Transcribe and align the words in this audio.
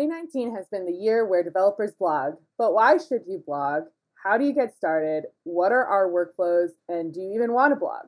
2019 0.00 0.56
has 0.56 0.66
been 0.72 0.86
the 0.86 0.92
year 0.92 1.26
where 1.26 1.42
developers 1.42 1.92
blog, 1.92 2.36
but 2.56 2.72
why 2.72 2.96
should 2.96 3.20
you 3.28 3.42
blog? 3.46 3.82
How 4.24 4.38
do 4.38 4.46
you 4.46 4.54
get 4.54 4.74
started? 4.74 5.24
What 5.42 5.72
are 5.72 5.84
our 5.84 6.08
workflows? 6.08 6.70
And 6.88 7.12
do 7.12 7.20
you 7.20 7.34
even 7.34 7.52
want 7.52 7.72
to 7.72 7.76
blog? 7.76 8.06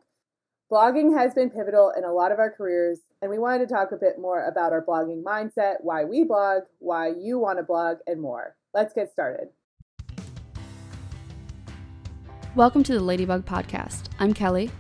Blogging 0.72 1.14
has 1.14 1.34
been 1.34 1.50
pivotal 1.50 1.92
in 1.94 2.04
a 2.04 2.12
lot 2.14 2.32
of 2.32 2.38
our 2.38 2.50
careers, 2.50 3.00
and 3.20 3.30
we 3.30 3.38
wanted 3.38 3.68
to 3.68 3.74
talk 3.74 3.92
a 3.92 3.98
bit 3.98 4.18
more 4.18 4.46
about 4.46 4.72
our 4.72 4.82
blogging 4.82 5.22
mindset, 5.22 5.74
why 5.82 6.02
we 6.04 6.24
blog, 6.24 6.62
why 6.78 7.08
you 7.08 7.38
want 7.38 7.58
to 7.58 7.62
blog, 7.62 7.98
and 8.06 8.22
more. 8.22 8.56
Let's 8.72 8.95
get 8.95 9.12
started. 9.12 9.48
Welcome 12.54 12.82
to 12.84 12.95
the 12.95 13.00
Ladybug 13.00 13.45
Podcast. 13.45 14.06
I'm 14.18 14.32
Kelly. 14.32 14.70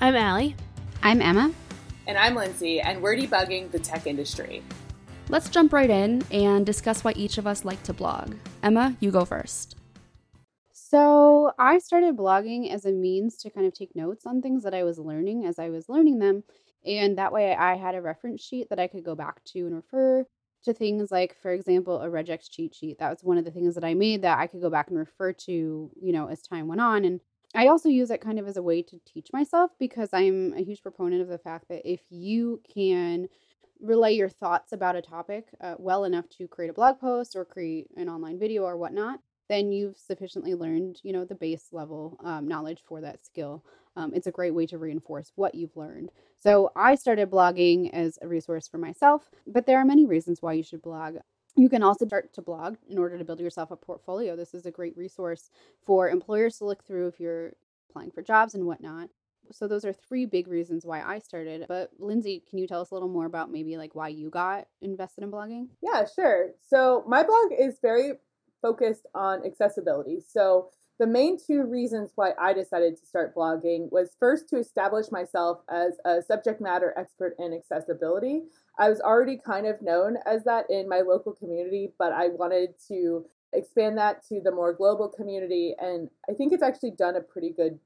I'm 0.00 0.14
Allie. 0.14 0.54
I'm 1.02 1.20
Emma. 1.20 1.52
And 2.06 2.16
I'm 2.16 2.36
Lindsay, 2.36 2.80
and 2.80 3.02
we're 3.02 3.16
debugging 3.16 3.72
the 3.72 3.80
tech 3.80 4.06
industry. 4.06 4.62
Let's 5.30 5.48
jump 5.48 5.72
right 5.72 5.88
in 5.88 6.24
and 6.32 6.66
discuss 6.66 7.04
why 7.04 7.12
each 7.12 7.38
of 7.38 7.46
us 7.46 7.64
like 7.64 7.80
to 7.84 7.92
blog. 7.92 8.34
Emma, 8.64 8.96
you 8.98 9.12
go 9.12 9.24
first. 9.24 9.76
So, 10.72 11.52
I 11.56 11.78
started 11.78 12.16
blogging 12.16 12.68
as 12.68 12.84
a 12.84 12.90
means 12.90 13.36
to 13.38 13.50
kind 13.50 13.64
of 13.64 13.72
take 13.72 13.94
notes 13.94 14.26
on 14.26 14.42
things 14.42 14.64
that 14.64 14.74
I 14.74 14.82
was 14.82 14.98
learning 14.98 15.46
as 15.46 15.60
I 15.60 15.68
was 15.68 15.88
learning 15.88 16.18
them. 16.18 16.42
And 16.84 17.16
that 17.16 17.32
way, 17.32 17.54
I 17.54 17.76
had 17.76 17.94
a 17.94 18.02
reference 18.02 18.42
sheet 18.42 18.70
that 18.70 18.80
I 18.80 18.88
could 18.88 19.04
go 19.04 19.14
back 19.14 19.44
to 19.52 19.60
and 19.60 19.76
refer 19.76 20.26
to 20.64 20.74
things 20.74 21.12
like, 21.12 21.36
for 21.40 21.52
example, 21.52 22.00
a 22.00 22.08
regex 22.08 22.50
cheat 22.50 22.74
sheet. 22.74 22.98
That 22.98 23.10
was 23.10 23.22
one 23.22 23.38
of 23.38 23.44
the 23.44 23.52
things 23.52 23.76
that 23.76 23.84
I 23.84 23.94
made 23.94 24.22
that 24.22 24.40
I 24.40 24.48
could 24.48 24.60
go 24.60 24.68
back 24.68 24.88
and 24.88 24.98
refer 24.98 25.32
to, 25.32 25.52
you 25.52 26.12
know, 26.12 26.26
as 26.26 26.42
time 26.42 26.66
went 26.66 26.80
on. 26.80 27.04
And 27.04 27.20
I 27.54 27.68
also 27.68 27.88
use 27.88 28.10
it 28.10 28.20
kind 28.20 28.40
of 28.40 28.48
as 28.48 28.56
a 28.56 28.62
way 28.64 28.82
to 28.82 29.00
teach 29.06 29.28
myself 29.32 29.70
because 29.78 30.08
I'm 30.12 30.54
a 30.54 30.64
huge 30.64 30.82
proponent 30.82 31.22
of 31.22 31.28
the 31.28 31.38
fact 31.38 31.68
that 31.68 31.88
if 31.88 32.00
you 32.10 32.60
can 32.74 33.28
relay 33.80 34.12
your 34.14 34.28
thoughts 34.28 34.72
about 34.72 34.96
a 34.96 35.02
topic 35.02 35.46
uh, 35.60 35.74
well 35.78 36.04
enough 36.04 36.28
to 36.28 36.46
create 36.48 36.70
a 36.70 36.74
blog 36.74 37.00
post 37.00 37.36
or 37.36 37.44
create 37.44 37.88
an 37.96 38.08
online 38.08 38.38
video 38.38 38.62
or 38.62 38.76
whatnot, 38.76 39.20
then 39.48 39.72
you've 39.72 39.96
sufficiently 39.96 40.54
learned, 40.54 41.00
you 41.02 41.12
know, 41.12 41.24
the 41.24 41.34
base 41.34 41.68
level 41.72 42.16
um, 42.22 42.46
knowledge 42.46 42.82
for 42.86 43.00
that 43.00 43.24
skill. 43.24 43.64
Um, 43.96 44.12
it's 44.14 44.28
a 44.28 44.32
great 44.32 44.54
way 44.54 44.66
to 44.66 44.78
reinforce 44.78 45.32
what 45.34 45.54
you've 45.54 45.76
learned. 45.76 46.10
So 46.38 46.70
I 46.76 46.94
started 46.94 47.30
blogging 47.30 47.90
as 47.92 48.18
a 48.22 48.28
resource 48.28 48.68
for 48.68 48.78
myself, 48.78 49.28
but 49.46 49.66
there 49.66 49.78
are 49.78 49.84
many 49.84 50.06
reasons 50.06 50.40
why 50.40 50.52
you 50.52 50.62
should 50.62 50.82
blog. 50.82 51.16
You 51.56 51.68
can 51.68 51.82
also 51.82 52.06
start 52.06 52.32
to 52.34 52.42
blog 52.42 52.76
in 52.88 52.96
order 52.96 53.18
to 53.18 53.24
build 53.24 53.40
yourself 53.40 53.72
a 53.72 53.76
portfolio. 53.76 54.36
This 54.36 54.54
is 54.54 54.66
a 54.66 54.70
great 54.70 54.96
resource 54.96 55.50
for 55.84 56.08
employers 56.08 56.58
to 56.58 56.64
look 56.64 56.84
through 56.84 57.08
if 57.08 57.18
you're 57.18 57.52
applying 57.90 58.12
for 58.12 58.22
jobs 58.22 58.54
and 58.54 58.64
whatnot 58.64 59.10
so 59.52 59.66
those 59.68 59.84
are 59.84 59.92
three 59.92 60.26
big 60.26 60.48
reasons 60.48 60.84
why 60.84 61.02
I 61.02 61.18
started. 61.18 61.66
But 61.68 61.90
Lindsay, 61.98 62.42
can 62.48 62.58
you 62.58 62.66
tell 62.66 62.80
us 62.80 62.90
a 62.90 62.94
little 62.94 63.08
more 63.08 63.26
about 63.26 63.50
maybe 63.50 63.76
like 63.76 63.94
why 63.94 64.08
you 64.08 64.30
got 64.30 64.66
invested 64.80 65.24
in 65.24 65.30
blogging? 65.30 65.68
Yeah, 65.82 66.04
sure. 66.14 66.50
So 66.66 67.04
my 67.06 67.22
blog 67.22 67.52
is 67.58 67.78
very 67.80 68.12
focused 68.62 69.06
on 69.14 69.44
accessibility. 69.44 70.20
So 70.20 70.68
the 70.98 71.06
main 71.06 71.38
two 71.38 71.64
reasons 71.64 72.12
why 72.14 72.32
I 72.38 72.52
decided 72.52 72.96
to 72.98 73.06
start 73.06 73.34
blogging 73.34 73.90
was 73.90 74.16
first 74.20 74.50
to 74.50 74.58
establish 74.58 75.10
myself 75.10 75.60
as 75.70 75.94
a 76.04 76.20
subject 76.20 76.60
matter 76.60 76.92
expert 76.96 77.34
in 77.38 77.54
accessibility. 77.54 78.42
I 78.78 78.90
was 78.90 79.00
already 79.00 79.38
kind 79.38 79.66
of 79.66 79.80
known 79.80 80.18
as 80.26 80.44
that 80.44 80.66
in 80.68 80.88
my 80.90 81.00
local 81.00 81.32
community, 81.32 81.94
but 81.98 82.12
I 82.12 82.28
wanted 82.28 82.74
to 82.88 83.24
expand 83.54 83.96
that 83.96 84.26
to 84.28 84.42
the 84.44 84.52
more 84.52 84.74
global 84.74 85.08
community. 85.08 85.74
And 85.78 86.10
I 86.28 86.34
think 86.34 86.52
it's 86.52 86.62
actually 86.62 86.92
done 86.92 87.16
a 87.16 87.22
pretty 87.22 87.50
good 87.50 87.78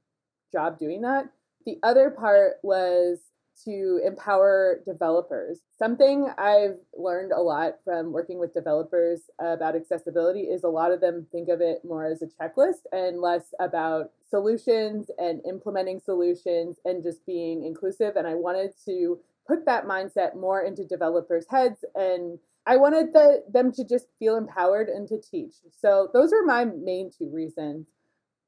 job 0.51 0.77
doing 0.77 1.01
that. 1.01 1.29
The 1.65 1.79
other 1.83 2.09
part 2.11 2.57
was 2.63 3.19
to 3.63 4.01
empower 4.05 4.81
developers. 4.85 5.59
Something 5.79 6.29
I've 6.37 6.77
learned 6.97 7.31
a 7.31 7.41
lot 7.41 7.75
from 7.83 8.11
working 8.11 8.37
with 8.37 8.53
developers 8.53 9.29
about 9.39 9.75
accessibility 9.75 10.41
is 10.41 10.63
a 10.63 10.69
lot 10.69 10.91
of 10.91 11.01
them 11.01 11.25
think 11.31 11.49
of 11.49 11.61
it 11.61 11.79
more 11.85 12.05
as 12.05 12.21
a 12.21 12.27
checklist 12.27 12.83
and 12.91 13.21
less 13.21 13.53
about 13.59 14.11
solutions 14.29 15.09
and 15.17 15.41
implementing 15.47 15.99
solutions 15.99 16.77
and 16.85 17.01
just 17.01 17.25
being 17.25 17.63
inclusive. 17.63 18.15
And 18.17 18.27
I 18.27 18.35
wanted 18.35 18.71
to 18.85 19.19
put 19.47 19.65
that 19.65 19.85
mindset 19.85 20.35
more 20.35 20.61
into 20.61 20.83
developers' 20.83 21.45
heads 21.49 21.85
and 21.95 22.39
I 22.67 22.77
wanted 22.77 23.13
the, 23.13 23.43
them 23.51 23.71
to 23.73 23.85
just 23.85 24.07
feel 24.17 24.37
empowered 24.37 24.89
and 24.89 25.07
to 25.07 25.21
teach. 25.21 25.53
So 25.71 26.09
those 26.13 26.33
are 26.33 26.43
my 26.43 26.65
main 26.65 27.11
two 27.15 27.29
reasons. 27.31 27.85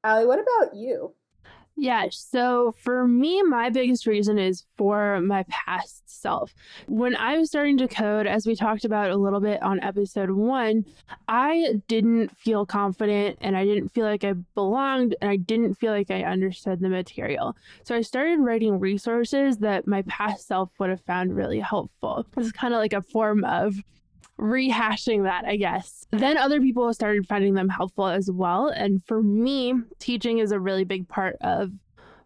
Allie, 0.02 0.26
what 0.26 0.40
about 0.40 0.74
you? 0.76 1.14
Yeah, 1.80 2.08
so 2.10 2.74
for 2.82 3.06
me, 3.06 3.40
my 3.44 3.70
biggest 3.70 4.04
reason 4.04 4.36
is 4.36 4.64
for 4.76 5.20
my 5.20 5.44
past 5.48 6.02
self. 6.06 6.52
When 6.88 7.14
I 7.14 7.38
was 7.38 7.50
starting 7.50 7.78
to 7.78 7.86
code, 7.86 8.26
as 8.26 8.48
we 8.48 8.56
talked 8.56 8.84
about 8.84 9.12
a 9.12 9.16
little 9.16 9.38
bit 9.38 9.62
on 9.62 9.78
episode 9.78 10.32
one, 10.32 10.84
I 11.28 11.74
didn't 11.86 12.36
feel 12.36 12.66
confident 12.66 13.38
and 13.42 13.56
I 13.56 13.64
didn't 13.64 13.90
feel 13.90 14.06
like 14.06 14.24
I 14.24 14.32
belonged 14.56 15.14
and 15.20 15.30
I 15.30 15.36
didn't 15.36 15.74
feel 15.74 15.92
like 15.92 16.10
I 16.10 16.24
understood 16.24 16.80
the 16.80 16.88
material. 16.88 17.56
So 17.84 17.94
I 17.94 18.00
started 18.00 18.40
writing 18.40 18.80
resources 18.80 19.58
that 19.58 19.86
my 19.86 20.02
past 20.02 20.48
self 20.48 20.72
would 20.80 20.90
have 20.90 21.02
found 21.02 21.36
really 21.36 21.60
helpful. 21.60 22.26
It's 22.36 22.50
kind 22.50 22.74
of 22.74 22.78
like 22.78 22.92
a 22.92 23.02
form 23.02 23.44
of 23.44 23.76
rehashing 24.38 25.24
that, 25.24 25.44
I 25.44 25.56
guess. 25.56 26.06
Then 26.10 26.36
other 26.36 26.60
people 26.60 26.92
started 26.94 27.26
finding 27.26 27.54
them 27.54 27.68
helpful 27.68 28.06
as 28.06 28.30
well. 28.30 28.68
And 28.68 29.04
for 29.04 29.22
me, 29.22 29.74
teaching 29.98 30.38
is 30.38 30.52
a 30.52 30.60
really 30.60 30.84
big 30.84 31.08
part 31.08 31.36
of 31.40 31.72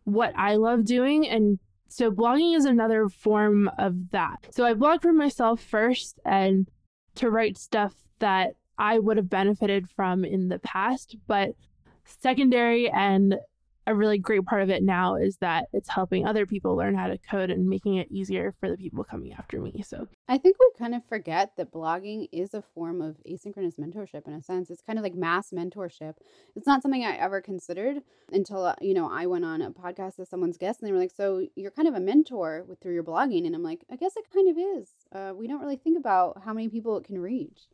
what 0.05 0.33
I 0.37 0.57
love 0.57 0.85
doing. 0.85 1.27
And 1.27 1.59
so 1.89 2.11
blogging 2.11 2.57
is 2.57 2.65
another 2.65 3.09
form 3.09 3.71
of 3.79 4.11
that. 4.11 4.49
So 4.51 4.65
I 4.65 4.75
blog 4.75 5.03
for 5.03 5.13
myself 5.13 5.61
first 5.61 6.19
and 6.25 6.69
to 7.17 7.31
write 7.31 7.59
stuff 7.59 7.95
that 8.19 8.55
I 8.79 8.99
would 8.99 9.17
have 9.17 9.29
benefited 9.29 9.89
from 9.91 10.25
in 10.25 10.49
the 10.49 10.59
past, 10.59 11.17
but 11.27 11.51
secondary 12.05 12.91
and 12.91 13.37
a 13.87 13.95
really 13.95 14.19
great 14.19 14.45
part 14.45 14.63
of 14.63 14.71
it 14.71 14.83
now 14.83 15.17
is 15.17 15.37
that 15.39 15.67
it's 15.73 15.89
helping 15.89 16.27
other 16.27 16.47
people 16.47 16.77
learn 16.77 16.95
how 16.95 17.09
to 17.09 17.19
code 17.19 17.51
and 17.51 17.69
making 17.69 17.97
it 17.97 18.11
easier 18.11 18.55
for 18.61 18.71
the 18.71 18.77
people 18.77 19.03
coming 19.05 19.33
after 19.33 19.61
me. 19.61 19.83
So 19.85 20.07
I 20.29 20.39
think 20.39 20.57
we 20.61 20.71
kind 20.79 20.95
of 20.95 21.05
forget 21.05 21.53
that 21.57 21.73
blogging 21.73 22.29
is 22.33 22.55
a 22.55 22.63
form 22.63 23.01
of 23.01 23.17
asynchronous 23.29 23.79
mentorship 23.79 24.27
in 24.27 24.35
a 24.35 24.43
sense. 24.43 24.71
It's 24.71 24.83
kind 24.83 24.99
of 24.99 25.03
like 25.03 25.15
mass 25.15 25.51
mentorship. 25.51 26.15
It's 26.55 26.67
not 26.67 26.83
something 26.83 27.05
I 27.05 27.17
ever 27.17 27.41
considered 27.41 28.03
until 28.31 28.65
uh, 28.65 28.75
you 28.81 28.95
know 28.95 29.11
I 29.11 29.27
went 29.27 29.45
on 29.45 29.63
a 29.63 29.71
podcast 29.71 30.21
as 30.21 30.29
someone's 30.29 30.59
guest 30.59 30.81
and 30.81 30.89
they 30.89 30.93
were 30.93 30.99
like, 30.99 31.13
"So 31.15 31.47
you're 31.57 31.71
kind 31.71 31.89
of 31.89 31.95
a 31.95 32.01
mentor 32.01 32.65
with 32.69 32.81
through 32.81 32.95
your 32.95 33.05
blogging," 33.05 33.47
and 33.47 33.55
I'm 33.55 33.63
like, 33.63 33.85
"I 33.91 33.97
guess 33.97 34.17
it 34.17 34.31
kind 34.33 34.49
of 34.49 34.59
is." 34.59 34.89
Uh, 35.13 35.33
we 35.35 35.47
don't 35.47 35.61
really 35.61 35.77
think 35.77 35.99
about 35.99 36.43
how 36.45 36.53
many 36.53 36.69
people 36.69 36.97
it 36.97 37.05
can 37.05 37.19
reach. 37.19 37.69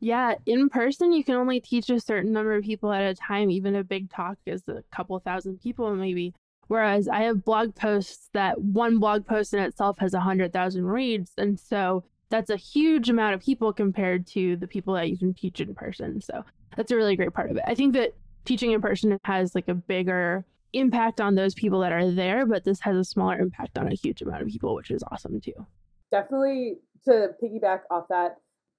Yeah, 0.00 0.34
in 0.44 0.68
person, 0.68 1.12
you 1.12 1.24
can 1.24 1.36
only 1.36 1.60
teach 1.60 1.88
a 1.88 2.00
certain 2.00 2.32
number 2.32 2.54
of 2.54 2.64
people 2.64 2.92
at 2.92 3.02
a 3.02 3.14
time. 3.14 3.50
Even 3.50 3.76
a 3.76 3.84
big 3.84 4.10
talk 4.10 4.38
is 4.46 4.68
a 4.68 4.82
couple 4.90 5.18
thousand 5.20 5.60
people, 5.60 5.94
maybe. 5.94 6.34
Whereas 6.68 7.08
I 7.08 7.22
have 7.22 7.44
blog 7.44 7.74
posts 7.74 8.28
that 8.32 8.60
one 8.60 8.98
blog 8.98 9.26
post 9.26 9.54
in 9.54 9.60
itself 9.60 9.98
has 9.98 10.14
a 10.14 10.18
100,000 10.18 10.84
reads. 10.84 11.32
And 11.38 11.58
so 11.58 12.04
that's 12.28 12.50
a 12.50 12.56
huge 12.56 13.08
amount 13.08 13.34
of 13.34 13.42
people 13.42 13.72
compared 13.72 14.26
to 14.28 14.56
the 14.56 14.66
people 14.66 14.94
that 14.94 15.08
you 15.08 15.16
can 15.16 15.32
teach 15.32 15.60
in 15.60 15.74
person. 15.74 16.20
So 16.20 16.44
that's 16.76 16.90
a 16.90 16.96
really 16.96 17.16
great 17.16 17.32
part 17.32 17.50
of 17.50 17.56
it. 17.56 17.62
I 17.66 17.74
think 17.74 17.94
that 17.94 18.14
teaching 18.44 18.72
in 18.72 18.80
person 18.80 19.18
has 19.24 19.54
like 19.54 19.68
a 19.68 19.74
bigger 19.74 20.44
impact 20.72 21.20
on 21.20 21.36
those 21.36 21.54
people 21.54 21.80
that 21.80 21.92
are 21.92 22.10
there, 22.10 22.44
but 22.46 22.64
this 22.64 22.80
has 22.80 22.96
a 22.96 23.04
smaller 23.04 23.38
impact 23.38 23.78
on 23.78 23.90
a 23.90 23.94
huge 23.94 24.20
amount 24.22 24.42
of 24.42 24.48
people, 24.48 24.74
which 24.74 24.90
is 24.90 25.02
awesome 25.10 25.40
too. 25.40 25.66
Definitely 26.10 26.78
to 27.04 27.30
piggyback 27.42 27.80
off 27.90 28.08
that, 28.08 28.36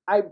I 0.08 0.24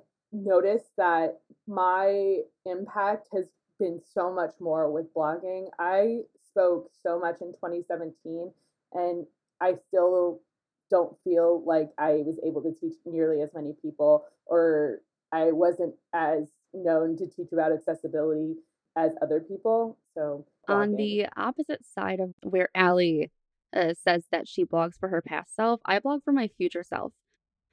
noticed 0.43 0.89
that 0.97 1.39
my 1.67 2.39
impact 2.65 3.29
has 3.33 3.45
been 3.79 4.01
so 4.13 4.33
much 4.33 4.53
more 4.59 4.91
with 4.91 5.13
blogging. 5.13 5.67
I 5.79 6.21
spoke 6.49 6.89
so 7.03 7.19
much 7.19 7.41
in 7.41 7.53
2017 7.53 8.51
and 8.93 9.25
I 9.61 9.75
still 9.87 10.41
don't 10.89 11.15
feel 11.23 11.63
like 11.65 11.89
I 11.97 12.23
was 12.25 12.39
able 12.43 12.61
to 12.63 12.71
teach 12.71 12.95
nearly 13.05 13.41
as 13.41 13.49
many 13.53 13.73
people 13.81 14.25
or 14.45 15.01
I 15.31 15.51
wasn't 15.51 15.95
as 16.13 16.49
known 16.73 17.17
to 17.17 17.27
teach 17.27 17.51
about 17.51 17.71
accessibility 17.71 18.55
as 18.95 19.11
other 19.21 19.39
people. 19.39 19.97
So, 20.13 20.45
blogging. 20.69 20.75
on 20.75 20.95
the 20.95 21.27
opposite 21.35 21.85
side 21.85 22.19
of 22.19 22.33
where 22.43 22.69
Allie 22.75 23.31
uh, 23.75 23.93
says 24.01 24.25
that 24.31 24.47
she 24.47 24.63
blogs 24.63 24.97
for 24.99 25.09
her 25.09 25.21
past 25.21 25.55
self, 25.55 25.81
I 25.85 25.99
blog 25.99 26.23
for 26.23 26.31
my 26.31 26.47
future 26.47 26.83
self 26.83 27.11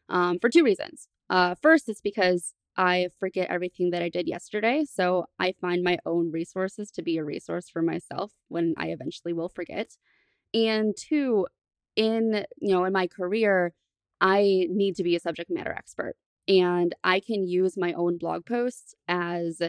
um, 0.09 0.39
for 0.41 0.49
two 0.49 0.65
reasons. 0.65 1.07
Uh, 1.33 1.55
first, 1.55 1.89
it's 1.89 2.03
because 2.03 2.53
I 2.77 3.09
forget 3.19 3.49
everything 3.49 3.89
that 3.91 4.03
I 4.03 4.11
did 4.11 4.29
yesterday. 4.29 4.85
So 4.85 5.25
I 5.39 5.53
find 5.53 5.83
my 5.83 5.97
own 6.05 6.31
resources 6.31 6.91
to 6.93 7.03
be 7.03 7.17
a 7.17 7.25
resource 7.25 7.71
for 7.71 7.81
myself 7.81 8.33
when 8.49 8.75
I 8.77 8.89
eventually 8.89 9.33
will 9.33 9.49
forget. 9.49 9.97
And 10.53 10.95
two, 10.95 11.47
in 11.97 12.45
you 12.61 12.75
know, 12.75 12.85
in 12.85 12.93
my 12.93 13.07
career, 13.07 13.73
I 14.21 14.67
need 14.69 14.95
to 14.97 15.03
be 15.03 15.17
a 15.17 15.21
subject 15.21 15.51
matter 15.51 15.73
expert. 15.73 16.17
And 16.47 16.95
I 17.03 17.19
can 17.21 17.47
use 17.47 17.79
my 17.79 17.95
own 17.95 18.19
blog 18.19 18.45
posts 18.45 18.95
as 19.09 19.63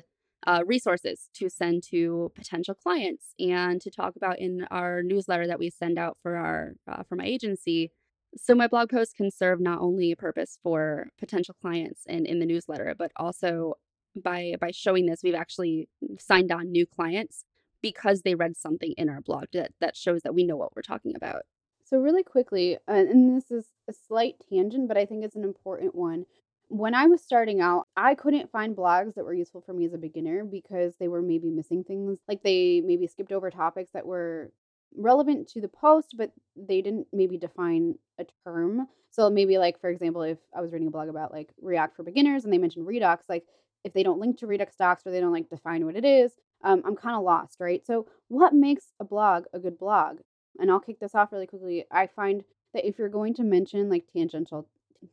uh, 0.46 0.64
resources 0.66 1.30
to 1.36 1.48
send 1.48 1.84
to 1.92 2.30
potential 2.36 2.76
clients 2.76 3.36
and 3.40 3.80
to 3.80 3.90
talk 3.90 4.18
about 4.18 4.38
in 4.38 4.68
our 4.70 5.02
newsletter 5.02 5.48
that 5.48 5.60
we 5.60 5.70
send 5.70 5.98
out 5.98 6.18
for 6.22 6.36
our 6.36 6.74
uh, 6.92 7.04
for 7.04 7.16
my 7.16 7.24
agency 7.24 7.92
So 8.36 8.56
my 8.56 8.68
blog 8.68 8.90
post 8.90 9.16
can 9.16 9.30
serve 9.32 9.60
not 9.60 9.80
only 9.80 10.12
a 10.12 10.16
purpose 10.16 10.58
for 10.64 11.10
potential 11.20 11.56
clients 11.62 12.02
and 12.08 12.26
in 12.26 12.40
the 12.40 12.46
newsletter, 12.46 12.96
but 12.98 13.12
also 13.16 13.76
by 14.16 14.56
by 14.60 14.72
showing 14.72 15.06
this, 15.06 15.22
we've 15.24 15.34
actually 15.36 15.88
signed 16.20 16.52
on 16.52 16.72
new 16.72 16.86
clients 16.86 17.46
because 17.82 18.22
they 18.22 18.34
read 18.34 18.56
something 18.58 18.94
in 18.98 19.10
our 19.10 19.22
blog 19.22 19.46
that, 19.54 19.72
that 19.82 19.96
shows 19.96 20.22
that 20.24 20.34
we 20.34 20.46
know 20.46 20.56
what 20.56 20.76
we're 20.76 20.82
talking 20.82 21.16
about. 21.16 21.44
So, 21.84 22.00
really 22.00 22.24
quickly, 22.24 22.78
uh, 22.88 22.94
and 22.94 23.36
this 23.36 23.52
is 23.52 23.66
a 23.88 23.94
slight 23.94 24.36
tangent, 24.50 24.88
but 24.88 24.98
I 24.98 25.06
think 25.06 25.24
it's 25.24 25.36
an 25.36 25.44
important 25.44 25.94
one. 25.94 26.26
When 26.70 26.96
I 26.96 27.06
was 27.06 27.22
starting 27.22 27.62
out, 27.62 27.88
I 27.96 28.16
couldn't 28.16 28.52
find 28.52 28.76
blogs 28.76 29.14
that 29.14 29.26
were 29.26 29.34
useful 29.34 29.62
for 29.62 29.74
me 29.74 29.86
as 29.86 29.94
a 29.94 29.98
beginner 29.98 30.44
because 30.44 30.96
they 30.98 31.08
were 31.08 31.22
maybe 31.22 31.52
missing 31.52 31.84
things. 31.84 32.20
Like 32.28 32.42
they 32.42 32.82
maybe 32.84 33.06
skipped 33.06 33.34
over 33.34 33.52
topics 33.52 33.92
that 33.94 34.08
were 34.08 34.52
relevant 34.96 35.48
to 35.50 35.62
the 35.62 35.68
post, 35.68 36.16
but 36.18 36.32
they 36.56 36.82
didn't 36.82 37.08
maybe 37.12 37.38
define 37.38 37.96
a 38.20 38.26
term. 38.44 38.88
So 39.12 39.30
maybe 39.30 39.58
like 39.58 39.80
for 39.80 39.90
example, 39.90 40.24
if 40.24 40.38
I 40.56 40.62
was 40.62 40.72
reading 40.72 40.88
a 40.88 40.92
blog 40.92 41.10
about 41.10 41.32
like 41.32 41.50
React 41.62 41.96
for 41.96 42.04
beginners 42.04 42.44
and 42.44 42.54
they 42.54 42.58
mentioned 42.58 42.88
Redux, 42.88 43.28
like 43.30 43.46
if 43.84 43.94
they 43.94 44.04
don't 44.04 44.20
link 44.20 44.38
to 44.40 44.48
Redux 44.48 44.76
docs 44.76 45.06
or 45.06 45.12
they 45.12 45.20
don't 45.20 45.34
like 45.34 45.50
define 45.50 45.86
what 45.86 45.96
it 45.96 46.06
is, 46.06 46.32
um, 46.64 46.82
I'm 46.86 46.96
kind 46.96 47.16
of 47.16 47.24
lost, 47.24 47.60
right? 47.60 47.86
So 47.86 48.08
what 48.30 48.54
makes 48.54 48.94
a 49.00 49.04
blog 49.04 49.46
a 49.54 49.60
good 49.60 49.78
blog? 49.78 50.20
And 50.60 50.72
I'll 50.72 50.80
kick 50.80 51.00
this 51.00 51.16
off 51.16 51.32
really 51.32 51.48
quickly. 51.48 51.86
I 51.92 52.08
find 52.08 52.44
that 52.74 52.88
if 52.88 52.98
you're 52.98 53.10
going 53.10 53.34
to 53.36 53.44
mention 53.44 53.90
like 53.90 54.06
tangential 54.12 54.68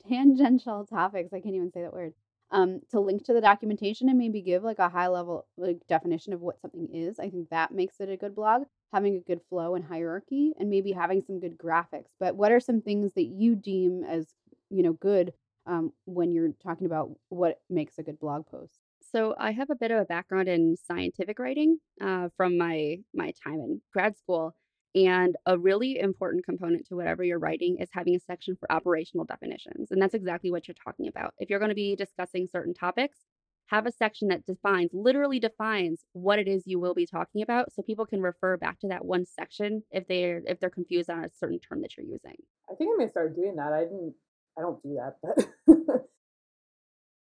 tangential 0.09 0.87
topics, 0.91 1.33
I 1.33 1.41
can't 1.41 1.55
even 1.55 1.73
say 1.73 1.83
that 1.83 1.93
word. 1.93 2.15
Um, 2.53 2.81
to 2.91 2.99
link 2.99 3.25
to 3.27 3.33
the 3.33 3.41
documentation 3.41 4.09
and 4.09 4.19
maybe 4.19 4.43
give 4.43 4.65
like 4.65 4.81
a 4.81 4.89
high 4.89 5.07
level 5.07 5.47
like 5.57 5.87
definition 5.89 6.33
of 6.33 6.41
what 6.41 6.61
something 6.61 6.89
is. 6.93 7.21
I 7.21 7.31
think 7.31 7.51
that 7.51 7.73
makes 7.73 8.01
it 8.01 8.09
a 8.09 8.17
good 8.17 8.35
blog 8.35 8.65
having 8.93 9.17
a 9.17 9.21
good 9.21 9.41
flow 9.49 9.75
and 9.77 9.85
hierarchy 9.85 10.53
and 10.59 10.69
maybe 10.69 10.93
having 10.93 11.23
some 11.23 11.39
good 11.39 11.57
graphics. 11.57 12.11
But 12.19 12.37
what 12.37 12.53
are 12.53 12.61
some 12.61 12.81
things 12.83 13.13
that 13.15 13.27
you 13.27 13.55
deem 13.55 14.03
as, 14.03 14.35
you 14.69 14.83
know, 14.83 14.95
good 14.95 15.33
um, 15.67 15.93
when 16.07 16.33
you're 16.33 16.53
talking 16.63 16.87
about 16.87 17.11
what 17.29 17.61
makes 17.69 17.99
a 17.99 18.03
good 18.03 18.19
blog 18.19 18.47
post? 18.47 18.81
So 19.13 19.35
I 19.39 19.53
have 19.53 19.71
a 19.71 19.77
bit 19.77 19.91
of 19.91 19.99
a 19.99 20.05
background 20.05 20.49
in 20.49 20.77
scientific 20.77 21.39
writing 21.39 21.79
uh, 22.01 22.29
from 22.37 22.59
my 22.59 22.99
my 23.15 23.33
time 23.45 23.61
in 23.61 23.81
grad 23.93 24.17
school, 24.17 24.55
and 24.95 25.37
a 25.47 25.59
really 25.59 25.99
important 25.99 26.45
component 26.45 26.87
to 26.89 26.97
whatever 26.97 27.23
you're 27.23 27.39
writing 27.39 27.79
is 27.79 27.89
having 27.93 28.15
a 28.15 28.21
section 28.21 28.57
for 28.57 28.71
operational 28.73 29.25
definitions, 29.25 29.91
and 29.91 30.01
that's 30.01 30.15
exactly 30.15 30.51
what 30.51 30.67
you're 30.69 30.75
talking 30.85 31.09
about. 31.09 31.35
If 31.39 31.51
you're 31.51 31.59
going 31.59 31.71
to 31.71 31.75
be 31.75 31.97
discussing 31.97 32.49
certain 32.51 32.75
topics, 32.75 33.19
have 33.67 33.87
a 33.87 33.93
section 33.93 34.29
that 34.29 34.45
defines 34.45 34.91
literally 34.93 35.39
defines 35.39 36.05
what 36.13 36.41
it 36.41 36.49
is 36.49 36.65
you 36.67 36.81
will 36.81 36.95
be 36.95 37.07
talking 37.07 37.41
about 37.41 37.73
so 37.73 37.83
people 37.83 38.05
can 38.05 38.21
refer 38.21 38.57
back 38.57 38.81
to 38.81 38.89
that 38.89 39.05
one 39.05 39.25
section 39.25 39.83
if 39.93 40.09
they're 40.09 40.43
if 40.47 40.59
they're 40.59 40.71
confused 40.71 41.09
on 41.09 41.25
a 41.25 41.31
certain 41.31 41.61
term 41.61 41.81
that 41.83 41.97
you're 41.97 42.07
using. 42.07 42.35
I 42.69 42.75
think 42.75 42.91
I 42.93 43.05
may 43.05 43.09
start 43.09 43.37
doing 43.37 43.55
that. 43.57 43.73
I 43.73 43.85
didn't 43.85 44.15
i 44.59 44.63
don't 44.63 44.83
do 44.83 44.97
that 44.97 45.17
but 45.23 46.07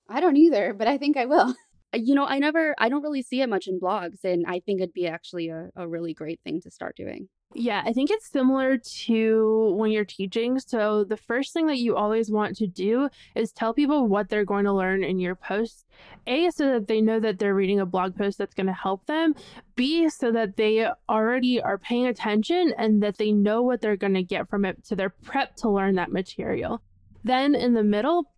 i 0.08 0.20
don't 0.20 0.36
either 0.36 0.74
but 0.74 0.88
i 0.88 0.98
think 0.98 1.16
i 1.16 1.26
will. 1.26 1.54
You 1.94 2.14
know 2.14 2.26
i 2.26 2.38
never 2.38 2.74
i 2.78 2.88
don't 2.88 3.02
really 3.02 3.22
see 3.22 3.40
it 3.40 3.48
much 3.48 3.68
in 3.68 3.78
blogs 3.78 4.24
and 4.24 4.44
i 4.48 4.58
think 4.60 4.80
it'd 4.80 4.92
be 4.92 5.06
actually 5.06 5.48
a, 5.48 5.70
a 5.76 5.86
really 5.86 6.12
great 6.12 6.40
thing 6.42 6.60
to 6.62 6.70
start 6.70 6.96
doing 6.96 7.28
yeah, 7.54 7.82
I 7.84 7.92
think 7.92 8.10
it's 8.10 8.30
similar 8.30 8.78
to 8.78 9.74
when 9.76 9.90
you're 9.90 10.04
teaching. 10.04 10.58
So, 10.58 11.04
the 11.04 11.16
first 11.16 11.52
thing 11.52 11.66
that 11.68 11.78
you 11.78 11.96
always 11.96 12.30
want 12.30 12.56
to 12.56 12.66
do 12.66 13.08
is 13.34 13.52
tell 13.52 13.72
people 13.72 14.06
what 14.06 14.28
they're 14.28 14.44
going 14.44 14.64
to 14.64 14.72
learn 14.72 15.04
in 15.04 15.18
your 15.20 15.34
post. 15.34 15.86
A, 16.26 16.50
so 16.50 16.72
that 16.72 16.88
they 16.88 17.00
know 17.00 17.20
that 17.20 17.38
they're 17.38 17.54
reading 17.54 17.80
a 17.80 17.86
blog 17.86 18.16
post 18.16 18.38
that's 18.38 18.54
going 18.54 18.66
to 18.66 18.72
help 18.72 19.06
them. 19.06 19.34
B, 19.76 20.08
so 20.08 20.32
that 20.32 20.56
they 20.56 20.88
already 21.08 21.60
are 21.60 21.78
paying 21.78 22.06
attention 22.06 22.74
and 22.76 23.02
that 23.02 23.18
they 23.18 23.32
know 23.32 23.62
what 23.62 23.80
they're 23.80 23.96
going 23.96 24.14
to 24.14 24.22
get 24.22 24.48
from 24.48 24.64
it. 24.64 24.78
So, 24.82 24.94
they're 24.94 25.14
prepped 25.24 25.56
to 25.56 25.70
learn 25.70 25.94
that 25.94 26.12
material. 26.12 26.82
Then, 27.22 27.54
in 27.54 27.74
the 27.74 27.84
middle, 27.84 28.32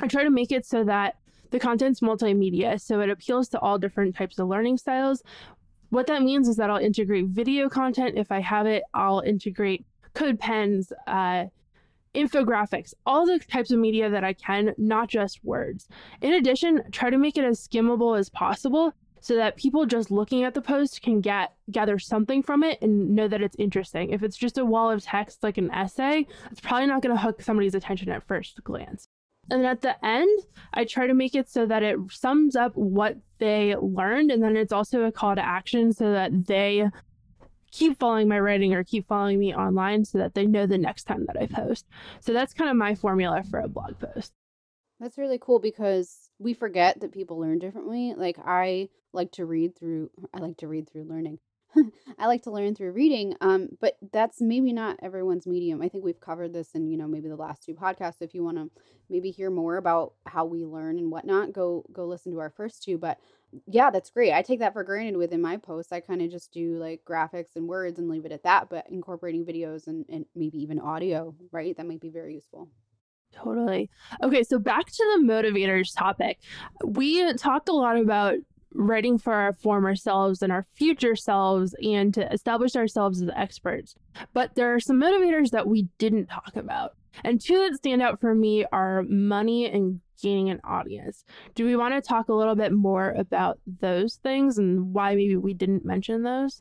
I 0.00 0.06
try 0.06 0.24
to 0.24 0.30
make 0.30 0.52
it 0.52 0.66
so 0.66 0.84
that 0.84 1.16
the 1.50 1.58
content's 1.58 2.00
multimedia, 2.00 2.80
so 2.80 3.00
it 3.00 3.10
appeals 3.10 3.48
to 3.48 3.60
all 3.60 3.78
different 3.78 4.16
types 4.16 4.38
of 4.38 4.48
learning 4.48 4.78
styles, 4.78 5.22
what 5.90 6.06
that 6.06 6.22
means 6.22 6.48
is 6.48 6.56
that 6.56 6.70
I'll 6.70 6.76
integrate 6.78 7.26
video 7.26 7.68
content 7.68 8.16
if 8.16 8.32
I 8.32 8.40
have 8.40 8.66
it. 8.66 8.82
I'll 8.94 9.20
integrate 9.20 9.84
CodePens, 10.14 10.92
uh, 11.06 11.46
infographics, 12.14 12.94
all 13.04 13.26
the 13.26 13.38
types 13.38 13.70
of 13.70 13.78
media 13.78 14.08
that 14.10 14.24
I 14.24 14.32
can, 14.32 14.74
not 14.78 15.08
just 15.08 15.44
words. 15.44 15.86
In 16.22 16.32
addition, 16.32 16.82
try 16.90 17.10
to 17.10 17.18
make 17.18 17.36
it 17.36 17.44
as 17.44 17.66
skimmable 17.66 18.18
as 18.18 18.28
possible 18.30 18.92
so 19.20 19.34
that 19.36 19.56
people 19.56 19.86
just 19.86 20.10
looking 20.10 20.44
at 20.44 20.54
the 20.54 20.62
post 20.62 21.02
can 21.02 21.20
get 21.20 21.52
gather 21.70 21.98
something 21.98 22.42
from 22.42 22.62
it 22.62 22.80
and 22.80 23.14
know 23.14 23.28
that 23.28 23.42
it's 23.42 23.56
interesting. 23.58 24.10
If 24.10 24.22
it's 24.22 24.36
just 24.36 24.56
a 24.56 24.64
wall 24.64 24.90
of 24.90 25.02
text 25.02 25.42
like 25.42 25.58
an 25.58 25.70
essay, 25.72 26.26
it's 26.50 26.60
probably 26.60 26.86
not 26.86 27.02
going 27.02 27.14
to 27.14 27.20
hook 27.20 27.42
somebody's 27.42 27.74
attention 27.74 28.08
at 28.08 28.26
first 28.26 28.62
glance. 28.62 29.08
And 29.50 29.64
at 29.64 29.80
the 29.80 30.04
end, 30.04 30.40
I 30.74 30.84
try 30.84 31.06
to 31.06 31.14
make 31.14 31.34
it 31.34 31.48
so 31.48 31.66
that 31.66 31.82
it 31.82 31.98
sums 32.10 32.56
up 32.56 32.72
what 32.76 33.16
they 33.38 33.76
learned. 33.76 34.30
And 34.30 34.42
then 34.42 34.56
it's 34.56 34.72
also 34.72 35.02
a 35.02 35.12
call 35.12 35.34
to 35.34 35.44
action 35.44 35.92
so 35.92 36.12
that 36.12 36.46
they 36.46 36.88
keep 37.70 37.98
following 37.98 38.28
my 38.28 38.40
writing 38.40 38.74
or 38.74 38.82
keep 38.82 39.06
following 39.06 39.38
me 39.38 39.54
online 39.54 40.04
so 40.04 40.18
that 40.18 40.34
they 40.34 40.46
know 40.46 40.66
the 40.66 40.78
next 40.78 41.04
time 41.04 41.26
that 41.26 41.36
I 41.40 41.46
post. 41.46 41.86
So 42.20 42.32
that's 42.32 42.54
kind 42.54 42.70
of 42.70 42.76
my 42.76 42.94
formula 42.94 43.42
for 43.44 43.60
a 43.60 43.68
blog 43.68 43.98
post. 43.98 44.32
That's 44.98 45.18
really 45.18 45.38
cool 45.40 45.58
because 45.58 46.30
we 46.38 46.54
forget 46.54 47.00
that 47.00 47.12
people 47.12 47.38
learn 47.38 47.58
differently. 47.58 48.14
Like 48.16 48.38
I 48.44 48.88
like 49.12 49.32
to 49.32 49.44
read 49.44 49.76
through 49.76 50.10
I 50.32 50.38
like 50.38 50.56
to 50.58 50.68
read 50.68 50.88
through 50.88 51.04
learning. 51.04 51.38
I 52.18 52.26
like 52.26 52.42
to 52.42 52.50
learn 52.50 52.74
through 52.74 52.92
reading, 52.92 53.34
um, 53.40 53.70
but 53.80 53.96
that's 54.12 54.40
maybe 54.40 54.72
not 54.72 54.98
everyone's 55.02 55.46
medium. 55.46 55.82
I 55.82 55.88
think 55.88 56.04
we've 56.04 56.20
covered 56.20 56.52
this 56.52 56.72
in, 56.74 56.88
you 56.88 56.96
know, 56.96 57.06
maybe 57.06 57.28
the 57.28 57.36
last 57.36 57.64
two 57.64 57.74
podcasts. 57.74 58.20
If 58.20 58.34
you 58.34 58.42
want 58.44 58.56
to 58.58 58.70
maybe 59.08 59.30
hear 59.30 59.50
more 59.50 59.76
about 59.76 60.14
how 60.26 60.44
we 60.44 60.64
learn 60.64 60.98
and 60.98 61.10
whatnot, 61.10 61.52
go 61.52 61.84
go 61.92 62.06
listen 62.06 62.32
to 62.32 62.40
our 62.40 62.50
first 62.50 62.82
two. 62.82 62.98
But 62.98 63.18
yeah, 63.66 63.90
that's 63.90 64.10
great. 64.10 64.32
I 64.32 64.42
take 64.42 64.60
that 64.60 64.72
for 64.72 64.84
granted 64.84 65.16
within 65.16 65.40
my 65.40 65.56
posts. 65.56 65.92
I 65.92 66.00
kind 66.00 66.22
of 66.22 66.30
just 66.30 66.52
do 66.52 66.78
like 66.78 67.02
graphics 67.08 67.56
and 67.56 67.68
words 67.68 67.98
and 67.98 68.08
leave 68.08 68.24
it 68.24 68.32
at 68.32 68.42
that, 68.42 68.68
but 68.68 68.88
incorporating 68.90 69.44
videos 69.44 69.86
and, 69.86 70.04
and 70.08 70.26
maybe 70.34 70.58
even 70.58 70.78
audio, 70.78 71.34
right? 71.52 71.76
That 71.76 71.86
might 71.86 72.00
be 72.00 72.10
very 72.10 72.34
useful. 72.34 72.68
Totally. 73.32 73.90
Okay, 74.22 74.42
so 74.42 74.58
back 74.58 74.86
to 74.86 75.16
the 75.16 75.24
motivators 75.24 75.96
topic. 75.96 76.38
We 76.84 77.32
talked 77.34 77.68
a 77.68 77.72
lot 77.72 77.98
about 77.98 78.36
writing 78.74 79.18
for 79.18 79.32
our 79.32 79.52
former 79.52 79.94
selves 79.94 80.42
and 80.42 80.52
our 80.52 80.66
future 80.76 81.16
selves 81.16 81.74
and 81.82 82.12
to 82.14 82.32
establish 82.32 82.76
ourselves 82.76 83.22
as 83.22 83.30
experts. 83.34 83.94
But 84.32 84.54
there 84.54 84.74
are 84.74 84.80
some 84.80 85.00
motivators 85.00 85.50
that 85.50 85.66
we 85.66 85.88
didn't 85.98 86.26
talk 86.26 86.56
about. 86.56 86.92
And 87.24 87.40
two 87.40 87.58
that 87.58 87.76
stand 87.76 88.02
out 88.02 88.20
for 88.20 88.34
me 88.34 88.66
are 88.72 89.02
money 89.04 89.66
and 89.66 90.00
gaining 90.22 90.50
an 90.50 90.60
audience. 90.64 91.24
Do 91.54 91.64
we 91.64 91.76
want 91.76 91.94
to 91.94 92.06
talk 92.06 92.28
a 92.28 92.34
little 92.34 92.54
bit 92.54 92.72
more 92.72 93.10
about 93.16 93.58
those 93.66 94.16
things 94.22 94.58
and 94.58 94.92
why 94.92 95.14
maybe 95.14 95.36
we 95.36 95.54
didn't 95.54 95.84
mention 95.84 96.22
those? 96.22 96.60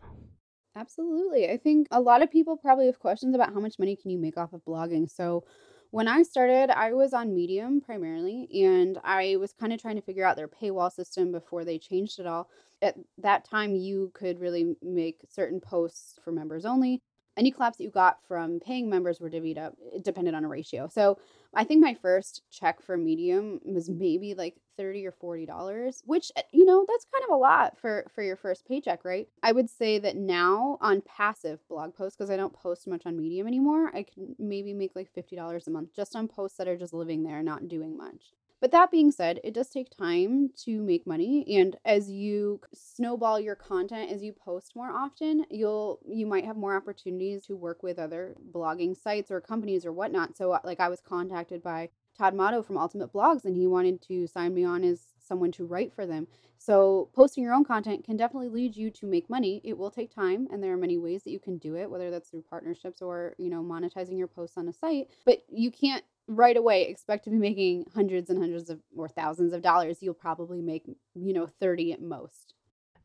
Absolutely. 0.76 1.50
I 1.50 1.58
think 1.58 1.88
a 1.92 2.02
lot 2.02 2.22
of 2.22 2.30
people 2.30 2.58
probably 2.58 2.88
have 2.88 3.00
questions 3.00 3.34
about 3.34 3.54
how 3.54 3.60
much 3.62 3.80
money 3.80 3.96
can 3.96 4.12
you 4.12 4.20
make 4.20 4.38
off 4.38 4.54
of 4.54 4.64
blogging. 4.66 5.10
So 5.10 5.46
when 5.92 6.08
I 6.08 6.24
started, 6.24 6.70
I 6.70 6.94
was 6.94 7.14
on 7.14 7.34
Medium 7.34 7.82
primarily, 7.82 8.48
and 8.64 9.00
I 9.04 9.38
was 9.38 9.54
kind 9.54 9.74
of 9.74 9.82
trying 9.82 9.96
to 9.96 10.02
figure 10.02 10.26
out 10.26 10.36
their 10.36 10.48
paywall 10.48 10.92
system 10.92 11.32
before 11.32 11.64
they 11.64 11.78
changed 11.78 12.20
it 12.20 12.28
all. 12.28 12.50
At 12.82 12.96
that 13.18 13.46
time, 13.46 13.76
you 13.76 14.12
could 14.14 14.40
really 14.40 14.76
make 14.82 15.22
certain 15.30 15.60
posts 15.60 16.20
for 16.24 16.32
members 16.32 16.66
only, 16.66 17.02
any 17.38 17.52
claps 17.52 17.78
that 17.78 17.84
you 17.84 17.90
got 17.90 18.20
from 18.28 18.60
paying 18.60 18.90
members 18.90 19.20
were 19.20 19.30
divvied 19.30 19.58
up. 19.58 19.76
It 19.94 20.04
depended 20.04 20.34
on 20.34 20.46
a 20.46 20.48
ratio. 20.48 20.88
So 20.88 21.18
I 21.54 21.64
think 21.64 21.82
my 21.82 21.94
first 21.94 22.42
check 22.52 22.82
for 22.82 22.98
Medium 22.98 23.60
was 23.64 23.90
maybe 23.90 24.34
like 24.34 24.56
thirty 24.78 25.06
or 25.06 25.12
forty 25.12 25.46
dollars, 25.46 26.02
which 26.06 26.32
eh, 26.36 26.42
you 26.52 26.66
know 26.66 26.86
that's 26.88 27.06
kind 27.14 27.24
of 27.24 27.34
a 27.34 27.40
lot 27.40 27.78
for 27.80 28.06
for 28.14 28.24
your 28.24 28.36
first 28.36 28.68
paycheck, 28.68 29.06
right? 29.06 29.28
I 29.44 29.52
would 29.52 29.70
say 29.70 30.00
that 30.00 30.16
now 30.16 30.78
on 30.82 31.02
passive 31.02 31.60
blog 31.70 31.96
posts 31.96 32.18
because 32.18 32.30
I 32.30 32.38
don't 32.38 32.54
post 32.54 32.88
much 32.88 33.06
on 33.06 33.18
Medium 33.18 33.48
anymore, 33.48 33.92
I 33.96 34.04
can 34.04 34.36
maybe 34.40 34.74
make 34.74 34.96
like 34.96 35.12
fifty 35.14 35.36
dollars 35.36 35.68
a 35.68 35.72
month 35.72 35.96
just 35.96 36.16
on 36.16 36.28
posts 36.28 36.58
that 36.58 36.68
are 36.68 36.78
just 36.78 36.94
living 36.94 37.24
there, 37.24 37.44
not 37.44 37.68
doing 37.68 37.98
much. 37.98 38.34
But 38.62 38.72
that 38.72 38.92
being 38.92 39.12
said, 39.12 39.40
it 39.44 39.54
does 39.54 39.70
take 39.70 39.90
time 39.90 40.50
to 40.64 40.82
make 40.82 41.06
money 41.06 41.46
and 41.58 41.76
as 41.86 42.10
you 42.10 42.62
snowball 42.74 43.40
your 43.40 43.56
content 43.56 44.12
as 44.12 44.24
you 44.24 44.34
post 44.34 44.76
more 44.76 44.92
often, 44.92 45.46
you'll 45.50 46.00
you 46.08 46.26
might 46.26 46.46
have 46.46 46.58
more 46.58 46.76
opportunities 46.76 47.46
to 47.46 47.56
work 47.56 47.84
with 47.84 48.00
other 48.00 48.36
blogging 48.52 48.96
sites 48.96 49.30
or 49.30 49.42
companies 49.42 49.86
or 49.86 49.92
whatnot. 49.92 50.38
So 50.38 50.52
uh, 50.52 50.60
like 50.64 50.80
I 50.80 50.90
was 50.90 51.02
contacted 51.02 51.62
by 51.62 51.90
Todd 52.18 52.34
Motto 52.34 52.64
from 52.64 52.78
Ultimate 52.78 53.12
Blogs 53.12 53.46
and 53.46 53.56
he 53.56 53.68
wanted 53.68 54.02
to 54.04 54.26
sign 54.26 54.54
me 54.54 54.64
on 54.64 54.84
as 54.84 55.02
someone 55.20 55.52
to 55.54 55.66
write 55.66 55.94
for 55.94 56.06
them. 56.06 56.28
So 56.58 57.10
posting 57.14 57.44
your 57.44 57.54
own 57.54 57.66
content 57.66 58.06
can 58.06 58.16
definitely 58.16 58.50
lead 58.50 58.76
you 58.76 58.90
to 58.92 59.06
make 59.06 59.30
money. 59.30 59.62
It 59.64 59.78
will 59.78 59.92
take 59.92 60.14
time 60.14 60.48
and 60.52 60.64
there 60.64 60.74
are 60.74 60.78
many 60.78 60.98
ways 60.98 61.24
that 61.24 61.32
you 61.32 61.40
can 61.40 61.58
do 61.58 61.76
it, 61.76 61.90
whether 61.90 62.10
that's 62.10 62.30
through 62.30 62.46
partnerships 62.50 63.02
or, 63.02 63.36
you 63.38 63.50
know, 63.50 63.62
monetizing 63.62 64.18
your 64.18 64.28
posts 64.28 64.58
on 64.58 64.70
a 64.70 64.74
site. 64.74 65.10
But 65.26 65.44
you 65.50 65.72
can't 65.72 66.06
right 66.28 66.58
away 66.58 66.84
expect 66.84 67.24
to 67.24 67.30
be 67.30 67.38
making 67.38 67.86
hundreds 67.94 68.30
and 68.30 68.40
hundreds 68.40 68.70
of 68.70 68.80
or 68.96 69.08
thousands 69.08 69.54
of 69.54 69.62
dollars 69.62 70.00
you'll 70.02 70.14
probably 70.14 70.62
make 70.62 70.84
you 71.14 71.34
know 71.34 71.48
30 71.60 71.94
at 71.94 72.02
most 72.02 72.56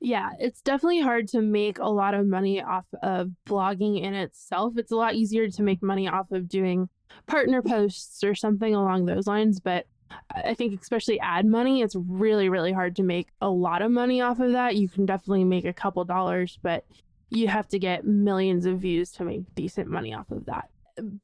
yeah 0.01 0.31
it's 0.39 0.63
definitely 0.63 1.01
hard 1.01 1.29
to 1.29 1.43
make 1.43 1.79
a 1.79 1.89
lot 1.89 2.15
of 2.15 2.27
money 2.27 2.63
off 2.63 2.87
of 3.03 3.31
blogging 3.47 4.03
in 4.03 4.15
itself 4.15 4.75
it's 4.79 4.93
a 4.93 4.97
lot 4.97 5.15
easier 5.15 5.49
to 5.49 5.63
make 5.63 5.83
money 5.83 6.09
off 6.09 6.33
of 6.33 6.49
doing 6.49 6.89
partner 7.27 7.63
posts 7.63 8.23
or 8.25 8.35
something 8.35 8.75
along 8.75 9.07
those 9.07 9.27
lines. 9.27 9.61
But 9.61 9.87
I 10.35 10.55
think, 10.55 10.81
especially 10.81 11.21
ad 11.21 11.47
money, 11.47 11.83
it's 11.83 11.97
really, 11.97 12.49
really 12.49 12.73
hard 12.73 12.97
to 12.97 13.03
make 13.03 13.29
a 13.41 13.49
lot 13.49 13.83
of 13.83 13.91
money 13.91 14.21
off 14.21 14.41
of 14.41 14.53
that. 14.53 14.77
You 14.77 14.89
can 14.89 15.07
definitely 15.07 15.45
make 15.45 15.65
a 15.65 15.73
couple 15.73 16.05
dollars, 16.05 16.59
but 16.63 16.85
you 17.31 17.49
have 17.49 17.69
to 17.69 17.79
get 17.79 18.05
millions 18.05 18.67
of 18.67 18.81
views 18.81 19.13
to 19.13 19.25
make 19.25 19.55
decent 19.55 19.89
money 19.89 20.13
off 20.13 20.31
of 20.31 20.47
that. 20.47 20.69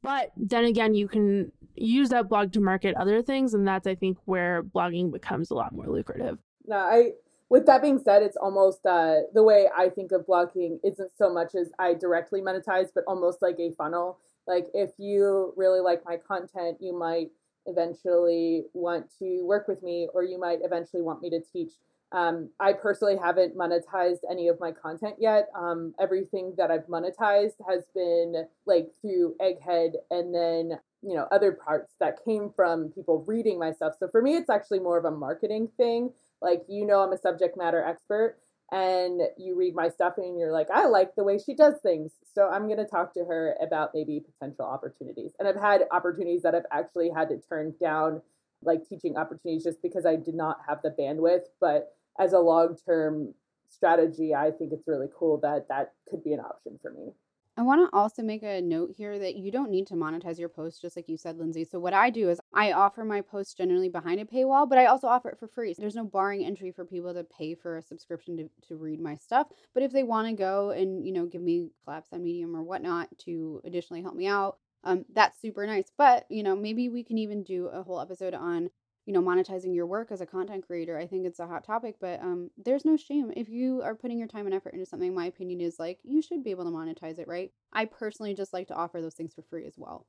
But 0.03 0.33
then 0.37 0.65
again, 0.65 0.95
you 0.95 1.09
can 1.09 1.53
use 1.75 2.09
that 2.11 2.29
blog 2.29 2.53
to 2.53 2.61
market 2.61 2.95
other 2.97 3.23
things. 3.23 3.55
And 3.55 3.67
that's, 3.67 3.87
I 3.87 3.95
think, 3.95 4.19
where 4.25 4.63
blogging 4.63 5.13
becomes 5.13 5.51
a 5.51 5.55
lot 5.55 5.73
more 5.73 5.87
lucrative. 5.87 6.39
No, 6.67 6.77
I, 6.77 7.13
with 7.49 7.67
that 7.67 7.83
being 7.83 7.99
said, 7.99 8.23
it's 8.23 8.37
almost 8.37 8.85
uh, 8.85 9.21
the 9.35 9.43
way 9.43 9.69
I 9.77 9.89
think 9.89 10.13
of 10.13 10.27
blogging 10.27 10.79
isn't 10.83 11.13
so 11.17 11.33
much 11.33 11.55
as 11.55 11.71
I 11.79 11.95
directly 11.95 12.41
monetize, 12.41 12.89
but 12.95 13.05
almost 13.07 13.43
like 13.43 13.59
a 13.59 13.71
funnel. 13.73 14.19
Like 14.47 14.67
if 14.75 14.91
you 14.99 15.53
really 15.57 15.81
like 15.81 16.03
my 16.05 16.17
content, 16.17 16.79
you 16.81 16.97
might 16.97 17.31
eventually 17.67 18.65
want 18.75 19.07
to 19.19 19.45
work 19.45 19.69
with 19.69 19.83
me, 19.83 20.09
or 20.15 20.23
you 20.23 20.39
might 20.39 20.61
eventually 20.63 21.03
want 21.03 21.21
me 21.21 21.31
to 21.31 21.41
teach. 21.53 21.73
Um, 22.13 22.51
I 22.61 22.73
personally 22.73 23.17
haven't 23.23 23.57
monetized 23.57 24.21
any 24.31 24.49
of 24.49 24.61
my 24.61 24.73
content 24.73 25.17
yet. 25.19 25.49
Um, 25.59 25.95
everything 26.01 26.55
that 26.57 26.71
I've 26.71 26.87
monetized 26.87 27.57
has 27.69 27.85
been 27.95 28.47
like 28.65 28.89
through 29.01 29.35
Egghead 29.41 29.95
and 30.11 30.35
then, 30.35 30.79
you 31.03 31.15
know, 31.15 31.27
other 31.33 31.53
parts 31.53 31.95
that 32.01 32.25
came 32.25 32.51
from 32.55 32.91
people 32.91 33.25
reading 33.27 33.59
my 33.59 33.73
stuff. 33.73 33.95
So 33.99 34.09
for 34.09 34.23
me, 34.23 34.37
it's 34.37 34.51
actually 34.51 34.81
more 34.81 34.99
of 34.99 35.05
a 35.05 35.11
marketing 35.11 35.69
thing. 35.77 36.11
Like, 36.41 36.63
you 36.69 36.87
know, 36.87 37.01
I'm 37.01 37.13
a 37.13 37.19
subject 37.19 37.57
matter 37.57 37.83
expert 37.85 38.39
and 38.73 39.23
you 39.39 39.57
read 39.57 39.75
my 39.75 39.89
stuff 39.89 40.15
and 40.17 40.39
you're 40.39 40.53
like, 40.53 40.69
I 40.73 40.87
like 40.87 41.15
the 41.17 41.25
way 41.25 41.39
she 41.39 41.55
does 41.55 41.75
things. 41.83 42.13
So 42.35 42.49
I'm 42.49 42.67
going 42.67 42.79
to 42.79 42.85
talk 42.85 43.15
to 43.15 43.25
her 43.25 43.57
about 43.61 43.91
maybe 43.95 44.21
potential 44.21 44.65
opportunities. 44.65 45.33
And 45.39 45.49
I've 45.49 45.61
had 45.61 45.83
opportunities 45.93 46.43
that 46.43 46.55
I've 46.55 46.67
actually 46.73 47.11
had 47.15 47.29
to 47.29 47.39
turn 47.49 47.75
down, 47.81 48.23
like 48.63 48.89
teaching 48.89 49.17
opportunities, 49.17 49.65
just 49.65 49.83
because 49.83 50.07
I 50.07 50.17
did 50.17 50.35
not 50.35 50.59
have 50.69 50.81
the 50.83 50.95
bandwidth. 50.99 51.47
But 51.61 51.95
as 52.19 52.33
a 52.33 52.39
long 52.39 52.77
term 52.85 53.35
strategy, 53.69 54.35
I 54.35 54.51
think 54.51 54.73
it's 54.73 54.87
really 54.87 55.09
cool 55.17 55.39
that 55.41 55.67
that 55.69 55.93
could 56.09 56.23
be 56.25 56.33
an 56.33 56.41
option 56.41 56.79
for 56.81 56.91
me. 56.91 57.13
I 57.59 57.63
want 57.63 57.91
to 57.91 57.97
also 57.97 58.23
make 58.23 58.43
a 58.43 58.61
note 58.61 58.93
here 58.95 59.19
that 59.19 59.37
you 59.37 59.51
don't 59.51 59.71
need 59.71 59.87
to 59.87 59.95
monetize 59.95 60.39
your 60.39 60.51
post, 60.51 60.83
just 60.83 60.95
like 60.95 61.09
you 61.09 61.17
said, 61.17 61.39
Lindsay. 61.39 61.65
So, 61.65 61.79
what 61.79 61.95
I 61.95 62.11
do 62.11 62.29
is 62.29 62.39
I 62.53 62.73
offer 62.73 63.03
my 63.03 63.23
posts 63.23 63.55
generally 63.55 63.89
behind 63.89 64.21
a 64.21 64.27
paywall, 64.27 64.69
but 64.69 64.77
I 64.77 64.87
also 64.87 65.07
offer 65.07 65.31
it 65.31 65.39
for 65.39 65.49
free. 65.49 65.73
So 65.73 65.81
there's 65.81 65.95
no 65.95 66.05
barring 66.05 66.45
entry 66.45 66.71
for 66.71 66.85
people 66.85 67.15
to 67.15 67.25
pay 67.25 67.55
for 67.55 67.79
a 67.79 67.83
subscription 67.83 68.37
to, 68.37 68.51
to 68.69 68.77
read 68.77 69.01
my 69.01 69.15
stuff. 69.15 69.47
But 69.73 69.83
if 69.83 69.91
they 69.91 70.03
want 70.03 70.29
to 70.29 70.35
go 70.35 70.71
and, 70.71 71.07
you 71.07 71.13
know, 71.13 71.25
give 71.25 71.41
me 71.41 71.71
collabs 71.89 72.13
on 72.13 72.23
Medium 72.23 72.55
or 72.55 72.63
whatnot 72.63 73.09
to 73.21 73.63
additionally 73.65 74.03
help 74.03 74.17
me 74.17 74.27
out, 74.27 74.59
um, 74.85 75.05
that's 75.15 75.41
super 75.41 75.67
nice. 75.67 75.91
But, 75.97 76.27
you 76.31 76.43
know, 76.43 76.55
maybe 76.57 76.89
we 76.89 77.03
can 77.03 77.19
even 77.19 77.43
do 77.43 77.67
a 77.67 77.83
whole 77.83 78.01
episode 78.01 78.35
on 78.35 78.71
you 79.07 79.13
know 79.13 79.23
monetizing 79.23 79.75
your 79.75 79.87
work 79.87 80.11
as 80.11 80.21
a 80.21 80.27
content 80.27 80.67
creator. 80.67 80.99
I 80.99 81.07
think 81.07 81.27
it's 81.27 81.39
a 81.39 81.47
hot 81.47 81.65
topic 81.65 81.95
but 82.01 82.21
um 82.21 82.51
there's 82.63 82.85
no 82.85 82.97
shame. 82.97 83.33
If 83.35 83.49
you 83.49 83.81
are 83.83 83.95
putting 83.95 84.19
your 84.19 84.29
time 84.29 84.47
and 84.47 84.55
effort 84.55 84.75
into 84.75 84.85
something 84.85 85.15
my 85.15 85.27
opinion 85.27 85.61
is 85.61 85.79
like 85.79 86.01
you 86.03 86.21
should 86.21 86.43
be 86.43 86.51
able 86.51 86.65
to 86.65 86.71
monetize 86.71 87.19
it 87.19 87.29
right? 87.29 87.53
I 87.73 87.87
personally 87.87 88.35
just 88.35 88.53
like 88.53 88.69
to 88.69 88.75
offer 88.75 89.01
those 89.01 89.15
things 89.15 89.33
for 89.33 89.43
free 89.43 89.65
as 89.65 89.75
well. 89.77 90.07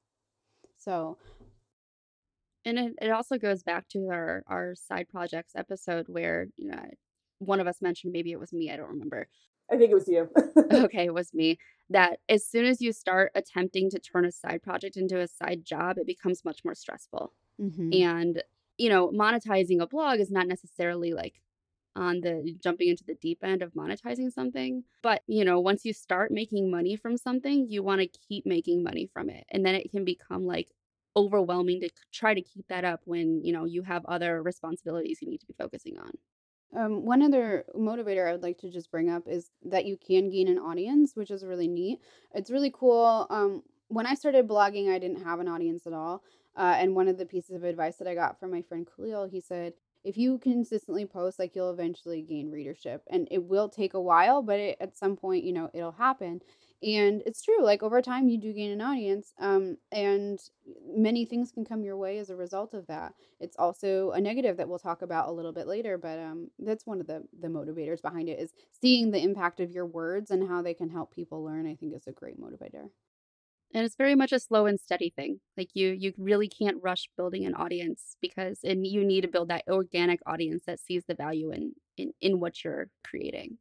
So 0.78 1.18
and 2.66 2.78
it, 2.78 2.94
it 3.02 3.12
also 3.12 3.38
goes 3.38 3.64
back 3.64 3.88
to 3.90 4.10
our 4.10 4.44
our 4.48 4.74
side 4.76 5.08
projects 5.10 5.54
episode 5.56 6.08
where 6.10 6.48
you 6.58 6.68
know 6.70 6.84
one 7.38 7.60
of 7.60 7.68
us 7.68 7.82
mentioned 7.84 8.12
maybe 8.12 8.32
it 8.32 8.40
was 8.40 8.52
me 8.52 8.72
i 8.72 8.76
don't 8.76 8.90
remember. 8.90 9.28
I 9.72 9.78
think 9.78 9.92
it 9.92 9.96
was 9.96 10.08
you. 10.08 10.30
Okay 10.72 11.06
it 11.06 11.14
was 11.14 11.34
me 11.34 11.60
that 11.90 12.20
as 12.28 12.46
soon 12.46 12.66
as 12.66 12.82
you 12.82 12.92
start 12.92 13.32
attempting 13.36 13.90
to 13.90 14.00
turn 14.00 14.26
a 14.26 14.32
side 14.32 14.62
project 14.62 14.98
into 14.98 15.20
a 15.20 15.28
side 15.28 15.64
job 15.64 15.98
it 15.98 16.06
becomes 16.06 16.44
much 16.44 16.64
more 16.66 16.76
stressful 16.76 17.34
mm-hmm. 17.62 17.90
and 17.94 18.44
you 18.78 18.90
know, 18.90 19.10
monetizing 19.10 19.82
a 19.82 19.88
blog 19.88 20.20
is 20.20 20.32
not 20.32 20.48
necessarily 20.48 21.14
like 21.14 21.42
on 21.96 22.22
the 22.22 22.56
jumping 22.64 22.90
into 22.90 23.04
the 23.04 23.16
deep 23.16 23.40
end 23.44 23.64
of 23.64 23.74
monetizing 23.74 24.32
something. 24.32 24.84
But, 25.02 25.24
you 25.28 25.44
know, 25.44 25.60
once 25.60 25.84
you 25.84 25.94
start 25.94 26.32
making 26.32 26.70
money 26.70 26.96
from 26.96 27.18
something, 27.18 27.68
you 27.68 27.82
want 27.82 28.02
to 28.02 28.20
keep 28.28 28.46
making 28.46 28.84
money 28.84 29.10
from 29.12 29.30
it. 29.30 29.46
And 29.50 29.66
then 29.66 29.74
it 29.74 29.90
can 29.90 30.06
become 30.06 30.46
like 30.46 30.72
overwhelming 31.16 31.82
to 31.82 31.90
try 32.14 32.36
to 32.36 32.42
keep 32.42 32.68
that 32.68 32.86
up 32.86 33.02
when, 33.06 33.44
you 33.44 33.52
know, 33.52 33.66
you 33.66 33.82
have 33.82 34.06
other 34.06 34.44
responsibilities 34.44 35.20
you 35.22 35.30
need 35.30 35.40
to 35.40 35.48
be 35.48 35.56
focusing 35.58 35.98
on. 35.98 36.12
Um, 36.76 37.06
one 37.06 37.22
other 37.22 37.66
motivator 37.76 38.28
I 38.28 38.34
would 38.34 38.44
like 38.44 38.58
to 38.60 38.70
just 38.70 38.92
bring 38.92 39.10
up 39.10 39.24
is 39.28 39.52
that 39.64 39.86
you 39.86 39.98
can 39.98 40.30
gain 40.30 40.48
an 40.48 40.60
audience, 40.60 41.16
which 41.16 41.32
is 41.32 41.46
really 41.46 41.68
neat. 41.68 42.00
It's 42.34 42.52
really 42.52 42.72
cool. 42.74 43.26
Um, 43.30 43.64
when 43.88 44.06
I 44.06 44.16
started 44.16 44.48
blogging, 44.48 44.94
I 44.94 45.00
didn't 45.00 45.24
have 45.24 45.40
an 45.40 45.48
audience 45.48 45.88
at 45.88 45.94
all. 45.94 46.24
Uh, 46.56 46.76
and 46.78 46.96
one 46.96 47.08
of 47.08 47.18
the 47.18 47.26
pieces 47.26 47.56
of 47.56 47.64
advice 47.64 47.98
that 47.98 48.08
I 48.08 48.16
got 48.16 48.40
from 48.40 48.52
my 48.52 48.62
friend 48.62 48.88
Khalil, 48.96 49.28
he 49.28 49.40
said, 49.40 49.74
if 50.08 50.16
you 50.18 50.38
consistently 50.38 51.06
post, 51.06 51.38
like 51.38 51.54
you'll 51.54 51.70
eventually 51.70 52.22
gain 52.22 52.50
readership. 52.50 53.04
And 53.10 53.28
it 53.30 53.44
will 53.44 53.68
take 53.68 53.94
a 53.94 54.02
while, 54.02 54.42
but 54.42 54.58
it, 54.58 54.78
at 54.80 54.98
some 54.98 55.18
point, 55.18 55.44
you 55.44 55.52
know, 55.52 55.70
it'll 55.74 55.92
happen. 55.92 56.40
And 56.82 57.22
it's 57.26 57.42
true, 57.42 57.62
like 57.62 57.84
over 57.84 58.02
time, 58.02 58.30
you 58.30 58.38
do 58.38 58.54
gain 58.54 58.72
an 58.72 58.80
audience. 58.80 59.34
Um, 59.38 59.78
and 59.92 60.40
many 60.96 61.26
things 61.26 61.52
can 61.52 61.66
come 61.66 61.84
your 61.84 61.98
way 61.98 62.20
as 62.20 62.30
a 62.30 62.38
result 62.38 62.74
of 62.74 62.88
that. 62.88 63.16
It's 63.42 63.58
also 63.58 64.12
a 64.12 64.22
negative 64.22 64.56
that 64.58 64.70
we'll 64.70 64.80
talk 64.80 65.02
about 65.02 65.28
a 65.28 65.32
little 65.34 65.52
bit 65.52 65.68
later, 65.68 65.98
but 65.98 66.20
um, 66.20 66.52
that's 66.58 66.86
one 66.86 67.02
of 67.02 67.08
the, 67.08 67.24
the 67.42 67.50
motivators 67.50 68.02
behind 68.02 68.30
it 68.30 68.40
is 68.40 68.54
seeing 68.80 69.12
the 69.12 69.22
impact 69.22 69.60
of 69.60 69.72
your 69.72 69.86
words 69.86 70.32
and 70.32 70.48
how 70.48 70.62
they 70.62 70.74
can 70.74 70.90
help 70.90 71.14
people 71.14 71.44
learn, 71.44 71.68
I 71.68 71.76
think 71.76 71.94
is 71.94 72.08
a 72.08 72.14
great 72.14 72.40
motivator 72.40 72.90
and 73.74 73.86
it's 73.86 73.96
very 73.96 74.16
much 74.16 74.32
a 74.32 74.40
slow 74.40 74.66
and 74.66 74.80
steady 74.80 75.12
thing 75.16 75.40
like 75.58 75.70
you 75.74 75.90
you 75.90 76.14
really 76.18 76.48
can't 76.48 76.78
rush 76.82 77.10
building 77.18 77.46
an 77.46 77.54
audience 77.56 78.16
because 78.22 78.60
and 78.64 78.86
you 78.86 79.04
need 79.06 79.22
to 79.22 79.28
build 79.28 79.50
that 79.50 79.64
organic 79.70 80.20
audience 80.26 80.64
that 80.66 80.80
sees 80.80 81.04
the 81.08 81.16
value 81.16 81.52
in 81.52 81.74
in, 81.98 82.12
in 82.22 82.40
what 82.40 82.64
you're 82.64 82.90
creating. 83.04 83.58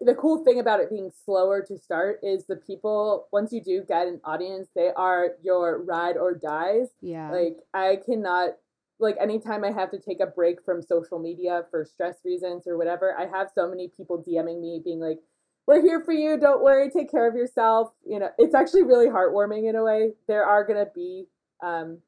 The 0.00 0.14
cool 0.14 0.44
thing 0.44 0.60
about 0.60 0.80
it 0.80 0.90
being 0.90 1.10
slower 1.24 1.62
to 1.62 1.78
start 1.78 2.20
is 2.22 2.46
the 2.46 2.56
people 2.56 3.28
once 3.32 3.52
you 3.52 3.62
do 3.62 3.82
get 3.86 4.06
an 4.06 4.20
audience 4.24 4.68
they 4.74 4.90
are 4.96 5.30
your 5.42 5.82
ride 5.82 6.16
or 6.16 6.34
dies. 6.34 6.88
Yeah. 7.00 7.30
Like 7.30 7.58
i 7.72 7.98
cannot 8.04 8.50
like 8.98 9.16
anytime 9.20 9.64
i 9.64 9.70
have 9.70 9.90
to 9.90 9.98
take 9.98 10.20
a 10.20 10.26
break 10.26 10.62
from 10.64 10.82
social 10.82 11.18
media 11.18 11.64
for 11.70 11.84
stress 11.84 12.16
reasons 12.24 12.66
or 12.66 12.78
whatever 12.78 13.14
i 13.18 13.26
have 13.26 13.50
so 13.54 13.68
many 13.68 13.90
people 13.94 14.24
dming 14.26 14.58
me 14.60 14.80
being 14.82 15.00
like 15.00 15.18
we're 15.66 15.82
here 15.82 16.02
for 16.04 16.12
you. 16.12 16.38
Don't 16.38 16.62
worry. 16.62 16.90
Take 16.90 17.10
care 17.10 17.28
of 17.28 17.34
yourself. 17.34 17.92
You 18.08 18.20
know, 18.20 18.30
it's 18.38 18.54
actually 18.54 18.84
really 18.84 19.08
heartwarming 19.08 19.68
in 19.68 19.76
a 19.76 19.82
way. 19.82 20.12
There 20.28 20.44
are 20.44 20.64
going 20.64 20.84
to 20.84 20.90
be 20.94 21.26
um, 21.62 21.98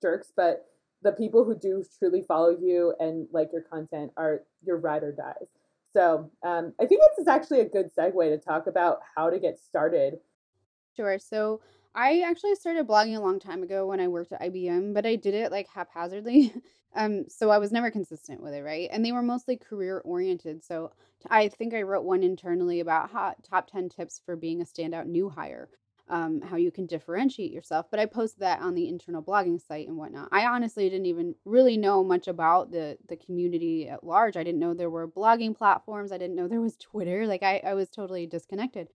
jerks, 0.00 0.32
but 0.36 0.66
the 1.02 1.12
people 1.12 1.44
who 1.44 1.56
do 1.56 1.84
truly 1.98 2.22
follow 2.22 2.50
you 2.50 2.94
and 3.00 3.26
like 3.32 3.50
your 3.52 3.62
content 3.62 4.12
are 4.16 4.42
your 4.64 4.78
ride 4.78 5.02
or 5.02 5.12
dies. 5.12 5.48
So 5.92 6.30
um, 6.42 6.72
I 6.80 6.86
think 6.86 7.00
this 7.00 7.18
is 7.18 7.28
actually 7.28 7.60
a 7.60 7.68
good 7.68 7.90
segue 7.94 8.28
to 8.28 8.38
talk 8.38 8.66
about 8.66 9.00
how 9.16 9.30
to 9.30 9.38
get 9.38 9.58
started. 9.58 10.14
Sure. 10.96 11.18
So 11.18 11.60
I 11.94 12.20
actually 12.20 12.54
started 12.54 12.86
blogging 12.86 13.16
a 13.16 13.20
long 13.20 13.38
time 13.38 13.62
ago 13.62 13.86
when 13.86 14.00
I 14.00 14.08
worked 14.08 14.32
at 14.32 14.40
IBM, 14.40 14.94
but 14.94 15.04
I 15.04 15.16
did 15.16 15.34
it 15.34 15.52
like 15.52 15.68
haphazardly. 15.68 16.54
um, 16.94 17.28
so 17.28 17.50
I 17.50 17.58
was 17.58 17.72
never 17.72 17.90
consistent 17.90 18.42
with 18.42 18.54
it, 18.54 18.62
right? 18.62 18.88
And 18.90 19.04
they 19.04 19.12
were 19.12 19.22
mostly 19.22 19.56
career 19.56 20.00
oriented. 20.04 20.64
So 20.64 20.92
I 21.28 21.48
think 21.48 21.74
I 21.74 21.82
wrote 21.82 22.04
one 22.04 22.22
internally 22.22 22.80
about 22.80 23.10
how, 23.10 23.34
top 23.42 23.70
10 23.70 23.90
tips 23.90 24.20
for 24.24 24.36
being 24.36 24.62
a 24.62 24.64
standout 24.64 25.06
new 25.06 25.28
hire, 25.28 25.68
um, 26.08 26.40
how 26.40 26.56
you 26.56 26.70
can 26.70 26.86
differentiate 26.86 27.52
yourself. 27.52 27.86
But 27.90 28.00
I 28.00 28.06
posted 28.06 28.40
that 28.40 28.60
on 28.60 28.74
the 28.74 28.88
internal 28.88 29.22
blogging 29.22 29.60
site 29.60 29.86
and 29.86 29.98
whatnot. 29.98 30.28
I 30.32 30.46
honestly 30.46 30.88
didn't 30.88 31.06
even 31.06 31.34
really 31.44 31.76
know 31.76 32.02
much 32.02 32.26
about 32.26 32.70
the, 32.70 32.96
the 33.08 33.16
community 33.16 33.88
at 33.88 34.02
large. 34.02 34.38
I 34.38 34.44
didn't 34.44 34.60
know 34.60 34.72
there 34.72 34.90
were 34.90 35.06
blogging 35.06 35.56
platforms. 35.56 36.10
I 36.10 36.18
didn't 36.18 36.36
know 36.36 36.48
there 36.48 36.60
was 36.62 36.76
Twitter. 36.76 37.26
Like 37.26 37.42
I, 37.42 37.58
I 37.58 37.74
was 37.74 37.90
totally 37.90 38.26
disconnected. 38.26 38.88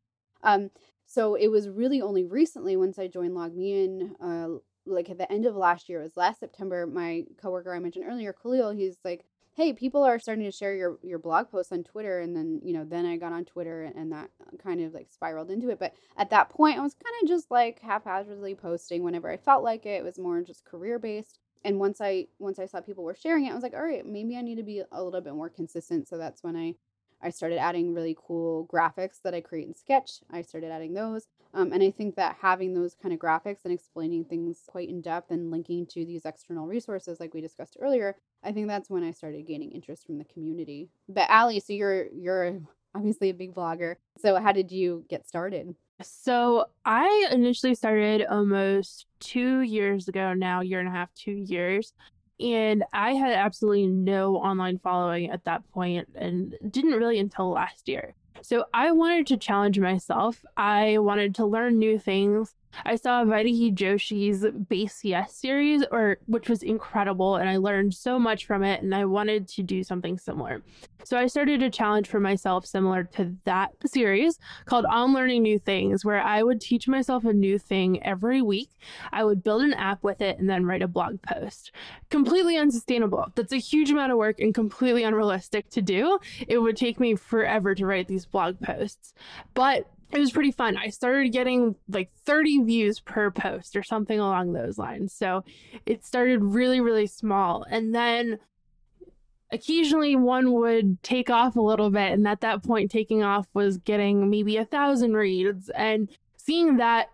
Um, 0.44 0.72
so 1.08 1.36
it 1.36 1.48
was 1.48 1.70
really 1.70 2.02
only 2.02 2.26
recently 2.26 2.76
once 2.76 3.00
I 3.00 3.08
joined 3.08 3.32
LogMeIn, 3.32 4.12
uh, 4.22 4.60
like 4.86 5.10
at 5.10 5.18
the 5.18 5.32
end 5.32 5.46
of 5.46 5.56
last 5.56 5.88
year, 5.88 6.02
it 6.02 6.04
was 6.04 6.18
last 6.18 6.42
September, 6.42 6.86
my 6.86 7.24
coworker 7.42 7.74
I 7.74 7.80
mentioned 7.80 8.06
earlier, 8.08 8.34
Khalil, 8.34 8.72
he's 8.72 8.98
like, 9.06 9.26
hey, 9.56 9.74
people 9.74 10.04
are 10.04 10.20
starting 10.20 10.44
to 10.44 10.52
share 10.52 10.76
your, 10.76 11.00
your 11.02 11.18
blog 11.18 11.50
posts 11.50 11.72
on 11.72 11.84
Twitter. 11.84 12.20
And 12.20 12.36
then, 12.36 12.62
you 12.62 12.74
know, 12.74 12.84
then 12.84 13.06
I 13.08 13.18
got 13.18 13.34
on 13.34 13.46
Twitter 13.46 13.84
and, 13.84 13.96
and 13.96 14.12
that 14.12 14.30
kind 14.62 14.82
of 14.82 14.94
like 14.94 15.08
spiraled 15.10 15.50
into 15.50 15.70
it. 15.70 15.80
But 15.80 15.94
at 16.16 16.30
that 16.30 16.50
point, 16.50 16.78
I 16.78 16.84
was 16.84 16.94
kind 16.94 17.16
of 17.24 17.28
just 17.28 17.50
like 17.50 17.80
haphazardly 17.80 18.54
posting 18.54 19.02
whenever 19.02 19.32
I 19.32 19.38
felt 19.38 19.64
like 19.64 19.86
it. 19.88 20.02
It 20.02 20.04
was 20.04 20.20
more 20.20 20.42
just 20.42 20.64
career 20.64 21.00
based. 21.00 21.40
And 21.64 21.80
once 21.80 22.00
I 22.02 22.28
once 22.38 22.60
I 22.60 22.68
saw 22.68 22.82
people 22.82 23.04
were 23.04 23.16
sharing 23.16 23.46
it, 23.46 23.52
I 23.52 23.56
was 23.56 23.64
like, 23.64 23.74
all 23.74 23.84
right, 23.84 24.06
maybe 24.06 24.38
I 24.38 24.42
need 24.42 24.58
to 24.58 24.64
be 24.64 24.84
a 24.92 25.04
little 25.04 25.22
bit 25.22 25.34
more 25.34 25.50
consistent. 25.50 26.08
So 26.08 26.18
that's 26.18 26.44
when 26.44 26.56
I 26.56 26.76
I 27.22 27.30
started 27.30 27.58
adding 27.58 27.94
really 27.94 28.16
cool 28.18 28.68
graphics 28.72 29.22
that 29.24 29.34
I 29.34 29.42
create 29.42 29.68
in 29.68 29.74
Sketch. 29.74 30.20
I 30.32 30.42
started 30.42 30.72
adding 30.72 30.94
those. 30.94 31.28
Um, 31.54 31.72
and 31.72 31.82
I 31.82 31.92
think 31.92 32.16
that 32.16 32.38
having 32.42 32.74
those 32.74 32.96
kind 33.02 33.14
of 33.14 33.20
graphics 33.20 33.64
and 33.64 33.74
explaining 33.74 34.26
things 34.26 34.62
quite 34.68 34.90
in 34.90 35.02
depth 35.02 35.32
and 35.32 35.50
linking 35.50 35.86
to 35.88 36.06
these 36.06 36.26
external 36.26 36.68
resources, 36.68 37.20
like 37.20 37.34
we 37.34 37.42
discussed 37.42 37.78
earlier, 37.82 38.16
I 38.44 38.52
think 38.52 38.68
that's 38.68 38.90
when 38.90 39.04
I 39.04 39.12
started 39.12 39.48
gaining 39.48 39.72
interest 39.72 40.06
from 40.06 40.18
the 40.18 40.26
community. 40.26 40.90
But 41.10 41.30
Ali, 41.30 41.60
so 41.60 41.74
you're 41.74 42.08
you're 42.14 42.60
obviously 42.96 43.30
a 43.30 43.34
big 43.34 43.56
blogger. 43.56 43.96
So 44.20 44.36
how 44.36 44.52
did 44.52 44.72
you 44.72 45.06
get 45.10 45.28
started? 45.28 45.76
So 46.02 46.66
I 46.86 47.30
initially 47.32 47.74
started 47.74 48.26
almost 48.30 49.08
two 49.20 49.62
years 49.62 50.08
ago 50.08 50.34
now, 50.34 50.62
year 50.62 50.80
and 50.80 50.88
a 50.88 50.92
half, 50.92 51.12
two 51.16 51.32
years. 51.32 51.94
And 52.40 52.84
I 52.94 53.14
had 53.14 53.34
absolutely 53.34 53.88
no 53.88 54.36
online 54.36 54.78
following 54.78 55.30
at 55.30 55.46
that 55.46 55.70
point 55.72 56.08
and 56.16 56.56
didn't 56.70 56.92
really 56.92 57.20
until 57.20 57.50
last 57.50 57.88
year. 57.88 58.14
So 58.42 58.66
I 58.74 58.92
wanted 58.92 59.28
to 59.28 59.38
challenge 59.38 59.80
myself. 59.80 60.46
I 60.56 61.00
wanted 61.00 61.36
to 61.36 61.46
learn 61.46 61.80
new 61.80 61.98
things. 61.98 62.54
I 62.86 62.96
saw 62.96 63.24
Vaidehi 63.24 63.74
Joshi's 63.74 64.44
BaseCS 64.44 65.30
series, 65.30 65.84
or 65.92 66.18
which 66.26 66.50
was 66.50 66.64
incredible, 66.64 67.36
and 67.36 67.50
I 67.50 67.58
learned 67.58 67.94
so 67.94 68.20
much 68.20 68.46
from 68.46 68.64
it, 68.64 68.82
and 68.82 68.94
I 68.94 69.06
wanted 69.06 69.48
to 69.50 69.64
do 69.64 69.84
something 69.84 70.18
similar. 70.18 70.64
So 71.04 71.18
I 71.18 71.28
started 71.28 71.64
a 71.64 71.70
challenge 71.70 72.08
for 72.08 72.20
myself 72.20 72.66
similar 72.66 73.06
to 73.16 73.34
that 73.46 73.72
series 73.86 74.40
called 74.66 74.86
On 74.86 75.14
Learning 75.14 75.42
New 75.42 75.58
Things, 75.58 76.04
where 76.04 76.22
I 76.22 76.44
would 76.44 76.60
teach 76.60 76.88
myself 76.88 77.24
a 77.24 77.32
new 77.32 77.58
thing 77.58 78.04
every 78.04 78.42
week. 78.42 78.72
I 79.14 79.24
would 79.24 79.44
build 79.44 79.62
an 79.62 79.74
app 79.74 80.04
with 80.04 80.20
it 80.22 80.38
and 80.38 80.50
then 80.50 80.66
write 80.66 80.82
a 80.82 80.88
blog 80.88 81.22
post. 81.22 81.72
Completely 82.10 82.58
unsustainable. 82.58 83.28
That's 83.36 83.54
a 83.54 83.58
huge 83.58 83.90
amount 83.90 84.12
of 84.12 84.18
work 84.18 84.40
and 84.40 84.54
completely 84.54 85.04
unrealistic 85.04 85.70
to 85.70 85.82
do. 85.82 86.20
It 86.48 86.58
would 86.58 86.76
take 86.76 87.00
me 87.00 87.16
forever 87.16 87.74
to 87.74 87.86
write 87.86 88.08
these 88.08 88.26
blog 88.26 88.60
posts. 88.60 89.14
But 89.54 89.90
it 90.12 90.20
was 90.20 90.32
pretty 90.32 90.52
fun. 90.52 90.78
I 90.78 90.90
started 90.90 91.30
getting 91.32 91.76
like 91.90 92.12
30 92.26 92.64
views 92.64 93.00
per 93.00 93.30
post 93.30 93.76
or 93.76 93.84
something 93.84 94.20
along 94.20 94.54
those 94.54 94.78
lines. 94.78 95.14
So 95.14 95.44
it 95.86 96.06
started 96.06 96.44
really, 96.44 96.80
really 96.80 97.08
small. 97.08 97.66
And 97.70 97.94
then 97.94 98.40
occasionally 99.52 100.16
one 100.16 100.54
would 100.54 101.02
take 101.04 101.30
off 101.30 101.58
a 101.58 101.62
little 101.62 101.90
bit. 101.90 102.14
And 102.14 102.28
at 102.28 102.42
that 102.42 102.64
point, 102.64 102.90
taking 102.90 103.22
off 103.22 103.48
was 103.54 103.78
getting 103.80 104.30
maybe 104.30 104.58
a 104.58 104.66
thousand 104.66 105.14
reads. 105.14 105.70
And 105.70 106.10
seeing 106.38 106.78
that 106.78 107.10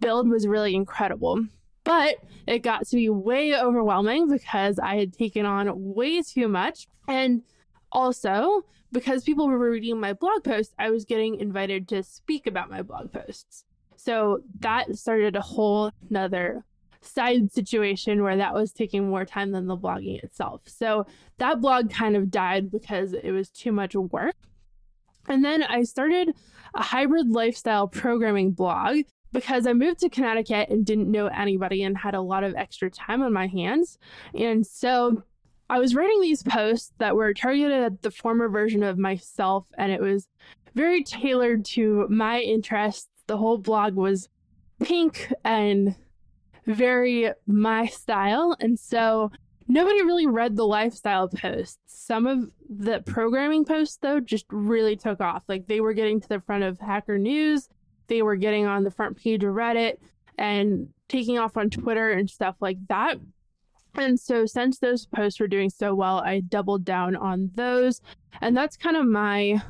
build 0.00 0.28
was 0.28 0.46
really 0.46 0.74
incredible. 0.74 1.44
But 1.84 2.16
it 2.46 2.60
got 2.60 2.86
to 2.88 2.96
be 2.96 3.10
way 3.10 3.54
overwhelming 3.54 4.28
because 4.28 4.78
I 4.78 4.96
had 4.96 5.12
taken 5.12 5.44
on 5.44 5.68
way 5.94 6.22
too 6.22 6.48
much. 6.48 6.88
And 7.08 7.42
also, 7.92 8.64
because 8.92 9.24
people 9.24 9.48
were 9.48 9.58
reading 9.58 10.00
my 10.00 10.12
blog 10.12 10.44
posts, 10.44 10.74
I 10.78 10.90
was 10.90 11.04
getting 11.04 11.40
invited 11.40 11.88
to 11.88 12.02
speak 12.02 12.46
about 12.46 12.70
my 12.70 12.82
blog 12.82 13.12
posts. 13.12 13.64
So 13.96 14.42
that 14.60 14.96
started 14.96 15.36
a 15.36 15.40
whole 15.40 15.90
nother 16.10 16.64
side 17.00 17.52
situation 17.52 18.22
where 18.22 18.36
that 18.36 18.54
was 18.54 18.72
taking 18.72 19.08
more 19.08 19.24
time 19.24 19.52
than 19.52 19.66
the 19.66 19.76
blogging 19.76 20.22
itself. 20.22 20.62
So 20.66 21.06
that 21.38 21.60
blog 21.60 21.90
kind 21.90 22.16
of 22.16 22.30
died 22.30 22.70
because 22.70 23.12
it 23.12 23.30
was 23.30 23.48
too 23.50 23.72
much 23.72 23.94
work. 23.94 24.36
And 25.28 25.44
then 25.44 25.62
I 25.62 25.82
started 25.82 26.34
a 26.74 26.82
hybrid 26.82 27.30
lifestyle 27.30 27.88
programming 27.88 28.52
blog 28.52 28.98
because 29.32 29.66
I 29.66 29.72
moved 29.72 30.00
to 30.00 30.08
Connecticut 30.08 30.68
and 30.68 30.86
didn't 30.86 31.10
know 31.10 31.26
anybody 31.26 31.82
and 31.82 31.98
had 31.98 32.14
a 32.14 32.20
lot 32.20 32.44
of 32.44 32.54
extra 32.54 32.90
time 32.90 33.22
on 33.22 33.32
my 33.32 33.46
hands. 33.46 33.98
And 34.34 34.66
so 34.66 35.24
I 35.68 35.78
was 35.78 35.94
writing 35.94 36.20
these 36.20 36.42
posts 36.42 36.92
that 36.98 37.16
were 37.16 37.34
targeted 37.34 37.82
at 37.82 38.02
the 38.02 38.10
former 38.10 38.48
version 38.48 38.82
of 38.82 38.98
myself, 38.98 39.66
and 39.76 39.90
it 39.90 40.00
was 40.00 40.28
very 40.74 41.02
tailored 41.02 41.64
to 41.64 42.06
my 42.08 42.40
interests. 42.40 43.08
The 43.26 43.36
whole 43.36 43.58
blog 43.58 43.94
was 43.94 44.28
pink 44.80 45.32
and 45.44 45.96
very 46.66 47.32
my 47.46 47.86
style. 47.86 48.56
And 48.60 48.78
so 48.78 49.30
nobody 49.68 50.02
really 50.02 50.26
read 50.26 50.56
the 50.56 50.66
lifestyle 50.66 51.28
posts. 51.28 51.78
Some 51.86 52.26
of 52.26 52.50
the 52.68 53.00
programming 53.00 53.64
posts, 53.64 53.98
though, 54.00 54.20
just 54.20 54.46
really 54.50 54.96
took 54.96 55.20
off. 55.20 55.44
Like 55.48 55.66
they 55.66 55.80
were 55.80 55.94
getting 55.94 56.20
to 56.20 56.28
the 56.28 56.40
front 56.40 56.62
of 56.64 56.78
Hacker 56.78 57.18
News, 57.18 57.68
they 58.08 58.22
were 58.22 58.36
getting 58.36 58.66
on 58.66 58.84
the 58.84 58.90
front 58.90 59.16
page 59.16 59.42
of 59.42 59.54
Reddit 59.54 59.96
and 60.38 60.88
taking 61.08 61.38
off 61.38 61.56
on 61.56 61.70
Twitter 61.70 62.10
and 62.10 62.28
stuff 62.28 62.56
like 62.60 62.78
that. 62.88 63.16
And 63.96 64.20
so, 64.20 64.46
since 64.46 64.78
those 64.78 65.06
posts 65.06 65.40
were 65.40 65.48
doing 65.48 65.70
so 65.70 65.94
well, 65.94 66.18
I 66.18 66.40
doubled 66.40 66.84
down 66.84 67.16
on 67.16 67.50
those. 67.54 68.02
And 68.40 68.56
that's 68.56 68.76
kind 68.76 68.96
of 68.96 69.06
my 69.06 69.62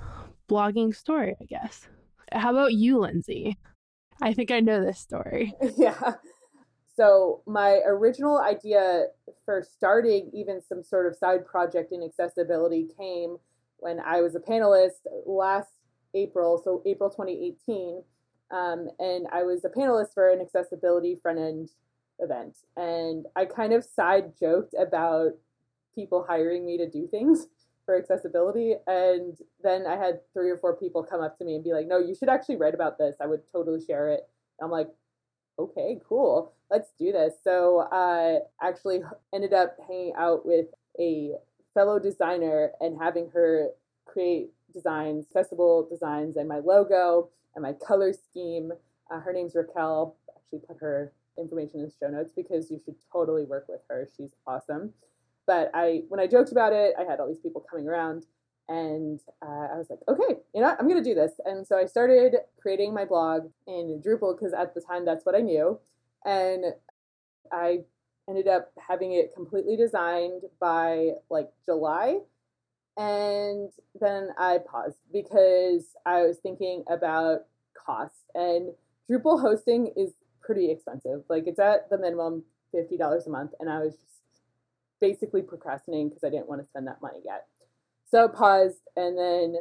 blogging 0.48 0.94
story, 0.94 1.36
I 1.40 1.44
guess. 1.44 1.88
How 2.32 2.50
about 2.50 2.72
you, 2.72 2.98
Lindsay? 2.98 3.56
I 4.20 4.32
think 4.32 4.50
I 4.50 4.60
know 4.60 4.84
this 4.84 4.98
story. 4.98 5.54
Yeah. 5.76 6.14
So, 6.96 7.42
my 7.46 7.80
original 7.86 8.38
idea 8.40 9.08
for 9.44 9.62
starting 9.62 10.30
even 10.32 10.62
some 10.62 10.82
sort 10.82 11.06
of 11.06 11.14
side 11.14 11.44
project 11.44 11.92
in 11.92 12.02
accessibility 12.02 12.88
came 12.98 13.36
when 13.76 14.00
I 14.00 14.22
was 14.22 14.34
a 14.34 14.40
panelist 14.40 15.04
last 15.26 15.68
April, 16.14 16.60
so 16.64 16.82
April 16.86 17.10
2018. 17.10 18.02
Um, 18.50 18.88
and 18.98 19.26
I 19.30 19.42
was 19.42 19.64
a 19.64 19.68
panelist 19.68 20.14
for 20.14 20.30
an 20.30 20.40
accessibility 20.40 21.18
front 21.20 21.38
end 21.38 21.68
event. 22.20 22.56
And 22.76 23.26
I 23.34 23.44
kind 23.44 23.72
of 23.72 23.84
side 23.84 24.32
joked 24.38 24.74
about 24.78 25.32
people 25.94 26.24
hiring 26.28 26.64
me 26.64 26.78
to 26.78 26.88
do 26.88 27.06
things 27.06 27.46
for 27.84 27.96
accessibility. 27.96 28.74
And 28.86 29.36
then 29.62 29.86
I 29.86 29.96
had 29.96 30.20
three 30.32 30.50
or 30.50 30.58
four 30.58 30.76
people 30.76 31.02
come 31.02 31.22
up 31.22 31.38
to 31.38 31.44
me 31.44 31.54
and 31.54 31.64
be 31.64 31.72
like, 31.72 31.86
no, 31.86 31.98
you 31.98 32.14
should 32.14 32.28
actually 32.28 32.56
write 32.56 32.74
about 32.74 32.98
this. 32.98 33.16
I 33.20 33.26
would 33.26 33.42
totally 33.52 33.84
share 33.84 34.08
it. 34.08 34.28
I'm 34.62 34.70
like, 34.70 34.88
okay, 35.58 35.98
cool. 36.08 36.52
Let's 36.70 36.90
do 36.98 37.12
this. 37.12 37.34
So 37.42 37.88
I 37.90 38.38
actually 38.62 39.00
ended 39.34 39.52
up 39.52 39.76
hanging 39.86 40.12
out 40.16 40.44
with 40.44 40.66
a 40.98 41.32
fellow 41.74 41.98
designer 41.98 42.72
and 42.80 42.98
having 43.00 43.30
her 43.32 43.68
create 44.06 44.50
designs, 44.72 45.26
accessible 45.26 45.86
designs, 45.90 46.36
and 46.36 46.48
my 46.48 46.58
logo 46.58 47.30
and 47.54 47.62
my 47.62 47.72
color 47.72 48.12
scheme. 48.12 48.72
Uh, 49.10 49.20
her 49.20 49.32
name's 49.32 49.54
Raquel. 49.54 50.16
Actually, 50.36 50.60
put 50.66 50.78
her 50.80 51.12
information 51.38 51.80
in 51.80 51.86
the 51.86 51.92
show 51.98 52.10
notes 52.10 52.32
because 52.34 52.70
you 52.70 52.80
should 52.84 52.96
totally 53.12 53.44
work 53.44 53.66
with 53.68 53.80
her. 53.88 54.08
She's 54.16 54.30
awesome. 54.46 54.92
But 55.46 55.70
I, 55.74 56.02
when 56.08 56.20
I 56.20 56.26
joked 56.26 56.52
about 56.52 56.72
it, 56.72 56.94
I 56.98 57.04
had 57.04 57.20
all 57.20 57.28
these 57.28 57.40
people 57.40 57.64
coming 57.70 57.86
around, 57.86 58.26
and 58.68 59.20
uh, 59.42 59.68
I 59.72 59.78
was 59.78 59.86
like, 59.88 60.00
okay, 60.08 60.40
you 60.54 60.60
know, 60.60 60.68
what? 60.68 60.80
I'm 60.80 60.88
gonna 60.88 61.04
do 61.04 61.14
this. 61.14 61.32
And 61.44 61.66
so 61.66 61.78
I 61.78 61.86
started 61.86 62.34
creating 62.60 62.92
my 62.92 63.04
blog 63.04 63.48
in 63.68 64.02
Drupal 64.04 64.36
because 64.36 64.52
at 64.52 64.74
the 64.74 64.80
time 64.80 65.04
that's 65.04 65.24
what 65.24 65.36
I 65.36 65.40
knew, 65.40 65.78
and 66.24 66.64
I 67.52 67.84
ended 68.28 68.48
up 68.48 68.72
having 68.88 69.12
it 69.12 69.32
completely 69.34 69.76
designed 69.76 70.42
by 70.60 71.12
like 71.30 71.48
July. 71.64 72.18
And 72.96 73.70
then 74.00 74.30
I 74.38 74.58
paused 74.58 74.96
because 75.12 75.94
I 76.06 76.22
was 76.22 76.38
thinking 76.38 76.82
about 76.88 77.42
cost. 77.74 78.24
And 78.34 78.72
Drupal 79.08 79.40
hosting 79.40 79.92
is 79.96 80.14
pretty 80.46 80.70
expensive. 80.70 81.24
Like 81.28 81.46
it's 81.46 81.58
at 81.58 81.90
the 81.90 81.98
minimum 81.98 82.44
fifty 82.72 82.96
dollars 82.96 83.26
a 83.26 83.30
month, 83.30 83.52
and 83.60 83.68
I 83.68 83.80
was 83.80 83.94
just 83.94 84.22
basically 85.00 85.42
procrastinating 85.42 86.08
because 86.08 86.24
I 86.24 86.30
didn't 86.30 86.48
want 86.48 86.62
to 86.62 86.66
spend 86.66 86.86
that 86.86 87.02
money 87.02 87.18
yet. 87.24 87.46
So 88.08 88.28
paused, 88.28 88.80
and 88.96 89.18
then 89.18 89.56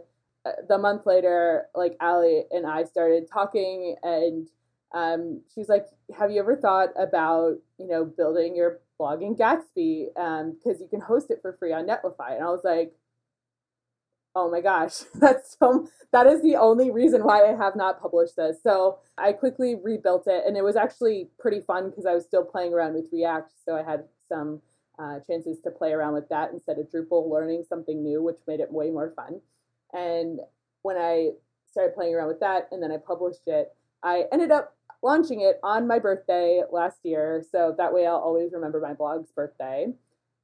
uh, 0.45 0.51
the 0.69 0.77
month 0.77 1.05
later, 1.05 1.65
like 1.73 1.97
Ali 1.99 2.43
and 2.51 2.65
I 2.67 2.83
started 2.83 3.27
talking, 3.31 3.95
and 4.03 4.47
um, 4.93 5.41
she's 5.53 5.67
like, 5.67 5.87
"Have 6.17 6.31
you 6.31 6.39
ever 6.39 6.55
thought 6.55 6.89
about 6.97 7.55
you 7.79 7.87
know 7.87 8.05
building 8.05 8.55
your 8.55 8.79
blog 8.97 9.23
in 9.23 9.35
Gatsby 9.35 10.07
because 10.13 10.77
um, 10.77 10.81
you 10.81 10.87
can 10.89 11.01
host 11.01 11.31
it 11.31 11.39
for 11.41 11.53
free 11.53 11.73
on 11.73 11.87
Netlify?" 11.87 12.35
And 12.35 12.43
I 12.43 12.49
was 12.49 12.63
like, 12.63 12.93
oh 14.35 14.51
my 14.51 14.61
gosh, 14.61 14.99
that's 15.15 15.57
so, 15.59 15.87
that 16.11 16.27
is 16.27 16.41
the 16.41 16.55
only 16.55 16.91
reason 16.91 17.23
why 17.23 17.43
I 17.43 17.55
have 17.55 17.75
not 17.75 18.01
published 18.01 18.35
this. 18.35 18.57
So 18.61 18.99
I 19.17 19.31
quickly 19.31 19.75
rebuilt 19.75 20.27
it 20.27 20.43
and 20.45 20.57
it 20.57 20.63
was 20.63 20.75
actually 20.75 21.29
pretty 21.39 21.61
fun 21.61 21.89
because 21.89 22.05
I 22.05 22.13
was 22.13 22.25
still 22.25 22.43
playing 22.43 22.73
around 22.73 22.93
with 22.93 23.05
React. 23.11 23.51
So 23.65 23.75
I 23.75 23.83
had 23.83 24.03
some 24.29 24.61
uh, 24.99 25.19
chances 25.27 25.59
to 25.61 25.71
play 25.71 25.91
around 25.91 26.13
with 26.13 26.29
that 26.29 26.51
instead 26.51 26.77
of 26.77 26.89
Drupal, 26.89 27.29
learning 27.29 27.63
something 27.67 28.03
new, 28.03 28.21
which 28.21 28.37
made 28.47 28.59
it 28.59 28.71
way 28.71 28.91
more 28.91 29.13
fun. 29.15 29.41
And 29.93 30.39
when 30.83 30.97
I 30.97 31.31
started 31.69 31.95
playing 31.95 32.15
around 32.15 32.27
with 32.27 32.39
that 32.39 32.69
and 32.71 32.81
then 32.81 32.91
I 32.91 32.97
published 32.97 33.47
it, 33.47 33.73
I 34.03 34.25
ended 34.31 34.51
up 34.51 34.75
launching 35.01 35.41
it 35.41 35.59
on 35.63 35.87
my 35.87 35.99
birthday 35.99 36.61
last 36.71 36.99
year. 37.03 37.43
So 37.51 37.75
that 37.77 37.93
way 37.93 38.05
I'll 38.05 38.15
always 38.15 38.51
remember 38.53 38.79
my 38.79 38.93
blog's 38.93 39.31
birthday. 39.31 39.87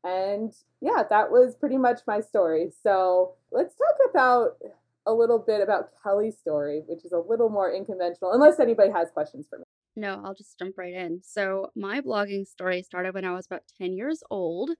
And 0.03 0.53
yeah, 0.81 1.03
that 1.09 1.31
was 1.31 1.55
pretty 1.55 1.77
much 1.77 2.01
my 2.07 2.21
story. 2.21 2.71
So 2.83 3.35
let's 3.51 3.75
talk 3.75 4.09
about 4.09 4.57
a 5.05 5.13
little 5.13 5.39
bit 5.39 5.61
about 5.61 5.89
Kelly's 6.03 6.37
story, 6.37 6.83
which 6.87 7.03
is 7.05 7.11
a 7.11 7.17
little 7.17 7.49
more 7.49 7.75
unconventional, 7.75 8.33
unless 8.33 8.59
anybody 8.59 8.91
has 8.91 9.09
questions 9.11 9.47
for 9.49 9.59
me. 9.59 9.65
No, 9.95 10.21
I'll 10.23 10.35
just 10.35 10.57
jump 10.57 10.77
right 10.77 10.93
in. 10.93 11.21
So, 11.23 11.71
my 11.75 12.01
blogging 12.01 12.47
story 12.47 12.81
started 12.83 13.13
when 13.13 13.25
I 13.25 13.33
was 13.33 13.45
about 13.45 13.63
10 13.77 13.93
years 13.93 14.23
old 14.29 14.71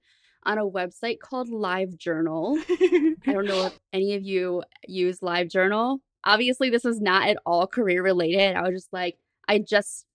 on 0.44 0.58
a 0.58 0.64
website 0.64 1.18
called 1.18 1.50
LiveJournal. 1.50 2.58
I 3.26 3.32
don't 3.32 3.46
know 3.46 3.66
if 3.66 3.78
any 3.92 4.14
of 4.14 4.22
you 4.22 4.62
use 4.86 5.20
LiveJournal. 5.20 5.98
Obviously, 6.24 6.70
this 6.70 6.84
is 6.84 7.00
not 7.00 7.28
at 7.28 7.36
all 7.44 7.66
career 7.66 8.02
related. 8.02 8.56
I 8.56 8.62
was 8.62 8.72
just 8.72 8.92
like, 8.92 9.18
I 9.48 9.58
just 9.58 10.06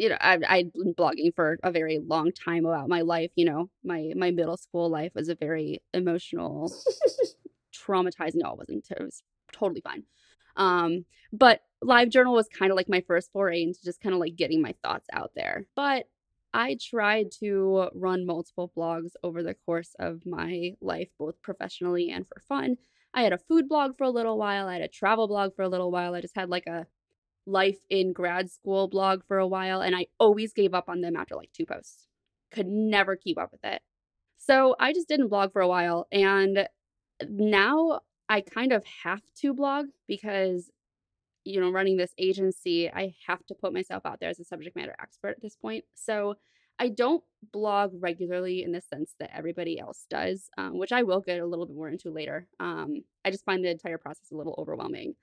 you 0.00 0.08
know, 0.08 0.16
I, 0.18 0.38
I'd 0.48 0.72
been 0.72 0.94
blogging 0.94 1.34
for 1.34 1.58
a 1.62 1.70
very 1.70 1.98
long 1.98 2.32
time 2.32 2.64
about 2.64 2.88
my 2.88 3.02
life. 3.02 3.30
You 3.34 3.44
know, 3.44 3.70
my 3.84 4.12
my 4.16 4.30
middle 4.30 4.56
school 4.56 4.88
life 4.88 5.12
was 5.14 5.28
a 5.28 5.34
very 5.34 5.82
emotional, 5.92 6.72
traumatizing. 7.90 8.36
No, 8.36 8.52
it 8.52 8.58
wasn't. 8.58 8.86
It 8.90 9.00
was 9.00 9.22
totally 9.52 9.80
fine. 9.80 10.04
Um, 10.56 11.04
but 11.32 11.60
LiveJournal 11.84 12.34
was 12.34 12.48
kind 12.48 12.70
of 12.70 12.76
like 12.76 12.88
my 12.88 13.00
first 13.00 13.32
foray 13.32 13.62
into 13.62 13.82
just 13.84 14.00
kind 14.00 14.14
of 14.14 14.20
like 14.20 14.36
getting 14.36 14.60
my 14.60 14.74
thoughts 14.82 15.06
out 15.12 15.32
there. 15.34 15.66
But 15.74 16.06
I 16.52 16.76
tried 16.80 17.30
to 17.40 17.88
run 17.94 18.26
multiple 18.26 18.72
blogs 18.76 19.12
over 19.22 19.42
the 19.42 19.54
course 19.54 19.94
of 19.98 20.26
my 20.26 20.74
life, 20.80 21.08
both 21.18 21.40
professionally 21.42 22.10
and 22.10 22.26
for 22.26 22.40
fun. 22.40 22.76
I 23.14 23.22
had 23.22 23.32
a 23.32 23.38
food 23.38 23.68
blog 23.68 23.96
for 23.96 24.04
a 24.04 24.10
little 24.10 24.38
while, 24.38 24.68
I 24.68 24.74
had 24.74 24.82
a 24.82 24.88
travel 24.88 25.28
blog 25.28 25.54
for 25.54 25.62
a 25.62 25.68
little 25.68 25.90
while. 25.90 26.14
I 26.14 26.20
just 26.20 26.36
had 26.36 26.48
like 26.48 26.66
a 26.66 26.86
life 27.46 27.78
in 27.88 28.12
grad 28.12 28.50
school 28.50 28.88
blog 28.88 29.22
for 29.26 29.38
a 29.38 29.46
while, 29.46 29.80
and 29.80 29.96
I 29.96 30.06
always 30.18 30.52
gave 30.52 30.74
up 30.74 30.88
on 30.88 31.00
them 31.00 31.16
after 31.16 31.34
like 31.34 31.52
two 31.52 31.66
posts. 31.66 32.06
Could 32.52 32.66
never 32.66 33.16
keep 33.16 33.38
up 33.38 33.52
with 33.52 33.64
it. 33.64 33.82
So 34.38 34.74
I 34.80 34.92
just 34.92 35.08
didn't 35.08 35.28
blog 35.28 35.52
for 35.52 35.62
a 35.62 35.68
while. 35.68 36.06
And 36.10 36.66
now 37.28 38.00
I 38.28 38.40
kind 38.40 38.72
of 38.72 38.84
have 39.02 39.22
to 39.40 39.52
blog 39.54 39.86
because, 40.06 40.70
you 41.44 41.60
know, 41.60 41.70
running 41.70 41.96
this 41.96 42.14
agency, 42.18 42.90
I 42.90 43.14
have 43.26 43.44
to 43.46 43.54
put 43.54 43.72
myself 43.72 44.06
out 44.06 44.20
there 44.20 44.30
as 44.30 44.40
a 44.40 44.44
subject 44.44 44.76
matter 44.76 44.94
expert 45.00 45.30
at 45.30 45.42
this 45.42 45.56
point. 45.56 45.84
So 45.94 46.36
I 46.78 46.88
don't 46.88 47.22
blog 47.52 47.92
regularly 47.98 48.62
in 48.62 48.72
the 48.72 48.80
sense 48.80 49.14
that 49.18 49.36
everybody 49.36 49.78
else 49.78 50.06
does, 50.08 50.48
um, 50.56 50.78
which 50.78 50.92
I 50.92 51.02
will 51.02 51.20
get 51.20 51.40
a 51.40 51.46
little 51.46 51.66
bit 51.66 51.76
more 51.76 51.88
into 51.88 52.10
later. 52.10 52.46
Um, 52.58 53.02
I 53.24 53.30
just 53.30 53.44
find 53.44 53.62
the 53.62 53.70
entire 53.70 53.98
process 53.98 54.30
a 54.32 54.36
little 54.36 54.54
overwhelming. 54.58 55.14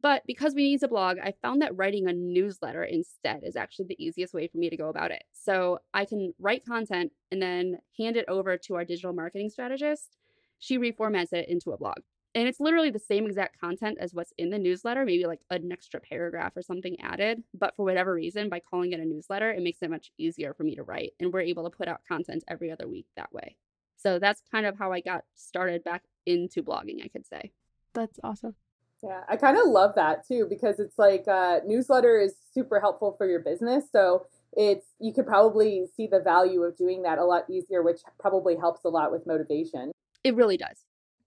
But 0.00 0.22
because 0.26 0.54
we 0.54 0.62
need 0.62 0.80
to 0.80 0.88
blog, 0.88 1.18
I 1.18 1.34
found 1.42 1.60
that 1.60 1.76
writing 1.76 2.08
a 2.08 2.12
newsletter 2.12 2.84
instead 2.84 3.40
is 3.42 3.56
actually 3.56 3.86
the 3.88 4.02
easiest 4.02 4.32
way 4.32 4.46
for 4.46 4.56
me 4.56 4.70
to 4.70 4.76
go 4.76 4.88
about 4.88 5.10
it. 5.10 5.24
So 5.32 5.80
I 5.92 6.04
can 6.04 6.32
write 6.38 6.64
content 6.64 7.12
and 7.32 7.42
then 7.42 7.78
hand 7.98 8.16
it 8.16 8.24
over 8.28 8.56
to 8.56 8.76
our 8.76 8.84
digital 8.84 9.12
marketing 9.12 9.50
strategist. 9.50 10.16
She 10.58 10.78
reformats 10.78 11.32
it 11.32 11.48
into 11.48 11.72
a 11.72 11.78
blog. 11.78 11.98
And 12.34 12.46
it's 12.46 12.60
literally 12.60 12.90
the 12.90 12.98
same 12.98 13.26
exact 13.26 13.60
content 13.60 13.98
as 14.00 14.14
what's 14.14 14.32
in 14.38 14.50
the 14.50 14.58
newsletter, 14.58 15.04
maybe 15.04 15.26
like 15.26 15.40
an 15.50 15.72
extra 15.72 16.00
paragraph 16.00 16.56
or 16.56 16.62
something 16.62 17.00
added. 17.00 17.42
But 17.54 17.74
for 17.74 17.84
whatever 17.84 18.12
reason, 18.14 18.48
by 18.48 18.60
calling 18.60 18.92
it 18.92 19.00
a 19.00 19.04
newsletter, 19.04 19.50
it 19.50 19.62
makes 19.62 19.82
it 19.82 19.90
much 19.90 20.12
easier 20.18 20.54
for 20.54 20.62
me 20.62 20.76
to 20.76 20.82
write. 20.82 21.12
And 21.18 21.32
we're 21.32 21.40
able 21.40 21.64
to 21.64 21.76
put 21.76 21.88
out 21.88 22.02
content 22.06 22.44
every 22.46 22.70
other 22.70 22.86
week 22.86 23.06
that 23.16 23.32
way. 23.32 23.56
So 23.96 24.18
that's 24.18 24.42
kind 24.52 24.66
of 24.66 24.78
how 24.78 24.92
I 24.92 25.00
got 25.00 25.24
started 25.34 25.82
back 25.82 26.04
into 26.26 26.62
blogging, 26.62 27.04
I 27.04 27.08
could 27.08 27.26
say. 27.26 27.50
That's 27.94 28.20
awesome. 28.22 28.54
Yeah, 29.02 29.22
I 29.28 29.36
kind 29.36 29.56
of 29.56 29.66
love 29.66 29.94
that 29.94 30.26
too 30.26 30.46
because 30.48 30.80
it's 30.80 30.98
like 30.98 31.26
uh, 31.28 31.60
newsletter 31.66 32.18
is 32.18 32.34
super 32.52 32.80
helpful 32.80 33.14
for 33.16 33.28
your 33.28 33.40
business. 33.40 33.84
So 33.90 34.26
it's 34.52 34.86
you 35.00 35.12
could 35.12 35.26
probably 35.26 35.86
see 35.96 36.06
the 36.06 36.20
value 36.20 36.62
of 36.62 36.76
doing 36.76 37.02
that 37.02 37.18
a 37.18 37.24
lot 37.24 37.48
easier, 37.48 37.82
which 37.82 38.00
probably 38.18 38.56
helps 38.56 38.84
a 38.84 38.88
lot 38.88 39.12
with 39.12 39.26
motivation. 39.26 39.92
It 40.28 40.34
really 40.34 40.58
does. 40.58 40.84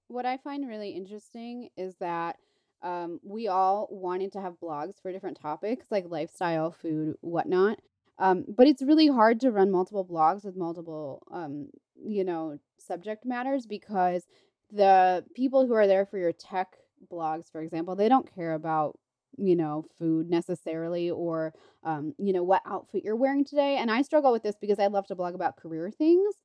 What 0.07 0.25
I 0.27 0.37
find 0.37 0.67
really 0.67 0.91
interesting 0.91 1.69
is 1.75 1.95
that 1.99 2.37
um, 2.83 3.19
we 3.23 3.47
all 3.47 3.87
wanted 3.89 4.31
to 4.33 4.41
have 4.41 4.59
blogs 4.61 5.01
for 5.01 5.11
different 5.11 5.39
topics 5.41 5.87
like 5.89 6.05
lifestyle, 6.07 6.71
food, 6.71 7.15
whatnot. 7.21 7.79
Um, 8.19 8.45
but 8.47 8.67
it's 8.67 8.83
really 8.83 9.07
hard 9.07 9.39
to 9.39 9.51
run 9.51 9.71
multiple 9.71 10.05
blogs 10.05 10.45
with 10.45 10.55
multiple, 10.55 11.23
um, 11.31 11.69
you 11.95 12.23
know, 12.23 12.59
subject 12.77 13.25
matters 13.25 13.65
because 13.65 14.25
the 14.71 15.25
people 15.35 15.65
who 15.65 15.73
are 15.73 15.87
there 15.87 16.05
for 16.05 16.19
your 16.19 16.31
tech 16.31 16.75
blogs, 17.11 17.51
for 17.51 17.61
example, 17.61 17.95
they 17.95 18.09
don't 18.09 18.33
care 18.35 18.53
about 18.53 18.99
you 19.37 19.55
know 19.55 19.85
food 19.97 20.29
necessarily 20.29 21.09
or 21.09 21.53
um, 21.83 22.13
you 22.19 22.33
know 22.33 22.43
what 22.43 22.61
outfit 22.67 23.03
you're 23.03 23.15
wearing 23.15 23.45
today 23.45 23.77
and 23.77 23.89
i 23.89 24.01
struggle 24.01 24.33
with 24.33 24.43
this 24.43 24.57
because 24.59 24.77
i 24.77 24.87
love 24.87 25.07
to 25.07 25.15
blog 25.15 25.33
about 25.33 25.55
career 25.55 25.89
things 25.89 26.35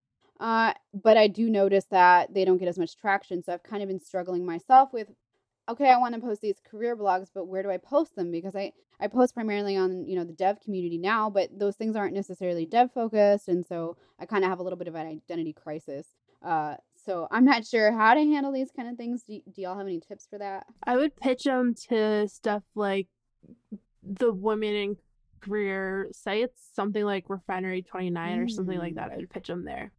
uh, 0.40 0.72
but 0.94 1.16
i 1.16 1.26
do 1.26 1.48
notice 1.48 1.84
that 1.90 2.32
they 2.32 2.44
don't 2.44 2.58
get 2.58 2.68
as 2.68 2.78
much 2.78 2.96
traction 2.96 3.42
so 3.42 3.52
i've 3.52 3.62
kind 3.62 3.82
of 3.82 3.88
been 3.88 4.00
struggling 4.00 4.44
myself 4.44 4.92
with 4.92 5.08
okay 5.68 5.90
i 5.90 5.98
want 5.98 6.14
to 6.14 6.20
post 6.20 6.40
these 6.40 6.60
career 6.68 6.96
blogs 6.96 7.28
but 7.34 7.46
where 7.46 7.62
do 7.62 7.70
i 7.70 7.76
post 7.76 8.14
them 8.16 8.30
because 8.30 8.54
i 8.54 8.72
i 9.00 9.06
post 9.06 9.34
primarily 9.34 9.76
on 9.76 10.06
you 10.06 10.16
know 10.16 10.24
the 10.24 10.32
dev 10.32 10.60
community 10.60 10.98
now 10.98 11.30
but 11.30 11.48
those 11.58 11.76
things 11.76 11.96
aren't 11.96 12.14
necessarily 12.14 12.66
dev 12.66 12.92
focused 12.92 13.48
and 13.48 13.66
so 13.66 13.96
i 14.18 14.26
kind 14.26 14.44
of 14.44 14.50
have 14.50 14.58
a 14.58 14.62
little 14.62 14.78
bit 14.78 14.88
of 14.88 14.94
an 14.94 15.06
identity 15.06 15.52
crisis 15.52 16.08
uh, 16.44 16.76
so 17.04 17.28
I'm 17.30 17.44
not 17.44 17.66
sure 17.66 17.92
how 17.92 18.14
to 18.14 18.20
handle 18.20 18.52
these 18.52 18.70
kind 18.70 18.88
of 18.88 18.96
things. 18.96 19.22
Do, 19.22 19.40
do 19.52 19.62
y'all 19.62 19.76
have 19.76 19.86
any 19.86 20.00
tips 20.00 20.26
for 20.28 20.38
that? 20.38 20.66
I 20.84 20.96
would 20.96 21.16
pitch 21.16 21.44
them 21.44 21.74
to 21.88 22.28
stuff 22.28 22.62
like 22.74 23.08
the 24.02 24.32
women 24.32 24.74
in 24.74 24.96
career 25.40 26.08
sites, 26.12 26.70
something 26.74 27.04
like 27.04 27.24
Refinery 27.28 27.82
29 27.82 28.38
mm. 28.38 28.44
or 28.44 28.48
something 28.48 28.78
like 28.78 28.96
that. 28.96 29.12
I 29.12 29.16
would 29.16 29.30
pitch 29.30 29.48
them 29.48 29.64
there. 29.64 29.92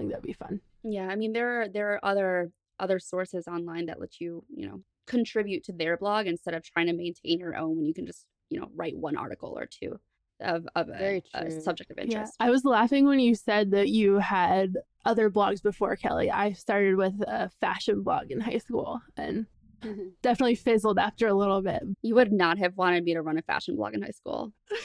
Think 0.00 0.12
that'd 0.12 0.24
be 0.24 0.32
fun. 0.32 0.60
Yeah, 0.82 1.08
I 1.08 1.16
mean 1.16 1.34
there 1.34 1.60
are 1.60 1.68
there 1.68 1.92
are 1.92 2.00
other 2.02 2.52
other 2.78 2.98
sources 2.98 3.46
online 3.46 3.84
that 3.86 4.00
let 4.00 4.18
you, 4.18 4.42
you 4.48 4.66
know, 4.66 4.80
contribute 5.06 5.62
to 5.64 5.72
their 5.72 5.98
blog 5.98 6.26
instead 6.26 6.54
of 6.54 6.64
trying 6.64 6.86
to 6.86 6.94
maintain 6.94 7.38
your 7.38 7.54
own 7.54 7.76
when 7.76 7.84
you 7.84 7.92
can 7.92 8.06
just, 8.06 8.24
you 8.48 8.58
know, 8.58 8.68
write 8.74 8.96
one 8.96 9.16
article 9.16 9.56
or 9.58 9.66
two 9.66 10.00
of, 10.40 10.66
of 10.74 10.88
a, 10.88 11.22
a, 11.34 11.50
subject 11.60 11.90
of 11.90 11.98
interest. 11.98 12.34
Yeah. 12.40 12.46
I 12.46 12.48
was 12.48 12.64
laughing 12.64 13.04
when 13.06 13.20
you 13.20 13.34
said 13.34 13.72
that 13.72 13.90
you 13.90 14.20
had 14.20 14.78
other 15.04 15.28
blogs 15.28 15.62
before 15.62 15.94
Kelly. 15.96 16.30
I 16.30 16.52
started 16.52 16.96
with 16.96 17.20
a 17.26 17.50
fashion 17.60 18.02
blog 18.02 18.30
in 18.30 18.40
high 18.40 18.56
school 18.56 19.02
and 19.18 19.44
mm-hmm. 19.82 20.08
definitely 20.22 20.54
fizzled 20.54 20.98
after 20.98 21.28
a 21.28 21.34
little 21.34 21.60
bit. 21.60 21.82
You 22.00 22.14
would 22.14 22.32
not 22.32 22.56
have 22.56 22.78
wanted 22.78 23.04
me 23.04 23.12
to 23.12 23.20
run 23.20 23.36
a 23.36 23.42
fashion 23.42 23.76
blog 23.76 23.92
in 23.92 24.00
high 24.00 24.10
school. 24.12 24.54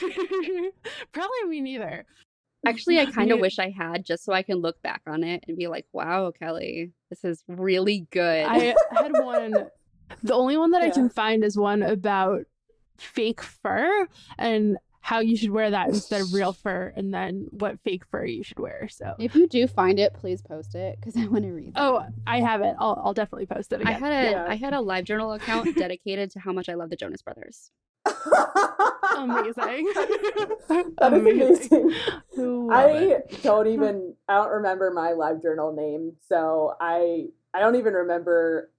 Probably 1.12 1.44
me 1.48 1.62
neither. 1.62 2.04
Actually, 2.66 3.00
I 3.00 3.06
kind 3.06 3.32
of 3.32 3.38
wish 3.40 3.58
I 3.58 3.70
had 3.70 4.04
just 4.04 4.24
so 4.24 4.32
I 4.32 4.42
can 4.42 4.56
look 4.56 4.80
back 4.82 5.02
on 5.06 5.24
it 5.24 5.44
and 5.46 5.56
be 5.56 5.68
like, 5.68 5.86
wow, 5.92 6.32
Kelly, 6.38 6.92
this 7.10 7.24
is 7.24 7.42
really 7.48 8.06
good. 8.10 8.46
I 8.46 8.74
had 8.90 9.12
one. 9.12 9.68
The 10.22 10.34
only 10.34 10.56
one 10.56 10.70
that 10.72 10.82
yeah. 10.82 10.88
I 10.88 10.90
can 10.90 11.08
find 11.08 11.44
is 11.44 11.56
one 11.56 11.82
about 11.82 12.44
fake 12.98 13.42
fur 13.42 14.08
and 14.38 14.78
how 15.06 15.20
you 15.20 15.36
should 15.36 15.52
wear 15.52 15.70
that 15.70 15.86
instead 15.86 16.20
of 16.20 16.32
real 16.32 16.52
fur 16.64 16.92
and 16.96 17.14
then 17.14 17.46
what 17.50 17.78
fake 17.84 18.02
fur 18.10 18.24
you 18.24 18.42
should 18.42 18.58
wear. 18.58 18.88
So 18.90 19.14
if 19.20 19.36
you 19.36 19.46
do 19.46 19.68
find 19.68 20.00
it, 20.00 20.12
please 20.14 20.42
post 20.42 20.74
it 20.74 20.98
because 20.98 21.16
I 21.16 21.26
want 21.28 21.44
to 21.44 21.52
read. 21.52 21.74
Oh, 21.76 22.00
that. 22.00 22.12
Oh, 22.12 22.22
I 22.26 22.40
have 22.40 22.60
it. 22.60 22.74
I'll, 22.80 23.00
I'll 23.04 23.14
definitely 23.14 23.46
post 23.46 23.72
it. 23.72 23.82
Again. 23.82 23.94
I 23.94 23.98
had 23.98 24.12
a 24.12 24.30
yeah. 24.32 24.46
I 24.48 24.56
had 24.56 24.72
a 24.72 24.78
LiveJournal 24.78 25.36
account 25.36 25.76
dedicated 25.78 26.32
to 26.32 26.40
how 26.40 26.52
much 26.52 26.68
I 26.68 26.74
love 26.74 26.90
the 26.90 26.96
Jonas 26.96 27.22
Brothers. 27.22 27.70
amazing. 29.16 29.54
that 30.68 31.12
is 31.12 31.20
amazing. 31.20 31.92
amazing. 32.36 32.68
I 32.72 32.88
it. 32.88 33.42
don't 33.44 33.68
even 33.68 34.16
I 34.28 34.34
don't 34.34 34.50
remember 34.50 34.90
my 34.90 35.12
live 35.12 35.40
journal 35.40 35.72
name, 35.72 36.14
so 36.28 36.74
I 36.80 37.26
I 37.54 37.60
don't 37.60 37.76
even 37.76 37.94
remember. 37.94 38.72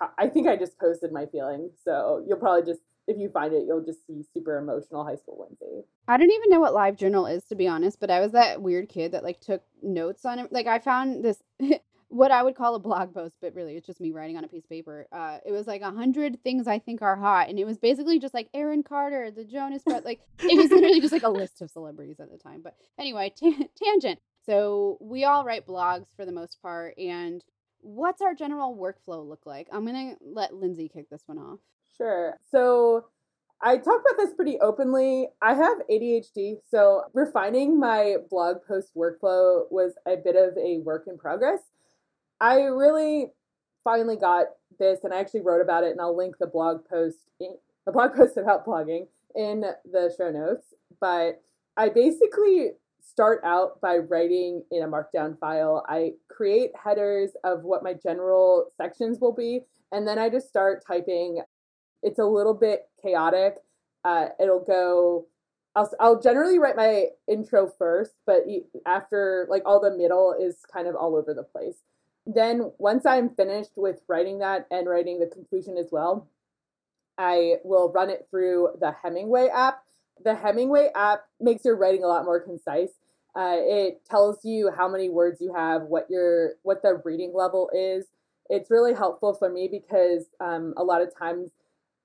How, 0.00 0.10
I 0.18 0.26
think 0.26 0.48
I 0.48 0.56
just 0.56 0.78
posted 0.80 1.12
my 1.12 1.26
feelings, 1.26 1.74
so 1.84 2.24
you'll 2.26 2.38
probably 2.38 2.70
just 2.70 2.82
if 3.10 3.18
you 3.18 3.28
find 3.28 3.52
it, 3.52 3.64
you'll 3.66 3.84
just 3.84 4.06
see 4.06 4.24
super 4.32 4.58
emotional 4.58 5.04
high 5.04 5.16
school 5.16 5.46
Lindsay. 5.48 5.86
I 6.08 6.16
don't 6.16 6.30
even 6.30 6.50
know 6.50 6.60
what 6.60 6.72
LiveJournal 6.72 7.34
is 7.34 7.44
to 7.46 7.54
be 7.54 7.68
honest, 7.68 8.00
but 8.00 8.10
I 8.10 8.20
was 8.20 8.32
that 8.32 8.62
weird 8.62 8.88
kid 8.88 9.12
that 9.12 9.24
like 9.24 9.40
took 9.40 9.62
notes 9.82 10.24
on 10.24 10.38
it. 10.38 10.52
Like 10.52 10.66
I 10.66 10.78
found 10.78 11.24
this 11.24 11.42
what 12.10 12.32
I 12.32 12.42
would 12.42 12.56
call 12.56 12.74
a 12.74 12.80
blog 12.80 13.14
post, 13.14 13.36
but 13.40 13.54
really 13.54 13.76
it's 13.76 13.86
just 13.86 14.00
me 14.00 14.10
writing 14.10 14.36
on 14.36 14.44
a 14.44 14.48
piece 14.48 14.64
of 14.64 14.68
paper. 14.68 15.06
Uh, 15.12 15.38
it 15.46 15.52
was 15.52 15.66
like 15.66 15.80
a 15.80 15.92
hundred 15.92 16.42
things 16.42 16.66
I 16.66 16.78
think 16.78 17.02
are 17.02 17.16
hot, 17.16 17.48
and 17.48 17.58
it 17.58 17.64
was 17.64 17.78
basically 17.78 18.18
just 18.18 18.34
like 18.34 18.48
Aaron 18.52 18.82
Carter, 18.82 19.30
the 19.30 19.44
Jonas, 19.44 19.82
but 19.86 20.04
like 20.04 20.20
it 20.40 20.56
was 20.56 20.70
literally 20.70 21.00
just 21.00 21.12
like 21.12 21.22
a 21.22 21.30
list 21.30 21.62
of 21.62 21.70
celebrities 21.70 22.18
at 22.18 22.30
the 22.30 22.38
time. 22.38 22.62
But 22.62 22.74
anyway, 22.98 23.32
t- 23.36 23.68
tangent. 23.82 24.18
So 24.44 24.98
we 25.00 25.24
all 25.24 25.44
write 25.44 25.66
blogs 25.66 26.06
for 26.16 26.26
the 26.26 26.32
most 26.32 26.60
part, 26.60 26.98
and 26.98 27.44
what's 27.80 28.20
our 28.20 28.34
general 28.34 28.76
workflow 28.76 29.26
look 29.26 29.46
like? 29.46 29.68
I'm 29.72 29.86
gonna 29.86 30.16
let 30.20 30.54
Lindsay 30.54 30.88
kick 30.88 31.08
this 31.10 31.22
one 31.26 31.38
off. 31.38 31.60
Sure. 32.00 32.38
So 32.50 33.04
I 33.60 33.76
talk 33.76 34.00
about 34.00 34.16
this 34.16 34.32
pretty 34.32 34.58
openly. 34.60 35.28
I 35.42 35.52
have 35.52 35.78
ADHD, 35.90 36.56
so 36.70 37.02
refining 37.12 37.78
my 37.78 38.16
blog 38.30 38.58
post 38.66 38.92
workflow 38.96 39.64
was 39.70 39.92
a 40.06 40.16
bit 40.16 40.34
of 40.34 40.56
a 40.56 40.78
work 40.78 41.04
in 41.06 41.18
progress. 41.18 41.60
I 42.40 42.62
really 42.62 43.32
finally 43.84 44.16
got 44.16 44.46
this, 44.78 45.00
and 45.04 45.12
I 45.12 45.20
actually 45.20 45.42
wrote 45.42 45.60
about 45.60 45.84
it, 45.84 45.90
and 45.90 46.00
I'll 46.00 46.16
link 46.16 46.36
the 46.40 46.46
blog 46.46 46.86
post, 46.88 47.18
in, 47.38 47.54
the 47.84 47.92
blog 47.92 48.14
post 48.16 48.38
about 48.38 48.64
blogging 48.64 49.06
in 49.36 49.60
the 49.60 50.14
show 50.16 50.30
notes. 50.30 50.72
But 51.02 51.42
I 51.76 51.90
basically 51.90 52.70
start 53.02 53.42
out 53.44 53.78
by 53.82 53.98
writing 53.98 54.62
in 54.70 54.82
a 54.82 54.88
markdown 54.88 55.38
file. 55.38 55.84
I 55.86 56.12
create 56.28 56.70
headers 56.82 57.32
of 57.44 57.64
what 57.64 57.82
my 57.82 57.92
general 57.92 58.68
sections 58.78 59.18
will 59.20 59.34
be, 59.34 59.60
and 59.92 60.08
then 60.08 60.18
I 60.18 60.30
just 60.30 60.48
start 60.48 60.82
typing 60.86 61.42
it's 62.02 62.18
a 62.18 62.24
little 62.24 62.54
bit 62.54 62.88
chaotic. 63.02 63.56
Uh, 64.04 64.28
it'll 64.40 64.64
go. 64.64 65.26
I'll 65.76 65.90
I'll 66.00 66.20
generally 66.20 66.58
write 66.58 66.76
my 66.76 67.06
intro 67.28 67.72
first, 67.78 68.12
but 68.26 68.44
after 68.86 69.46
like 69.48 69.62
all 69.66 69.80
the 69.80 69.96
middle 69.96 70.34
is 70.38 70.56
kind 70.72 70.88
of 70.88 70.96
all 70.96 71.14
over 71.16 71.34
the 71.34 71.44
place. 71.44 71.76
Then 72.26 72.72
once 72.78 73.06
I'm 73.06 73.30
finished 73.30 73.72
with 73.76 74.00
writing 74.08 74.38
that 74.38 74.66
and 74.70 74.88
writing 74.88 75.20
the 75.20 75.26
conclusion 75.26 75.76
as 75.76 75.90
well, 75.90 76.28
I 77.18 77.56
will 77.64 77.92
run 77.92 78.10
it 78.10 78.26
through 78.30 78.70
the 78.80 78.92
Hemingway 79.02 79.48
app. 79.48 79.82
The 80.24 80.34
Hemingway 80.34 80.90
app 80.94 81.24
makes 81.40 81.64
your 81.64 81.76
writing 81.76 82.04
a 82.04 82.08
lot 82.08 82.24
more 82.24 82.40
concise. 82.40 82.90
Uh, 83.34 83.56
it 83.58 84.04
tells 84.10 84.44
you 84.44 84.70
how 84.76 84.88
many 84.88 85.08
words 85.08 85.40
you 85.40 85.54
have, 85.54 85.82
what 85.82 86.06
your 86.10 86.54
what 86.62 86.82
the 86.82 87.00
reading 87.04 87.32
level 87.34 87.70
is. 87.72 88.06
It's 88.48 88.70
really 88.70 88.94
helpful 88.94 89.34
for 89.34 89.48
me 89.48 89.68
because 89.68 90.24
um, 90.40 90.74
a 90.76 90.82
lot 90.82 91.02
of 91.02 91.16
times 91.16 91.50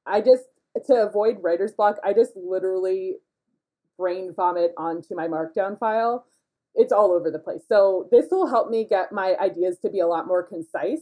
I 0.06 0.22
just 0.22 0.44
to 0.88 0.94
avoid 0.94 1.38
writer's 1.42 1.74
block, 1.74 1.98
I 2.04 2.14
just 2.14 2.36
literally 2.36 3.16
brain 3.98 4.34
vomit 4.36 4.74
onto 4.78 5.16
my 5.16 5.28
markdown 5.28 5.80
file. 5.80 6.26
It's 6.76 6.92
all 6.92 7.14
over 7.14 7.32
the 7.32 7.40
place. 7.40 7.62
So 7.68 8.10
this 8.12 8.26
will 8.30 8.48
help 8.48 8.70
me 8.70 8.86
get 8.86 9.12
my 9.12 9.36
ideas 9.40 9.78
to 9.80 9.90
be 9.90 10.02
a 10.02 10.08
lot 10.08 10.28
more 10.28 10.44
concise. 10.44 11.02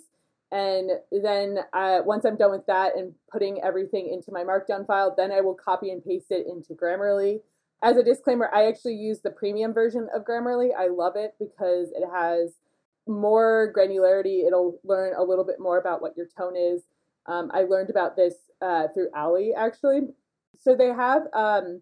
And 0.51 0.91
then 1.11 1.57
uh, 1.73 2.01
once 2.05 2.25
I'm 2.25 2.37
done 2.37 2.51
with 2.51 2.67
that 2.67 2.95
and 2.95 3.13
putting 3.31 3.59
everything 3.63 4.09
into 4.13 4.31
my 4.31 4.43
markdown 4.43 4.85
file, 4.85 5.13
then 5.17 5.31
I 5.31 5.41
will 5.41 5.55
copy 5.55 5.89
and 5.89 6.03
paste 6.03 6.27
it 6.29 6.45
into 6.47 6.75
Grammarly. 6.75 7.39
As 7.81 7.97
a 7.97 8.03
disclaimer, 8.03 8.51
I 8.53 8.67
actually 8.67 8.93
use 8.93 9.21
the 9.21 9.31
premium 9.31 9.73
version 9.73 10.07
of 10.15 10.23
Grammarly. 10.23 10.69
I 10.77 10.89
love 10.89 11.13
it 11.15 11.33
because 11.39 11.89
it 11.91 12.07
has 12.13 12.53
more 13.07 13.73
granularity. 13.75 14.45
It'll 14.45 14.79
learn 14.83 15.13
a 15.17 15.23
little 15.23 15.43
bit 15.43 15.59
more 15.59 15.79
about 15.79 16.03
what 16.03 16.15
your 16.15 16.27
tone 16.37 16.55
is. 16.55 16.83
Um, 17.25 17.49
I 17.53 17.63
learned 17.63 17.89
about 17.89 18.15
this 18.15 18.35
uh, 18.63 18.87
through 18.93 19.09
Ali 19.15 19.53
actually. 19.53 20.01
So 20.59 20.75
they 20.75 20.87
have 20.87 21.23
um, 21.33 21.81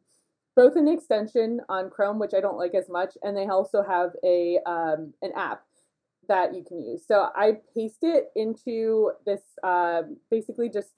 both 0.55 0.75
an 0.75 0.87
extension 0.87 1.61
on 1.69 1.89
Chrome, 1.89 2.19
which 2.19 2.33
I 2.35 2.41
don't 2.41 2.57
like 2.57 2.73
as 2.73 2.89
much, 2.89 3.17
and 3.21 3.37
they 3.37 3.45
also 3.45 3.83
have 3.83 4.11
a 4.23 4.59
um, 4.65 5.13
an 5.21 5.31
app 5.35 5.63
that 6.27 6.53
you 6.55 6.63
can 6.63 6.81
use. 6.81 7.05
So 7.07 7.29
I 7.35 7.57
paste 7.75 8.03
it 8.03 8.31
into 8.35 9.11
this 9.25 9.41
uh, 9.63 10.03
basically 10.29 10.69
just 10.69 10.89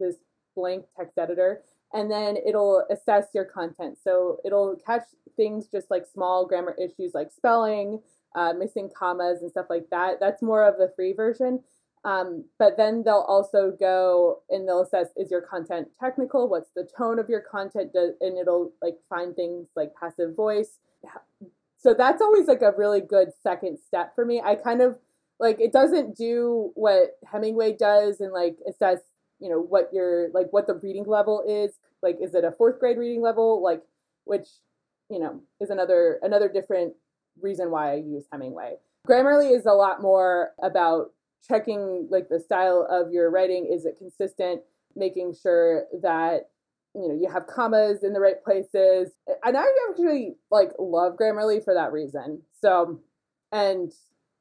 this 0.00 0.16
blank 0.56 0.84
text 0.96 1.18
editor, 1.18 1.62
and 1.92 2.10
then 2.10 2.36
it'll 2.46 2.84
assess 2.90 3.26
your 3.34 3.44
content. 3.44 3.98
So 4.02 4.38
it'll 4.44 4.76
catch 4.84 5.04
things 5.36 5.68
just 5.68 5.90
like 5.90 6.04
small 6.06 6.46
grammar 6.46 6.76
issues 6.78 7.12
like 7.14 7.30
spelling, 7.30 8.00
uh, 8.34 8.52
missing 8.58 8.90
commas, 8.96 9.42
and 9.42 9.50
stuff 9.50 9.66
like 9.70 9.86
that. 9.90 10.18
That's 10.20 10.42
more 10.42 10.66
of 10.66 10.76
the 10.78 10.92
free 10.94 11.12
version. 11.12 11.60
Um, 12.08 12.44
but 12.58 12.78
then 12.78 13.02
they'll 13.04 13.26
also 13.28 13.76
go 13.78 14.40
and 14.48 14.66
they'll 14.66 14.80
assess 14.80 15.08
is 15.16 15.30
your 15.30 15.42
content 15.42 15.88
technical? 16.00 16.48
What's 16.48 16.70
the 16.74 16.88
tone 16.96 17.18
of 17.18 17.28
your 17.28 17.40
content? 17.42 17.90
and 17.94 18.38
it'll 18.38 18.72
like 18.80 18.96
find 19.10 19.36
things 19.36 19.66
like 19.76 19.92
passive 19.94 20.34
voice. 20.34 20.78
So 21.80 21.94
that's 21.94 22.22
always 22.22 22.46
like 22.46 22.62
a 22.62 22.72
really 22.76 23.00
good 23.00 23.28
second 23.42 23.78
step 23.78 24.14
for 24.14 24.24
me. 24.24 24.40
I 24.44 24.54
kind 24.54 24.80
of 24.80 24.96
like 25.38 25.60
it 25.60 25.70
doesn't 25.70 26.16
do 26.16 26.72
what 26.74 27.18
Hemingway 27.30 27.76
does 27.76 28.20
and 28.20 28.32
like 28.32 28.56
assess, 28.68 29.00
you 29.38 29.50
know, 29.50 29.60
what 29.60 29.90
your 29.92 30.30
like 30.32 30.46
what 30.50 30.66
the 30.66 30.74
reading 30.74 31.04
level 31.06 31.44
is. 31.46 31.78
Like, 32.02 32.16
is 32.22 32.34
it 32.34 32.42
a 32.42 32.52
fourth 32.52 32.80
grade 32.80 32.96
reading 32.96 33.22
level? 33.22 33.62
Like, 33.62 33.82
which, 34.24 34.48
you 35.10 35.18
know, 35.18 35.40
is 35.60 35.70
another 35.70 36.18
another 36.22 36.48
different 36.48 36.94
reason 37.40 37.70
why 37.70 37.92
I 37.92 37.96
use 37.96 38.24
Hemingway. 38.32 38.76
Grammarly 39.06 39.56
is 39.56 39.66
a 39.66 39.72
lot 39.72 40.02
more 40.02 40.52
about 40.62 41.12
checking 41.46 42.08
like 42.10 42.28
the 42.28 42.40
style 42.40 42.86
of 42.90 43.12
your 43.12 43.30
writing 43.30 43.68
is 43.72 43.84
it 43.84 43.96
consistent 43.98 44.60
making 44.96 45.34
sure 45.34 45.84
that 46.02 46.50
you 46.94 47.08
know 47.08 47.14
you 47.14 47.28
have 47.30 47.46
commas 47.46 48.02
in 48.02 48.12
the 48.12 48.20
right 48.20 48.42
places 48.44 49.10
and 49.44 49.56
i 49.56 49.64
actually 49.88 50.34
like 50.50 50.70
love 50.78 51.16
grammarly 51.16 51.62
for 51.62 51.74
that 51.74 51.92
reason 51.92 52.42
so 52.60 53.00
and 53.52 53.92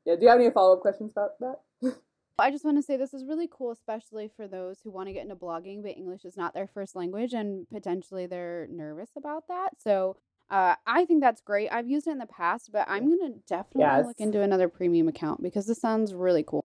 yeah, 0.05 0.15
do 0.15 0.23
you 0.23 0.29
have 0.29 0.39
any 0.39 0.51
follow-up 0.51 0.81
questions 0.81 1.11
about 1.11 1.31
that 1.39 1.93
I 2.39 2.51
just 2.51 2.63
want 2.63 2.77
to 2.77 2.83
say 2.83 2.97
this 2.97 3.15
is 3.15 3.25
really 3.25 3.49
cool, 3.51 3.71
especially 3.71 4.29
for 4.35 4.47
those 4.47 4.79
who 4.83 4.91
want 4.91 5.07
to 5.07 5.13
get 5.13 5.23
into 5.23 5.35
blogging, 5.35 5.81
but 5.81 5.97
English 5.97 6.23
is 6.23 6.37
not 6.37 6.53
their 6.53 6.67
first 6.67 6.95
language 6.95 7.33
and 7.33 7.67
potentially 7.69 8.27
they're 8.27 8.67
nervous 8.69 9.09
about 9.17 9.47
that. 9.47 9.69
So 9.79 10.17
uh, 10.49 10.75
I 10.85 11.05
think 11.05 11.21
that's 11.21 11.41
great. 11.41 11.69
I've 11.71 11.89
used 11.89 12.07
it 12.07 12.11
in 12.11 12.19
the 12.19 12.27
past, 12.27 12.69
but 12.71 12.87
I'm 12.87 13.07
going 13.07 13.33
to 13.33 13.39
definitely 13.47 13.81
yes. 13.81 14.05
look 14.05 14.19
into 14.19 14.41
another 14.41 14.69
premium 14.69 15.07
account 15.07 15.41
because 15.41 15.65
this 15.65 15.79
sounds 15.79 16.13
really 16.13 16.43
cool. 16.43 16.63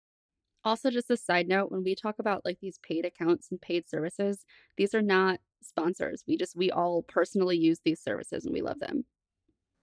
Also, 0.64 0.90
just 0.90 1.10
a 1.10 1.16
side 1.16 1.48
note, 1.48 1.70
when 1.70 1.82
we 1.82 1.94
talk 1.94 2.18
about 2.18 2.44
like 2.44 2.58
these 2.60 2.78
paid 2.82 3.04
accounts 3.04 3.48
and 3.50 3.60
paid 3.60 3.88
services, 3.88 4.44
these 4.76 4.94
are 4.94 5.02
not 5.02 5.40
sponsors. 5.62 6.24
We 6.26 6.36
just 6.36 6.56
we 6.56 6.70
all 6.70 7.02
personally 7.02 7.56
use 7.56 7.80
these 7.84 8.00
services 8.00 8.44
and 8.44 8.52
we 8.52 8.60
love 8.60 8.78
them. 8.78 9.04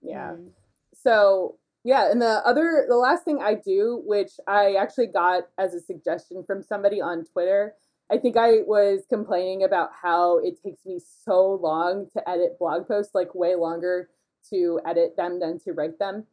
Yeah. 0.02 0.34
Mm. 0.38 0.50
So 0.94 1.58
yeah, 1.84 2.12
and 2.12 2.22
the 2.22 2.42
other 2.46 2.86
the 2.88 2.98
last 2.98 3.24
thing 3.24 3.40
I 3.42 3.56
do, 3.56 4.02
which 4.06 4.32
I 4.48 4.74
actually 4.74 5.08
got 5.08 5.44
as 5.58 5.74
a 5.74 5.80
suggestion 5.80 6.44
from 6.46 6.62
somebody 6.62 7.02
on 7.02 7.26
Twitter, 7.26 7.76
I 8.12 8.18
think 8.18 8.38
I 8.38 8.62
was 8.66 9.06
complaining 9.10 9.64
about 9.64 9.90
how 10.02 10.40
it 10.40 10.62
takes 10.64 10.86
me 10.86 11.00
so 11.26 11.60
long 11.62 12.08
to 12.14 12.30
edit 12.30 12.60
blog 12.60 12.88
posts, 12.88 13.16
like 13.16 13.34
way 13.36 13.56
longer 13.56 14.10
to 14.50 14.80
edit 14.86 15.16
them 15.18 15.40
than 15.40 15.60
to 15.62 15.74
write 15.74 16.00
them. 16.00 16.26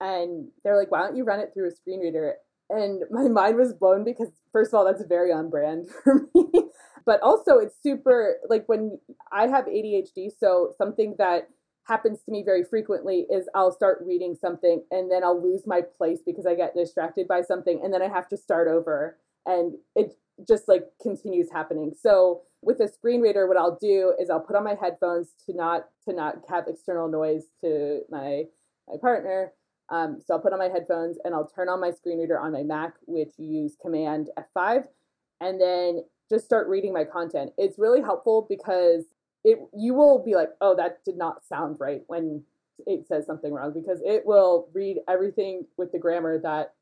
And 0.00 0.48
they're 0.64 0.76
like, 0.76 0.90
why 0.90 1.00
don't 1.00 1.16
you 1.16 1.24
run 1.24 1.40
it 1.40 1.50
through 1.52 1.68
a 1.68 1.70
screen 1.70 2.00
reader? 2.00 2.36
And 2.70 3.02
my 3.10 3.28
mind 3.28 3.56
was 3.56 3.72
blown 3.72 4.04
because 4.04 4.28
first 4.52 4.72
of 4.72 4.78
all 4.78 4.84
that's 4.84 5.04
very 5.04 5.32
on 5.32 5.50
brand 5.50 5.88
for 6.04 6.28
me. 6.34 6.50
But 7.06 7.22
also 7.22 7.58
it's 7.58 7.76
super 7.82 8.36
like 8.48 8.68
when 8.68 8.98
i 9.32 9.46
have 9.46 9.64
adhd 9.64 10.30
so 10.38 10.74
something 10.76 11.16
that 11.18 11.48
happens 11.84 12.22
to 12.22 12.30
me 12.30 12.42
very 12.44 12.62
frequently 12.62 13.26
is 13.30 13.48
i'll 13.54 13.72
start 13.72 14.04
reading 14.06 14.36
something 14.38 14.84
and 14.90 15.10
then 15.10 15.24
i'll 15.24 15.42
lose 15.42 15.66
my 15.66 15.80
place 15.80 16.20
because 16.24 16.46
i 16.46 16.54
get 16.54 16.74
distracted 16.74 17.26
by 17.26 17.40
something 17.40 17.80
and 17.82 17.92
then 17.92 18.02
i 18.02 18.08
have 18.08 18.28
to 18.28 18.36
start 18.36 18.68
over 18.68 19.16
and 19.46 19.74
it 19.96 20.12
just 20.46 20.68
like 20.68 20.84
continues 21.02 21.50
happening. 21.50 21.92
So 22.00 22.42
with 22.62 22.80
a 22.80 22.88
screen 22.88 23.22
reader 23.22 23.48
what 23.48 23.56
i'll 23.56 23.78
do 23.80 24.12
is 24.20 24.28
i'll 24.28 24.38
put 24.38 24.54
on 24.54 24.62
my 24.62 24.74
headphones 24.78 25.30
to 25.46 25.54
not 25.54 25.86
to 26.06 26.14
not 26.14 26.36
have 26.46 26.64
external 26.68 27.08
noise 27.08 27.44
to 27.62 28.02
my 28.10 28.42
my 28.86 28.96
partner 29.00 29.54
um, 29.90 30.20
so 30.24 30.34
I'll 30.34 30.40
put 30.40 30.52
on 30.52 30.58
my 30.58 30.68
headphones 30.68 31.18
and 31.24 31.34
I'll 31.34 31.48
turn 31.48 31.68
on 31.68 31.80
my 31.80 31.90
screen 31.90 32.18
reader 32.18 32.38
on 32.38 32.52
my 32.52 32.62
Mac, 32.62 32.94
which 33.06 33.30
you 33.38 33.62
use 33.62 33.76
Command 33.80 34.30
F5, 34.56 34.84
and 35.40 35.60
then 35.60 36.04
just 36.28 36.44
start 36.44 36.68
reading 36.68 36.92
my 36.92 37.04
content. 37.04 37.52
It's 37.58 37.78
really 37.78 38.00
helpful 38.00 38.46
because 38.48 39.04
it 39.42 39.58
you 39.76 39.94
will 39.94 40.22
be 40.22 40.34
like, 40.34 40.50
oh, 40.60 40.76
that 40.76 41.04
did 41.04 41.16
not 41.16 41.44
sound 41.44 41.76
right 41.80 42.02
when 42.06 42.42
it 42.86 43.06
says 43.06 43.26
something 43.26 43.52
wrong 43.52 43.72
because 43.74 44.00
it 44.04 44.24
will 44.24 44.68
read 44.72 44.98
everything 45.08 45.66
with 45.76 45.92
the 45.92 45.98
grammar 45.98 46.38
that 46.38 46.74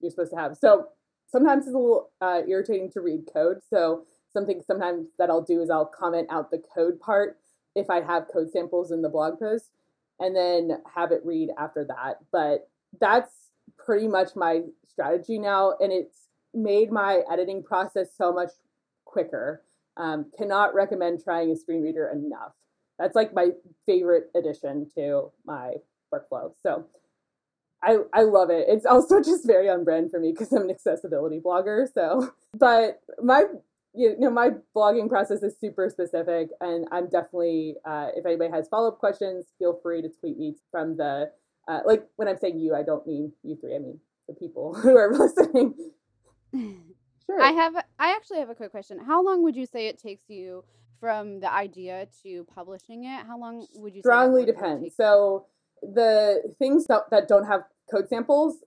you're 0.00 0.10
supposed 0.10 0.32
to 0.32 0.38
have. 0.38 0.56
So 0.56 0.88
sometimes 1.26 1.66
it's 1.66 1.74
a 1.74 1.78
little 1.78 2.10
uh, 2.20 2.40
irritating 2.48 2.90
to 2.92 3.00
read 3.00 3.28
code. 3.32 3.58
So 3.70 4.04
something 4.32 4.62
sometimes 4.66 5.06
that 5.18 5.30
I'll 5.30 5.42
do 5.42 5.62
is 5.62 5.70
I'll 5.70 5.86
comment 5.86 6.28
out 6.30 6.50
the 6.50 6.62
code 6.74 6.98
part 7.00 7.38
if 7.74 7.88
I 7.88 8.00
have 8.00 8.26
code 8.32 8.50
samples 8.50 8.90
in 8.90 9.02
the 9.02 9.08
blog 9.08 9.38
post 9.38 9.70
and 10.20 10.34
then 10.34 10.82
have 10.94 11.12
it 11.12 11.20
read 11.24 11.50
after 11.58 11.84
that. 11.84 12.18
But 12.32 12.68
that's 13.00 13.32
pretty 13.76 14.08
much 14.08 14.36
my 14.36 14.62
strategy 14.86 15.38
now, 15.38 15.74
and 15.80 15.92
it's 15.92 16.28
made 16.54 16.90
my 16.90 17.22
editing 17.30 17.62
process 17.62 18.08
so 18.16 18.32
much 18.32 18.50
quicker. 19.04 19.62
Um, 19.96 20.26
cannot 20.36 20.74
recommend 20.74 21.24
trying 21.24 21.50
a 21.50 21.56
screen 21.56 21.82
reader 21.82 22.08
enough. 22.08 22.52
That's 22.98 23.16
like 23.16 23.34
my 23.34 23.50
favorite 23.86 24.30
addition 24.36 24.88
to 24.96 25.32
my 25.44 25.74
workflow. 26.12 26.52
So 26.62 26.86
I 27.82 27.98
I 28.12 28.22
love 28.22 28.50
it. 28.50 28.66
It's 28.68 28.86
also 28.86 29.20
just 29.22 29.46
very 29.46 29.68
on 29.68 29.84
brand 29.84 30.10
for 30.10 30.20
me 30.20 30.32
because 30.32 30.52
I'm 30.52 30.62
an 30.62 30.70
accessibility 30.70 31.40
blogger. 31.40 31.86
So, 31.92 32.32
but 32.54 33.00
my 33.22 33.44
you 33.98 34.16
know, 34.18 34.30
my 34.30 34.50
blogging 34.74 35.08
process 35.08 35.42
is 35.42 35.56
super 35.60 35.90
specific, 35.90 36.50
and 36.60 36.86
I'm 36.92 37.08
definitely, 37.08 37.74
uh, 37.84 38.08
if 38.14 38.24
anybody 38.24 38.50
has 38.50 38.68
follow 38.68 38.88
up 38.88 38.98
questions, 38.98 39.46
feel 39.58 39.78
free 39.82 40.02
to 40.02 40.08
tweet 40.08 40.38
me 40.38 40.54
from 40.70 40.96
the, 40.96 41.30
uh, 41.66 41.80
like 41.84 42.06
when 42.16 42.28
I'm 42.28 42.38
saying 42.38 42.60
you, 42.60 42.74
I 42.74 42.84
don't 42.84 43.06
mean 43.06 43.32
you 43.42 43.56
three, 43.60 43.74
I 43.74 43.80
mean 43.80 43.98
the 44.28 44.34
people 44.34 44.74
who 44.82 44.96
are 44.96 45.12
listening. 45.12 45.74
Sure. 47.30 47.42
I 47.42 47.50
have, 47.50 47.74
I 47.98 48.12
actually 48.12 48.38
have 48.38 48.48
a 48.48 48.54
quick 48.54 48.70
question. 48.70 48.98
How 49.06 49.22
long 49.22 49.42
would 49.42 49.54
you 49.54 49.66
say 49.66 49.88
it 49.88 50.00
takes 50.00 50.30
you 50.30 50.64
from 50.98 51.40
the 51.40 51.52
idea 51.52 52.08
to 52.22 52.44
publishing 52.44 53.04
it? 53.04 53.26
How 53.26 53.38
long 53.38 53.66
would 53.74 53.94
you? 53.94 54.00
Strongly 54.00 54.46
depends. 54.46 54.96
So 54.96 55.44
the 55.82 56.54
things 56.58 56.86
that, 56.86 57.02
that 57.10 57.28
don't 57.28 57.44
have 57.44 57.64
code 57.90 58.08
samples 58.08 58.64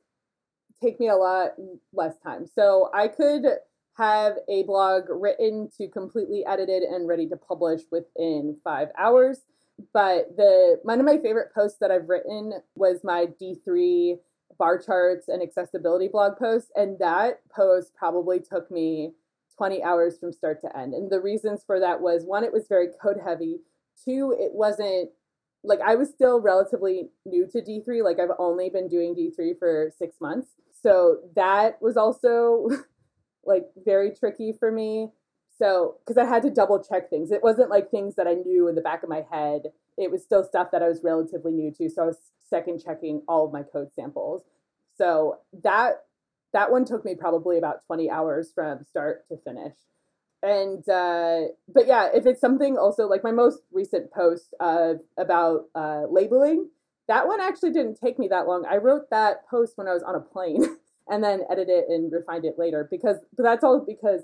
take 0.79 0.99
me 0.99 1.09
a 1.09 1.15
lot 1.15 1.53
less 1.91 2.13
time. 2.23 2.45
So 2.45 2.91
I 2.93 3.07
could 3.07 3.47
have 3.97 4.33
a 4.49 4.63
blog 4.63 5.03
written 5.09 5.69
to 5.77 5.87
completely 5.87 6.45
edited 6.45 6.83
and 6.83 7.07
ready 7.07 7.27
to 7.27 7.35
publish 7.35 7.81
within 7.91 8.57
five 8.63 8.89
hours. 8.97 9.41
But 9.93 10.35
the 10.37 10.79
one 10.83 10.99
of 10.99 11.05
my 11.05 11.17
favorite 11.17 11.53
posts 11.53 11.79
that 11.79 11.91
I've 11.91 12.09
written 12.09 12.53
was 12.75 13.03
my 13.03 13.27
D3 13.41 14.17
bar 14.57 14.77
charts 14.77 15.27
and 15.27 15.41
accessibility 15.41 16.07
blog 16.07 16.37
post. 16.37 16.71
And 16.75 16.99
that 16.99 17.41
post 17.49 17.93
probably 17.95 18.39
took 18.39 18.69
me 18.69 19.13
20 19.57 19.83
hours 19.83 20.17
from 20.19 20.31
start 20.31 20.61
to 20.61 20.77
end. 20.77 20.93
And 20.93 21.11
the 21.11 21.19
reasons 21.19 21.63
for 21.65 21.79
that 21.79 22.01
was 22.01 22.23
one, 22.23 22.43
it 22.43 22.53
was 22.53 22.67
very 22.67 22.87
code 23.01 23.17
heavy. 23.23 23.57
Two, 24.05 24.35
it 24.37 24.53
wasn't 24.53 25.09
like 25.63 25.79
I 25.85 25.95
was 25.95 26.09
still 26.09 26.39
relatively 26.39 27.09
new 27.25 27.47
to 27.51 27.61
D3. 27.61 28.03
Like 28.03 28.19
I've 28.19 28.35
only 28.39 28.69
been 28.69 28.87
doing 28.87 29.15
D3 29.15 29.57
for 29.59 29.91
six 29.97 30.15
months. 30.19 30.49
So 30.81 31.19
that 31.35 31.81
was 31.81 31.97
also 31.97 32.67
like 33.45 33.65
very 33.83 34.11
tricky 34.11 34.53
for 34.57 34.71
me. 34.71 35.09
So, 35.57 35.97
because 35.99 36.17
I 36.17 36.25
had 36.25 36.41
to 36.43 36.49
double 36.49 36.83
check 36.83 37.09
things. 37.09 37.31
It 37.31 37.43
wasn't 37.43 37.69
like 37.69 37.91
things 37.91 38.15
that 38.15 38.27
I 38.27 38.33
knew 38.33 38.67
in 38.67 38.75
the 38.75 38.81
back 38.81 39.03
of 39.03 39.09
my 39.09 39.23
head. 39.31 39.63
It 39.97 40.09
was 40.09 40.23
still 40.23 40.43
stuff 40.43 40.69
that 40.71 40.81
I 40.81 40.87
was 40.87 41.03
relatively 41.03 41.51
new 41.51 41.71
to. 41.73 41.89
So 41.89 42.03
I 42.03 42.05
was 42.07 42.17
second 42.49 42.83
checking 42.83 43.21
all 43.27 43.45
of 43.45 43.53
my 43.53 43.63
code 43.63 43.93
samples. 43.93 44.43
So 44.97 45.39
that 45.63 46.03
that 46.53 46.71
one 46.71 46.85
took 46.85 47.05
me 47.05 47.15
probably 47.15 47.57
about 47.57 47.85
20 47.87 48.09
hours 48.09 48.51
from 48.53 48.83
start 48.83 49.27
to 49.29 49.37
finish. 49.37 49.75
and 50.43 50.87
uh, 50.89 51.41
but 51.67 51.87
yeah, 51.87 52.09
if 52.13 52.25
it's 52.25 52.41
something 52.41 52.77
also 52.77 53.07
like 53.07 53.23
my 53.23 53.31
most 53.31 53.61
recent 53.71 54.11
post 54.11 54.53
uh, 54.59 54.93
about 55.17 55.65
uh, 55.75 56.03
labeling, 56.09 56.69
that 57.07 57.27
one 57.27 57.39
actually 57.39 57.71
didn't 57.71 57.99
take 58.03 58.17
me 58.19 58.27
that 58.29 58.47
long. 58.47 58.65
I 58.69 58.77
wrote 58.77 59.09
that 59.11 59.47
post 59.49 59.73
when 59.77 59.87
I 59.87 59.93
was 59.93 60.03
on 60.03 60.15
a 60.15 60.19
plane, 60.19 60.63
and 61.11 61.23
then 61.23 61.41
edit 61.51 61.67
it 61.69 61.85
and 61.89 62.11
refine 62.11 62.45
it 62.45 62.55
later 62.57 62.87
because 62.89 63.17
but 63.37 63.43
that's 63.43 63.63
all 63.63 63.83
because 63.85 64.21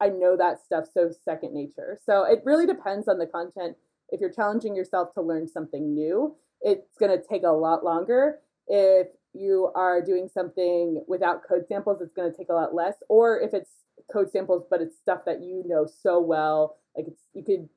I 0.00 0.08
know 0.08 0.36
that 0.36 0.62
stuff 0.62 0.84
so 0.92 1.10
second 1.24 1.54
nature. 1.54 1.98
So 2.04 2.24
it 2.24 2.42
really 2.44 2.66
depends 2.66 3.08
on 3.08 3.18
the 3.18 3.26
content. 3.26 3.76
If 4.10 4.20
you're 4.20 4.32
challenging 4.32 4.76
yourself 4.76 5.14
to 5.14 5.22
learn 5.22 5.48
something 5.48 5.94
new, 5.94 6.36
it's 6.60 6.98
going 6.98 7.16
to 7.16 7.24
take 7.26 7.44
a 7.44 7.50
lot 7.50 7.82
longer. 7.82 8.40
If 8.68 9.06
you 9.32 9.70
are 9.74 10.04
doing 10.04 10.28
something 10.32 11.02
without 11.08 11.48
code 11.48 11.66
samples, 11.66 12.02
it's 12.02 12.12
going 12.12 12.30
to 12.30 12.36
take 12.36 12.50
a 12.50 12.54
lot 12.54 12.74
less. 12.74 12.96
Or 13.08 13.40
if 13.40 13.54
it's 13.54 13.70
code 14.12 14.30
samples, 14.30 14.64
but 14.68 14.82
it's 14.82 14.96
stuff 14.96 15.20
that 15.24 15.42
you 15.42 15.64
know 15.66 15.86
so 15.86 16.20
well, 16.20 16.76
like 16.94 17.06
it's 17.08 17.22
you 17.32 17.42
could 17.42 17.68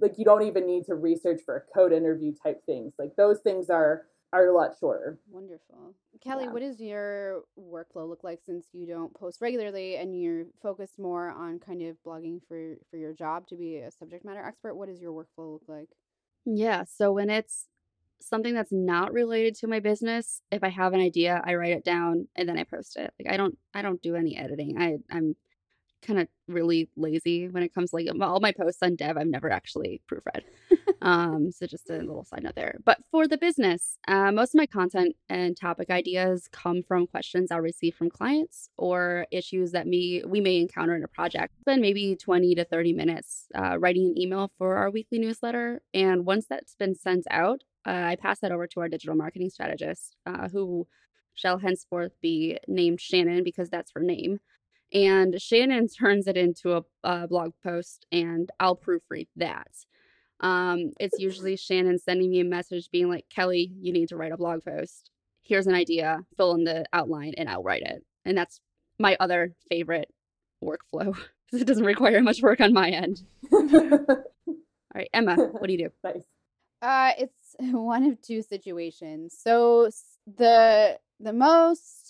like 0.00 0.18
you 0.18 0.24
don't 0.24 0.42
even 0.42 0.66
need 0.66 0.84
to 0.86 0.94
research 0.94 1.40
for 1.44 1.56
a 1.56 1.72
code 1.72 1.92
interview 1.92 2.32
type 2.42 2.64
things. 2.66 2.94
Like 2.98 3.14
those 3.16 3.38
things 3.38 3.70
are 3.70 4.06
are 4.42 4.48
a 4.48 4.54
lot 4.54 4.72
shorter. 4.78 5.18
Wonderful. 5.30 5.94
Kelly, 6.20 6.44
Yeah. 6.44 6.52
what 6.52 6.60
does 6.60 6.80
your 6.80 7.42
workflow 7.58 8.08
look 8.08 8.24
like 8.24 8.40
since 8.44 8.66
you 8.72 8.86
don't 8.86 9.14
post 9.14 9.40
regularly 9.40 9.96
and 9.96 10.18
you're 10.20 10.46
focused 10.62 10.98
more 10.98 11.28
on 11.30 11.58
kind 11.58 11.82
of 11.82 11.96
blogging 12.04 12.40
for 12.46 12.76
for 12.90 12.96
your 12.96 13.12
job 13.12 13.46
to 13.48 13.56
be 13.56 13.76
a 13.78 13.90
subject 13.90 14.24
matter 14.24 14.42
expert? 14.44 14.74
What 14.74 14.88
does 14.88 15.00
your 15.00 15.12
workflow 15.12 15.52
look 15.54 15.68
like? 15.68 15.88
Yeah. 16.44 16.84
So 16.84 17.12
when 17.12 17.30
it's 17.30 17.66
something 18.20 18.54
that's 18.54 18.72
not 18.72 19.12
related 19.12 19.54
to 19.56 19.66
my 19.66 19.80
business, 19.80 20.40
if 20.50 20.64
I 20.64 20.68
have 20.68 20.94
an 20.94 21.00
idea, 21.00 21.42
I 21.44 21.54
write 21.54 21.72
it 21.76 21.84
down 21.84 22.28
and 22.36 22.48
then 22.48 22.58
I 22.58 22.64
post 22.64 22.96
it. 22.96 23.12
Like 23.18 23.32
I 23.32 23.36
don't 23.36 23.56
I 23.74 23.82
don't 23.82 24.00
do 24.02 24.16
any 24.16 24.36
editing. 24.36 24.80
I 24.80 24.98
I'm 25.10 25.36
kind 26.04 26.20
of 26.20 26.28
really 26.48 26.88
lazy 26.96 27.48
when 27.48 27.62
it 27.62 27.74
comes 27.74 27.90
to 27.90 27.96
like 27.96 28.08
all 28.20 28.40
my 28.40 28.52
posts 28.52 28.82
on 28.82 28.96
dev 28.96 29.16
I've 29.16 29.26
never 29.26 29.50
actually 29.50 30.00
proofread. 30.10 30.42
um 31.02 31.50
so 31.50 31.66
just 31.66 31.90
a 31.90 31.98
little 31.98 32.24
side 32.24 32.42
note 32.42 32.54
there. 32.54 32.78
But 32.84 32.98
for 33.10 33.26
the 33.26 33.38
business, 33.38 33.98
uh, 34.06 34.30
most 34.32 34.54
of 34.54 34.58
my 34.58 34.66
content 34.66 35.16
and 35.28 35.56
topic 35.56 35.90
ideas 35.90 36.48
come 36.52 36.82
from 36.82 37.06
questions 37.06 37.50
I'll 37.50 37.60
receive 37.60 37.94
from 37.94 38.10
clients 38.10 38.68
or 38.76 39.26
issues 39.30 39.72
that 39.72 39.86
me 39.86 40.22
we 40.26 40.40
may 40.40 40.58
encounter 40.58 40.94
in 40.94 41.04
a 41.04 41.08
project. 41.08 41.54
Spend 41.60 41.80
maybe 41.80 42.16
20 42.16 42.54
to 42.56 42.64
30 42.64 42.92
minutes 42.92 43.46
uh, 43.54 43.78
writing 43.78 44.06
an 44.06 44.20
email 44.20 44.50
for 44.58 44.76
our 44.76 44.90
weekly 44.90 45.18
newsletter 45.18 45.80
and 45.92 46.26
once 46.26 46.46
that's 46.46 46.74
been 46.74 46.94
sent 46.94 47.24
out, 47.30 47.62
uh, 47.86 47.90
I 47.90 48.16
pass 48.16 48.40
that 48.40 48.52
over 48.52 48.66
to 48.68 48.80
our 48.80 48.88
digital 48.88 49.14
marketing 49.14 49.50
strategist, 49.50 50.16
uh, 50.26 50.48
who 50.48 50.86
shall 51.34 51.58
henceforth 51.58 52.12
be 52.20 52.58
named 52.68 53.00
Shannon 53.00 53.44
because 53.44 53.68
that's 53.68 53.92
her 53.94 54.02
name. 54.02 54.40
And 54.94 55.42
Shannon 55.42 55.88
turns 55.88 56.28
it 56.28 56.36
into 56.36 56.76
a, 56.76 56.82
a 57.02 57.26
blog 57.26 57.52
post, 57.64 58.06
and 58.12 58.48
I'll 58.60 58.76
proofread 58.76 59.26
that. 59.36 59.68
Um, 60.40 60.92
it's 61.00 61.18
usually 61.18 61.56
Shannon 61.56 61.98
sending 61.98 62.30
me 62.30 62.40
a 62.40 62.44
message 62.44 62.90
being 62.92 63.08
like, 63.08 63.26
Kelly, 63.28 63.72
you 63.80 63.92
need 63.92 64.08
to 64.10 64.16
write 64.16 64.32
a 64.32 64.36
blog 64.36 64.64
post. 64.64 65.10
Here's 65.42 65.66
an 65.66 65.74
idea, 65.74 66.20
fill 66.36 66.54
in 66.54 66.64
the 66.64 66.84
outline, 66.92 67.34
and 67.36 67.48
I'll 67.48 67.62
write 67.62 67.82
it. 67.82 68.04
And 68.24 68.38
that's 68.38 68.60
my 68.98 69.16
other 69.18 69.54
favorite 69.68 70.12
workflow 70.62 71.16
because 71.46 71.60
it 71.60 71.66
doesn't 71.66 71.84
require 71.84 72.22
much 72.22 72.40
work 72.40 72.60
on 72.60 72.72
my 72.72 72.90
end. 72.90 73.22
All 73.52 73.70
right, 74.94 75.10
Emma, 75.12 75.34
what 75.34 75.66
do 75.66 75.72
you 75.72 75.78
do? 75.78 75.90
nice. 76.04 76.22
Uh, 76.80 77.12
it's 77.18 77.56
one 77.58 78.04
of 78.04 78.20
two 78.20 78.42
situations. 78.42 79.36
So 79.42 79.90
the 80.26 80.98
the 81.20 81.32
most 81.32 82.03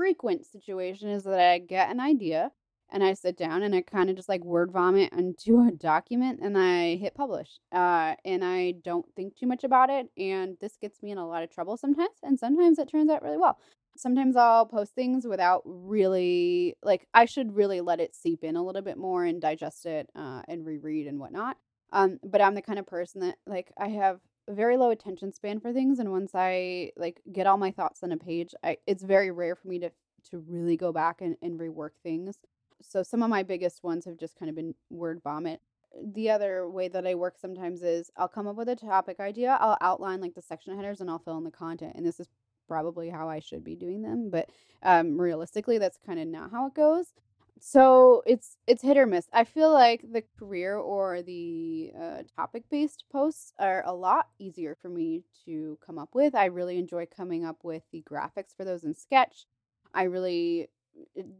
frequent 0.00 0.46
situation 0.46 1.10
is 1.10 1.24
that 1.24 1.38
I 1.38 1.58
get 1.58 1.90
an 1.90 2.00
idea 2.00 2.52
and 2.90 3.04
I 3.04 3.12
sit 3.12 3.36
down 3.36 3.62
and 3.62 3.74
I 3.74 3.82
kind 3.82 4.08
of 4.08 4.16
just 4.16 4.30
like 4.30 4.42
word 4.42 4.72
vomit 4.72 5.12
into 5.12 5.60
a 5.60 5.70
document 5.70 6.40
and 6.42 6.56
I 6.56 6.96
hit 6.96 7.14
publish. 7.14 7.58
Uh, 7.70 8.14
and 8.24 8.42
I 8.42 8.76
don't 8.82 9.04
think 9.14 9.36
too 9.36 9.46
much 9.46 9.62
about 9.62 9.90
it. 9.90 10.06
And 10.16 10.56
this 10.58 10.78
gets 10.80 11.02
me 11.02 11.10
in 11.10 11.18
a 11.18 11.28
lot 11.28 11.42
of 11.42 11.50
trouble 11.50 11.76
sometimes. 11.76 12.16
And 12.22 12.38
sometimes 12.38 12.78
it 12.78 12.90
turns 12.90 13.10
out 13.10 13.22
really 13.22 13.36
well. 13.36 13.58
Sometimes 13.94 14.36
I'll 14.36 14.64
post 14.64 14.94
things 14.94 15.26
without 15.26 15.60
really 15.66 16.78
like 16.82 17.06
I 17.12 17.26
should 17.26 17.54
really 17.54 17.82
let 17.82 18.00
it 18.00 18.16
seep 18.16 18.42
in 18.42 18.56
a 18.56 18.64
little 18.64 18.80
bit 18.82 18.96
more 18.96 19.26
and 19.26 19.38
digest 19.38 19.84
it 19.84 20.08
uh, 20.16 20.40
and 20.48 20.64
reread 20.64 21.08
and 21.08 21.20
whatnot. 21.20 21.58
Um, 21.92 22.20
but 22.24 22.40
I'm 22.40 22.54
the 22.54 22.62
kind 22.62 22.78
of 22.78 22.86
person 22.86 23.20
that 23.20 23.36
like 23.46 23.70
I 23.76 23.88
have 23.88 24.20
very 24.50 24.76
low 24.76 24.90
attention 24.90 25.32
span 25.32 25.60
for 25.60 25.72
things, 25.72 25.98
and 25.98 26.10
once 26.10 26.32
I 26.34 26.92
like 26.96 27.20
get 27.32 27.46
all 27.46 27.56
my 27.56 27.70
thoughts 27.70 28.02
on 28.02 28.12
a 28.12 28.16
page, 28.16 28.54
I 28.62 28.78
it's 28.86 29.02
very 29.02 29.30
rare 29.30 29.56
for 29.56 29.68
me 29.68 29.78
to 29.80 29.90
to 30.30 30.38
really 30.38 30.76
go 30.76 30.92
back 30.92 31.20
and, 31.20 31.36
and 31.42 31.58
rework 31.58 31.90
things. 32.02 32.38
So 32.82 33.02
some 33.02 33.22
of 33.22 33.30
my 33.30 33.42
biggest 33.42 33.82
ones 33.82 34.04
have 34.04 34.16
just 34.18 34.36
kind 34.36 34.48
of 34.48 34.56
been 34.56 34.74
word 34.90 35.20
vomit. 35.22 35.60
The 36.02 36.30
other 36.30 36.68
way 36.68 36.88
that 36.88 37.06
I 37.06 37.14
work 37.14 37.36
sometimes 37.38 37.82
is 37.82 38.10
I'll 38.16 38.28
come 38.28 38.46
up 38.46 38.56
with 38.56 38.68
a 38.68 38.76
topic 38.76 39.20
idea, 39.20 39.58
I'll 39.60 39.78
outline 39.80 40.20
like 40.20 40.34
the 40.34 40.42
section 40.42 40.76
headers, 40.76 41.00
and 41.00 41.10
I'll 41.10 41.18
fill 41.18 41.38
in 41.38 41.44
the 41.44 41.50
content. 41.50 41.94
And 41.96 42.06
this 42.06 42.20
is 42.20 42.28
probably 42.68 43.10
how 43.10 43.28
I 43.28 43.40
should 43.40 43.64
be 43.64 43.74
doing 43.74 44.02
them, 44.02 44.30
but 44.30 44.50
um, 44.82 45.20
realistically, 45.20 45.78
that's 45.78 45.98
kind 46.04 46.20
of 46.20 46.28
not 46.28 46.50
how 46.52 46.66
it 46.66 46.74
goes 46.74 47.12
so 47.60 48.22
it's 48.26 48.56
it's 48.66 48.82
hit 48.82 48.96
or 48.96 49.06
miss. 49.06 49.28
I 49.32 49.44
feel 49.44 49.70
like 49.72 50.04
the 50.12 50.24
career 50.38 50.76
or 50.76 51.22
the 51.22 51.92
uh, 52.00 52.22
topic 52.34 52.64
based 52.70 53.04
posts 53.12 53.52
are 53.58 53.84
a 53.86 53.92
lot 53.92 54.26
easier 54.38 54.74
for 54.80 54.88
me 54.88 55.24
to 55.44 55.78
come 55.84 55.98
up 55.98 56.10
with. 56.14 56.34
I 56.34 56.46
really 56.46 56.78
enjoy 56.78 57.06
coming 57.06 57.44
up 57.44 57.58
with 57.62 57.82
the 57.92 58.02
graphics 58.02 58.56
for 58.56 58.64
those 58.64 58.84
in 58.84 58.94
sketch. 58.94 59.46
I 59.92 60.04
really 60.04 60.68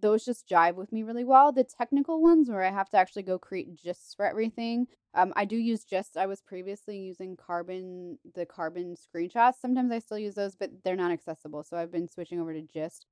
those 0.01 0.25
just 0.25 0.49
jive 0.49 0.77
with 0.77 0.93
me 0.93 1.03
really 1.03 1.25
well. 1.25 1.53
The 1.53 1.65
technical 1.65 2.23
ones 2.23 2.49
where 2.49 2.63
i 2.63 2.71
have 2.71 2.91
to 2.91 2.99
actually 2.99 3.23
go 3.23 3.39
create 3.39 3.77
gists 3.83 4.15
for 4.15 4.25
everything 4.27 4.87
um, 5.15 5.33
i 5.37 5.45
do 5.45 5.57
use 5.57 5.85
gists. 5.85 6.17
I 6.17 6.27
was 6.27 6.41
previously 6.41 6.99
using 6.99 7.37
carbon 7.37 8.19
the 8.35 8.47
carbon 8.47 8.95
screenshots. 8.95 9.55
Sometimes 9.61 9.91
i 9.91 9.99
still 9.99 10.19
use 10.19 10.35
those 10.35 10.55
but 10.55 10.71
they're 10.85 10.97
not 10.97 11.13
accessible 11.13 11.63
so 11.65 11.77
i've 11.77 11.93
been 11.93 12.09
switching 12.09 12.41
over 12.41 12.53
to 12.53 12.63
gist 12.63 13.07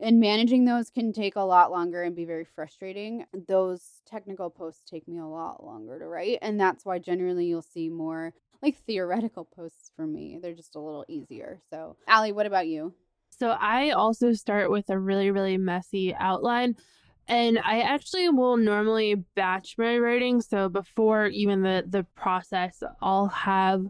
and 0.00 0.20
managing 0.20 0.64
those 0.64 0.90
can 0.90 1.12
take 1.12 1.36
a 1.36 1.40
lot 1.40 1.70
longer 1.70 2.02
and 2.02 2.16
be 2.16 2.24
very 2.24 2.44
frustrating. 2.44 3.24
Those 3.46 4.02
technical 4.06 4.50
posts 4.50 4.88
take 4.88 5.06
me 5.06 5.18
a 5.18 5.26
lot 5.26 5.64
longer 5.64 5.98
to 5.98 6.06
write, 6.06 6.38
and 6.42 6.58
that's 6.58 6.84
why 6.84 6.98
generally 6.98 7.46
you'll 7.46 7.62
see 7.62 7.88
more 7.88 8.32
like 8.62 8.76
theoretical 8.86 9.44
posts 9.44 9.92
from 9.96 10.12
me. 10.12 10.38
They're 10.40 10.54
just 10.54 10.74
a 10.74 10.80
little 10.80 11.04
easier. 11.08 11.60
So, 11.70 11.96
Ali, 12.08 12.32
what 12.32 12.46
about 12.46 12.66
you? 12.66 12.94
So 13.38 13.50
I 13.50 13.90
also 13.90 14.32
start 14.32 14.70
with 14.70 14.90
a 14.90 14.98
really, 14.98 15.30
really 15.30 15.58
messy 15.58 16.14
outline. 16.14 16.76
And 17.26 17.58
I 17.58 17.80
actually 17.80 18.28
will 18.28 18.56
normally 18.56 19.14
batch 19.34 19.76
my 19.78 19.98
writing. 19.98 20.40
So 20.40 20.68
before 20.68 21.26
even 21.26 21.62
the, 21.62 21.84
the 21.86 22.04
process, 22.14 22.82
I'll 23.00 23.28
have 23.28 23.86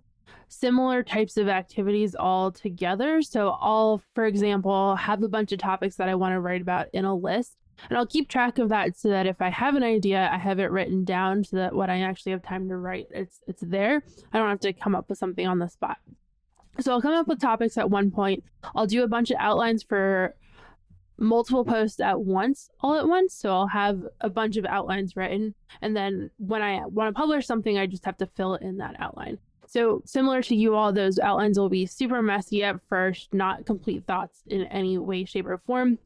similar 0.59 1.03
types 1.03 1.37
of 1.37 1.49
activities 1.49 2.15
all 2.15 2.51
together. 2.51 3.23
So 3.23 3.57
I'll, 3.61 4.03
for 4.15 4.25
example, 4.25 4.97
have 4.97 5.23
a 5.23 5.29
bunch 5.29 5.53
of 5.53 5.59
topics 5.59 5.97
that 5.97 6.09
I 6.09 6.15
want 6.15 6.33
to 6.33 6.41
write 6.41 6.63
about 6.63 6.87
in 6.93 7.05
a 7.05 7.15
list. 7.15 7.57
And 7.89 7.99
I'll 7.99 8.07
keep 8.07 8.29
track 8.29 8.59
of 8.59 8.69
that 8.69 8.97
so 8.97 9.09
that 9.09 9.27
if 9.27 9.43
I 9.43 9.51
have 9.51 9.75
an 9.75 9.83
idea, 9.83 10.29
I 10.33 10.39
have 10.39 10.61
it 10.61 10.71
written 10.71 11.05
down 11.05 11.43
so 11.43 11.57
that 11.57 11.75
when 11.75 11.91
I 11.91 12.03
actually 12.03 12.33
have 12.33 12.43
time 12.43 12.69
to 12.69 12.77
write, 12.77 13.09
it's 13.11 13.41
it's 13.49 13.63
there. 13.63 14.03
I 14.33 14.39
don't 14.39 14.49
have 14.49 14.61
to 14.61 14.73
come 14.73 14.95
up 14.95 15.09
with 15.09 15.19
something 15.19 15.47
on 15.47 15.59
the 15.59 15.69
spot. 15.69 15.99
So 16.81 16.93
I'll 16.93 17.03
come 17.03 17.15
up 17.15 17.27
with 17.27 17.41
topics 17.41 17.77
at 17.77 17.91
one 17.91 18.11
point. 18.11 18.45
I'll 18.75 18.87
do 18.87 19.03
a 19.03 19.09
bunch 19.09 19.31
of 19.31 19.37
outlines 19.41 19.83
for 19.83 20.35
multiple 21.19 21.65
posts 21.65 22.01
at 22.01 22.21
once, 22.21 22.71
all 22.81 22.97
at 22.97 23.09
once. 23.09 23.35
So 23.35 23.51
I'll 23.51 23.69
have 23.69 24.03
a 24.21 24.31
bunch 24.31 24.57
of 24.57 24.65
outlines 24.67 25.17
written. 25.17 25.55
And 25.81 25.97
then 25.97 26.31
when 26.39 26.63
I 26.63 26.85
want 26.87 27.15
to 27.15 27.19
publish 27.19 27.47
something, 27.47 27.79
I 27.79 27.87
just 27.87 28.05
have 28.05 28.17
to 28.19 28.27
fill 28.27 28.55
in 28.55 28.79
that 28.79 28.97
outline. 28.99 29.39
So 29.67 30.03
similar 30.05 30.43
to 30.43 30.55
you 30.55 30.75
all, 30.75 30.93
those 30.93 31.19
outlines 31.19 31.59
will 31.59 31.69
be 31.69 31.87
super 31.87 32.23
messy 32.23 32.63
at 32.65 32.81
first, 32.89 33.33
not 33.33 33.67
complete 33.67 34.07
thoughts 34.07 34.43
in 34.47 34.65
any 34.65 34.99
way, 34.99 35.25
shape, 35.25 35.47
or 35.47 35.59
form. 35.59 35.99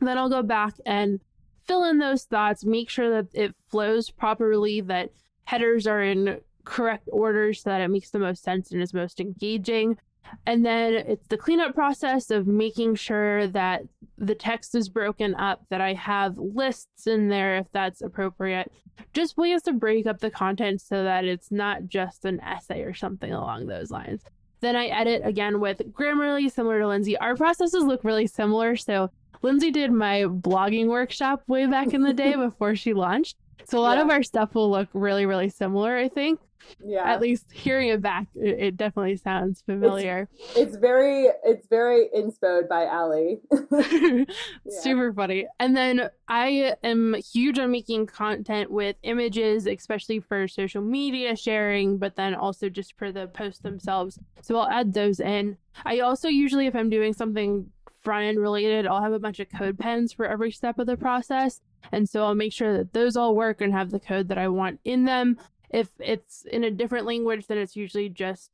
Then 0.00 0.18
I'll 0.18 0.28
go 0.30 0.42
back 0.42 0.74
and 0.86 1.20
fill 1.66 1.84
in 1.84 1.98
those 1.98 2.24
thoughts, 2.24 2.64
make 2.64 2.88
sure 2.88 3.10
that 3.10 3.28
it 3.34 3.54
flows 3.68 4.10
properly, 4.10 4.80
that 4.82 5.10
headers 5.44 5.86
are 5.86 6.02
in 6.02 6.40
correct 6.64 7.08
order 7.12 7.52
so 7.52 7.70
that 7.70 7.80
it 7.80 7.88
makes 7.88 8.10
the 8.10 8.18
most 8.18 8.42
sense 8.42 8.70
and 8.70 8.82
is 8.82 8.94
most 8.94 9.20
engaging. 9.20 9.98
And 10.46 10.64
then 10.64 10.94
it's 10.94 11.26
the 11.28 11.36
cleanup 11.36 11.74
process 11.74 12.30
of 12.30 12.46
making 12.46 12.94
sure 12.94 13.48
that 13.48 13.82
the 14.16 14.34
text 14.34 14.74
is 14.74 14.88
broken 14.88 15.34
up, 15.34 15.64
that 15.70 15.80
I 15.80 15.94
have 15.94 16.38
lists 16.38 17.06
in 17.06 17.28
there 17.28 17.56
if 17.56 17.66
that's 17.72 18.02
appropriate. 18.02 18.70
Just 19.12 19.36
ways 19.36 19.62
to 19.62 19.72
break 19.72 20.06
up 20.06 20.20
the 20.20 20.30
content 20.30 20.80
so 20.80 21.04
that 21.04 21.24
it's 21.24 21.50
not 21.50 21.86
just 21.86 22.24
an 22.24 22.40
essay 22.40 22.82
or 22.82 22.94
something 22.94 23.32
along 23.32 23.66
those 23.66 23.90
lines. 23.90 24.22
Then 24.60 24.76
I 24.76 24.86
edit 24.86 25.22
again 25.24 25.60
with 25.60 25.78
Grammarly, 25.92 26.50
similar 26.50 26.80
to 26.80 26.88
Lindsay. 26.88 27.16
Our 27.16 27.34
processes 27.34 27.84
look 27.84 28.04
really 28.04 28.26
similar. 28.26 28.76
So 28.76 29.10
Lindsay 29.42 29.70
did 29.70 29.90
my 29.90 30.24
blogging 30.24 30.88
workshop 30.88 31.42
way 31.46 31.66
back 31.66 31.94
in 31.94 32.02
the 32.02 32.12
day 32.12 32.34
before 32.36 32.76
she 32.76 32.92
launched. 32.92 33.36
So 33.64 33.78
a 33.78 33.80
lot 33.80 33.98
of 33.98 34.10
our 34.10 34.22
stuff 34.22 34.54
will 34.54 34.70
look 34.70 34.88
really, 34.92 35.26
really 35.26 35.48
similar, 35.48 35.96
I 35.96 36.08
think. 36.08 36.40
Yeah. 36.84 37.04
At 37.04 37.20
least 37.20 37.50
hearing 37.52 37.88
it 37.88 38.02
back, 38.02 38.26
it, 38.34 38.60
it 38.60 38.76
definitely 38.76 39.16
sounds 39.16 39.62
familiar. 39.62 40.28
It's, 40.32 40.56
it's, 40.56 40.76
very, 40.76 41.28
it's 41.44 41.66
very 41.68 42.08
inspoed 42.14 42.68
by 42.68 42.86
Ali. 42.86 43.40
yeah. 43.70 44.24
Super 44.68 45.12
funny. 45.12 45.46
And 45.58 45.76
then 45.76 46.10
I 46.28 46.74
am 46.82 47.14
huge 47.14 47.58
on 47.58 47.70
making 47.70 48.06
content 48.06 48.70
with 48.70 48.96
images, 49.02 49.66
especially 49.66 50.20
for 50.20 50.48
social 50.48 50.82
media 50.82 51.36
sharing, 51.36 51.98
but 51.98 52.16
then 52.16 52.34
also 52.34 52.68
just 52.68 52.96
for 52.96 53.12
the 53.12 53.26
posts 53.28 53.60
themselves. 53.60 54.18
So 54.42 54.56
I'll 54.56 54.70
add 54.70 54.94
those 54.94 55.20
in. 55.20 55.56
I 55.84 56.00
also 56.00 56.28
usually, 56.28 56.66
if 56.66 56.74
I'm 56.74 56.90
doing 56.90 57.12
something 57.12 57.70
front 58.02 58.24
end 58.24 58.38
related, 58.38 58.86
I'll 58.86 59.02
have 59.02 59.12
a 59.12 59.18
bunch 59.18 59.40
of 59.40 59.48
CodePens 59.48 60.14
for 60.14 60.26
every 60.26 60.50
step 60.50 60.78
of 60.78 60.86
the 60.86 60.96
process. 60.96 61.60
And 61.92 62.08
so 62.08 62.24
I'll 62.24 62.34
make 62.34 62.52
sure 62.52 62.76
that 62.76 62.92
those 62.92 63.16
all 63.16 63.34
work 63.34 63.60
and 63.60 63.72
have 63.72 63.90
the 63.90 64.00
code 64.00 64.28
that 64.28 64.38
I 64.38 64.48
want 64.48 64.80
in 64.84 65.04
them. 65.04 65.38
If 65.70 65.88
it's 65.98 66.44
in 66.44 66.64
a 66.64 66.70
different 66.70 67.06
language, 67.06 67.46
then 67.46 67.58
it's 67.58 67.76
usually 67.76 68.08
just 68.08 68.50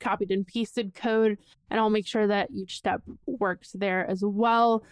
copied 0.00 0.30
and 0.30 0.46
pasted 0.46 0.94
code. 0.94 1.38
And 1.70 1.80
I'll 1.80 1.90
make 1.90 2.06
sure 2.06 2.26
that 2.26 2.50
each 2.50 2.76
step 2.78 3.02
works 3.26 3.72
there 3.72 4.08
as 4.08 4.22
well. 4.24 4.84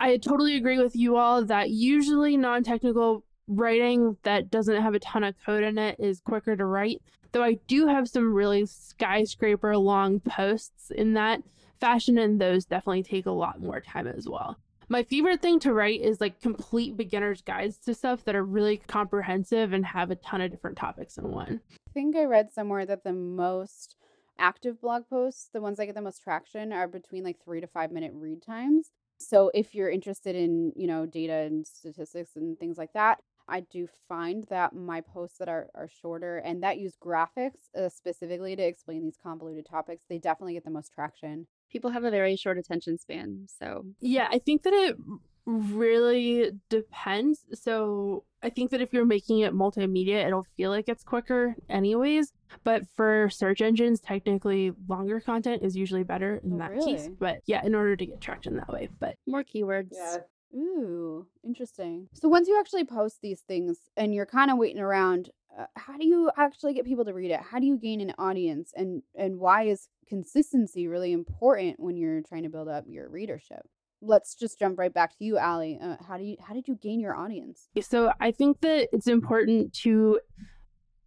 I 0.00 0.16
totally 0.16 0.56
agree 0.56 0.78
with 0.78 0.96
you 0.96 1.16
all 1.16 1.44
that 1.44 1.70
usually 1.70 2.36
non 2.36 2.64
technical 2.64 3.24
writing 3.46 4.16
that 4.24 4.50
doesn't 4.50 4.82
have 4.82 4.94
a 4.94 4.98
ton 4.98 5.24
of 5.24 5.34
code 5.44 5.64
in 5.64 5.78
it 5.78 5.96
is 5.98 6.20
quicker 6.20 6.56
to 6.56 6.64
write. 6.64 7.00
Though 7.32 7.42
I 7.42 7.58
do 7.66 7.86
have 7.86 8.08
some 8.08 8.32
really 8.32 8.66
skyscraper 8.66 9.76
long 9.76 10.20
posts 10.20 10.90
in 10.90 11.14
that 11.14 11.42
fashion, 11.78 12.18
and 12.18 12.40
those 12.40 12.64
definitely 12.64 13.02
take 13.02 13.26
a 13.26 13.30
lot 13.30 13.60
more 13.60 13.80
time 13.80 14.06
as 14.06 14.28
well. 14.28 14.58
My 14.90 15.02
favorite 15.02 15.42
thing 15.42 15.60
to 15.60 15.74
write 15.74 16.00
is 16.00 16.18
like 16.18 16.40
complete 16.40 16.96
beginner's 16.96 17.42
guides 17.42 17.76
to 17.78 17.92
stuff 17.92 18.24
that 18.24 18.34
are 18.34 18.44
really 18.44 18.78
comprehensive 18.78 19.74
and 19.74 19.84
have 19.84 20.10
a 20.10 20.16
ton 20.16 20.40
of 20.40 20.50
different 20.50 20.78
topics 20.78 21.18
in 21.18 21.30
one. 21.30 21.60
I 21.72 21.90
think 21.92 22.16
I 22.16 22.24
read 22.24 22.50
somewhere 22.52 22.86
that 22.86 23.04
the 23.04 23.12
most 23.12 23.96
active 24.38 24.80
blog 24.80 25.02
posts, 25.10 25.50
the 25.52 25.60
ones 25.60 25.76
that 25.76 25.86
get 25.86 25.94
the 25.94 26.00
most 26.00 26.22
traction, 26.22 26.72
are 26.72 26.88
between 26.88 27.22
like 27.22 27.36
three 27.44 27.60
to 27.60 27.66
five 27.66 27.92
minute 27.92 28.12
read 28.14 28.42
times. 28.42 28.90
So 29.18 29.50
if 29.52 29.74
you're 29.74 29.90
interested 29.90 30.34
in, 30.34 30.72
you 30.74 30.86
know, 30.86 31.04
data 31.04 31.34
and 31.34 31.66
statistics 31.66 32.36
and 32.36 32.58
things 32.58 32.78
like 32.78 32.94
that, 32.94 33.18
I 33.46 33.60
do 33.60 33.88
find 34.08 34.44
that 34.48 34.74
my 34.74 35.02
posts 35.02 35.36
that 35.38 35.48
are, 35.48 35.68
are 35.74 35.88
shorter 35.88 36.38
and 36.38 36.62
that 36.62 36.78
use 36.78 36.94
graphics 37.02 37.74
uh, 37.76 37.90
specifically 37.90 38.56
to 38.56 38.62
explain 38.62 39.02
these 39.02 39.18
convoluted 39.22 39.66
topics, 39.66 40.04
they 40.08 40.18
definitely 40.18 40.54
get 40.54 40.64
the 40.64 40.70
most 40.70 40.92
traction. 40.94 41.46
People 41.70 41.90
have 41.90 42.04
a 42.04 42.10
very 42.10 42.36
short 42.36 42.58
attention 42.58 42.98
span. 42.98 43.46
So, 43.58 43.84
yeah, 44.00 44.28
I 44.30 44.38
think 44.38 44.62
that 44.62 44.72
it 44.72 44.96
really 45.44 46.52
depends. 46.68 47.44
So, 47.54 48.24
I 48.42 48.50
think 48.50 48.70
that 48.70 48.80
if 48.80 48.92
you're 48.92 49.04
making 49.04 49.40
it 49.40 49.52
multimedia, 49.52 50.24
it'll 50.26 50.46
feel 50.56 50.70
like 50.70 50.88
it's 50.88 51.02
quicker, 51.02 51.56
anyways. 51.68 52.32
But 52.64 52.84
for 52.94 53.28
search 53.30 53.60
engines, 53.60 54.00
technically, 54.00 54.72
longer 54.88 55.20
content 55.20 55.62
is 55.62 55.76
usually 55.76 56.04
better 56.04 56.40
in 56.44 56.54
Oh, 56.54 56.58
that 56.58 56.70
really? 56.70 56.94
case. 56.96 57.08
But 57.18 57.40
yeah, 57.46 57.64
in 57.64 57.74
order 57.74 57.96
to 57.96 58.06
get 58.06 58.20
traction 58.20 58.56
that 58.56 58.68
way. 58.68 58.88
But 59.00 59.16
more 59.26 59.42
keywords. 59.42 59.88
Yeah. 59.92 60.18
Ooh, 60.54 61.26
interesting. 61.44 62.08
So 62.14 62.28
once 62.28 62.48
you 62.48 62.58
actually 62.58 62.84
post 62.84 63.18
these 63.22 63.40
things 63.40 63.78
and 63.96 64.14
you're 64.14 64.26
kind 64.26 64.50
of 64.50 64.56
waiting 64.56 64.80
around, 64.80 65.30
uh, 65.58 65.66
how 65.76 65.96
do 65.98 66.06
you 66.06 66.30
actually 66.36 66.74
get 66.74 66.86
people 66.86 67.04
to 67.04 67.12
read 67.12 67.30
it? 67.30 67.40
How 67.40 67.58
do 67.58 67.66
you 67.66 67.76
gain 67.76 68.00
an 68.00 68.14
audience 68.18 68.72
and 68.74 69.02
and 69.14 69.38
why 69.38 69.64
is 69.64 69.88
consistency 70.08 70.86
really 70.86 71.12
important 71.12 71.78
when 71.78 71.96
you're 71.96 72.22
trying 72.22 72.44
to 72.44 72.48
build 72.48 72.68
up 72.68 72.84
your 72.86 73.08
readership? 73.08 73.68
Let's 74.00 74.34
just 74.34 74.58
jump 74.58 74.78
right 74.78 74.94
back 74.94 75.18
to 75.18 75.24
you, 75.24 75.38
Ali. 75.38 75.78
Uh, 75.82 75.96
how 76.06 76.16
do 76.16 76.24
you 76.24 76.36
how 76.40 76.54
did 76.54 76.68
you 76.68 76.76
gain 76.76 77.00
your 77.00 77.16
audience? 77.16 77.68
So 77.80 78.12
I 78.20 78.30
think 78.30 78.60
that 78.60 78.88
it's 78.92 79.08
important 79.08 79.72
to, 79.82 80.20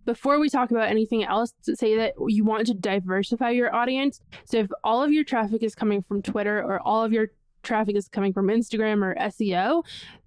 before 0.05 0.39
we 0.39 0.49
talk 0.49 0.71
about 0.71 0.89
anything 0.89 1.23
else, 1.23 1.53
to 1.63 1.75
say 1.75 1.95
that 1.95 2.13
you 2.27 2.43
want 2.43 2.67
to 2.67 2.73
diversify 2.73 3.51
your 3.51 3.73
audience. 3.73 4.19
So 4.45 4.57
if 4.57 4.69
all 4.83 5.01
of 5.01 5.11
your 5.11 5.23
traffic 5.23 5.63
is 5.63 5.73
coming 5.73 6.01
from 6.01 6.21
Twitter 6.21 6.59
or 6.59 6.79
all 6.81 7.03
of 7.03 7.13
your 7.13 7.29
traffic 7.63 7.95
is 7.95 8.07
coming 8.07 8.33
from 8.33 8.47
Instagram 8.47 9.03
or 9.03 9.15
SEO, 9.15 9.83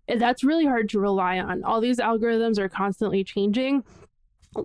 eh, 0.08 0.16
that's 0.16 0.44
really 0.44 0.66
hard 0.66 0.88
to 0.90 1.00
rely 1.00 1.38
on. 1.38 1.64
All 1.64 1.80
these 1.80 1.98
algorithms 1.98 2.58
are 2.58 2.68
constantly 2.68 3.24
changing. 3.24 3.84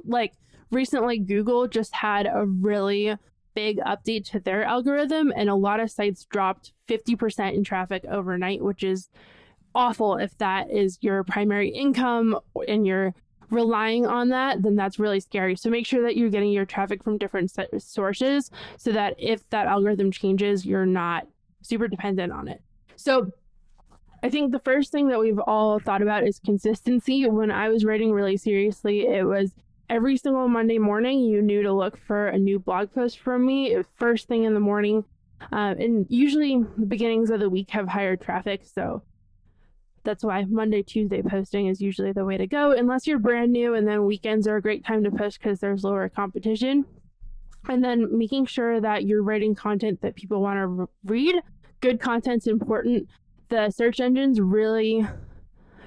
Like 0.06 0.34
recently, 0.72 1.20
Google 1.20 1.68
just 1.68 1.94
had 1.94 2.28
a 2.28 2.46
really 2.46 3.16
big 3.56 3.80
update 3.80 4.26
to 4.32 4.40
their 4.40 4.64
algorithm, 4.64 5.34
and 5.36 5.50
a 5.50 5.56
lot 5.56 5.80
of 5.80 5.92
sites 5.92 6.26
dropped 6.26 6.72
50% 6.88 7.54
in 7.54 7.64
traffic 7.64 8.06
overnight, 8.06 8.62
which 8.62 8.84
is 8.84 9.10
awful 9.76 10.18
if 10.18 10.38
that 10.38 10.70
is 10.72 10.98
your 11.02 11.24
primary 11.24 11.70
income 11.70 12.38
and 12.68 12.88
you're 12.88 13.14
relying 13.50 14.06
on 14.06 14.30
that 14.30 14.62
then 14.62 14.76
that's 14.76 15.00
really 15.00 15.20
scary 15.20 15.56
so 15.56 15.70
make 15.70 15.86
sure 15.86 16.04
that 16.04 16.16
you're 16.16 16.30
getting 16.30 16.52
your 16.52 16.66
traffic 16.66 17.04
from 17.04 17.18
different 17.18 17.52
sources 17.80 18.52
so 18.78 18.92
that 18.92 19.16
if 19.18 19.48
that 19.50 19.66
algorithm 19.66 20.12
changes 20.12 20.66
you're 20.66 20.86
not 20.86 21.28
super 21.62 21.88
dependent 21.88 22.32
on 22.32 22.48
it. 22.48 22.62
So 22.96 23.32
i 24.22 24.30
think 24.30 24.52
the 24.52 24.60
first 24.60 24.92
thing 24.92 25.08
that 25.08 25.20
we've 25.20 25.40
all 25.40 25.80
thought 25.80 26.02
about 26.02 26.28
is 26.28 26.40
consistency. 26.40 27.28
When 27.28 27.52
i 27.52 27.70
was 27.70 27.86
writing 27.86 28.12
really 28.12 28.38
seriously 28.38 29.08
it 29.08 29.24
was 29.24 29.54
every 29.90 30.18
single 30.18 30.48
monday 30.48 30.78
morning 30.78 31.20
you 31.22 31.42
knew 31.42 31.64
to 31.64 31.74
look 31.74 31.98
for 31.98 32.28
a 32.28 32.38
new 32.38 32.60
blog 32.60 32.94
post 32.94 33.20
from 33.20 33.46
me. 33.46 33.76
First 33.96 34.28
thing 34.28 34.44
in 34.44 34.54
the 34.54 34.60
morning 34.60 35.06
um, 35.54 35.78
and 35.80 36.06
usually 36.10 36.62
the 36.78 36.86
beginnings 36.86 37.30
of 37.30 37.40
the 37.40 37.50
week 37.50 37.70
have 37.70 37.88
higher 37.88 38.18
traffic 38.18 38.62
so 38.66 39.04
that's 40.04 40.24
why 40.24 40.46
Monday, 40.46 40.82
Tuesday 40.82 41.22
posting 41.22 41.68
is 41.68 41.82
usually 41.82 42.12
the 42.12 42.26
way 42.26 42.38
to 42.38 42.48
go, 42.48 42.72
unless 42.72 43.06
you're 43.06 43.20
brand 43.20 43.52
new, 43.52 43.76
and 43.76 43.88
then 43.88 44.06
weekends 44.06 44.48
are 44.48 44.56
a 44.56 44.62
great 44.62 44.86
time 44.86 45.04
to 45.04 45.12
post 45.12 45.40
because 45.40 45.60
there's 45.60 45.84
lower 45.84 46.10
competition. 46.10 46.86
And 47.68 47.84
then 47.84 48.18
making 48.18 48.46
sure 48.46 48.80
that 48.82 49.06
you're 49.06 49.22
writing 49.22 49.54
content 49.54 50.02
that 50.02 50.16
people 50.16 50.42
want 50.42 50.58
to 50.58 50.90
read. 51.04 51.36
Good 51.82 52.00
content's 52.00 52.48
important. 52.48 53.08
The 53.50 53.70
search 53.70 54.00
engines 54.00 54.40
really 54.40 55.06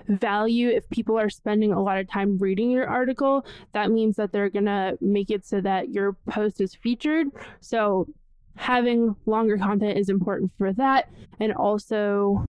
value 0.08 0.68
if 0.68 0.88
people 0.90 1.18
are 1.18 1.30
spending 1.30 1.72
a 1.72 1.82
lot 1.82 1.98
of 1.98 2.08
time 2.08 2.38
reading 2.38 2.70
your 2.70 2.86
article. 2.86 3.46
That 3.72 3.90
means 3.90 4.16
that 4.16 4.32
they're 4.32 4.50
going 4.50 4.66
to 4.66 4.98
make 5.00 5.30
it 5.30 5.46
so 5.46 5.60
that 5.60 5.90
your 5.90 6.14
post 6.28 6.60
is 6.60 6.74
featured. 6.74 7.28
So 7.60 8.06
having 8.56 9.16
longer 9.26 9.56
content 9.58 9.98
is 9.98 10.08
important 10.08 10.52
for 10.58 10.72
that. 10.74 11.08
And 11.40 11.52
also, 11.52 12.44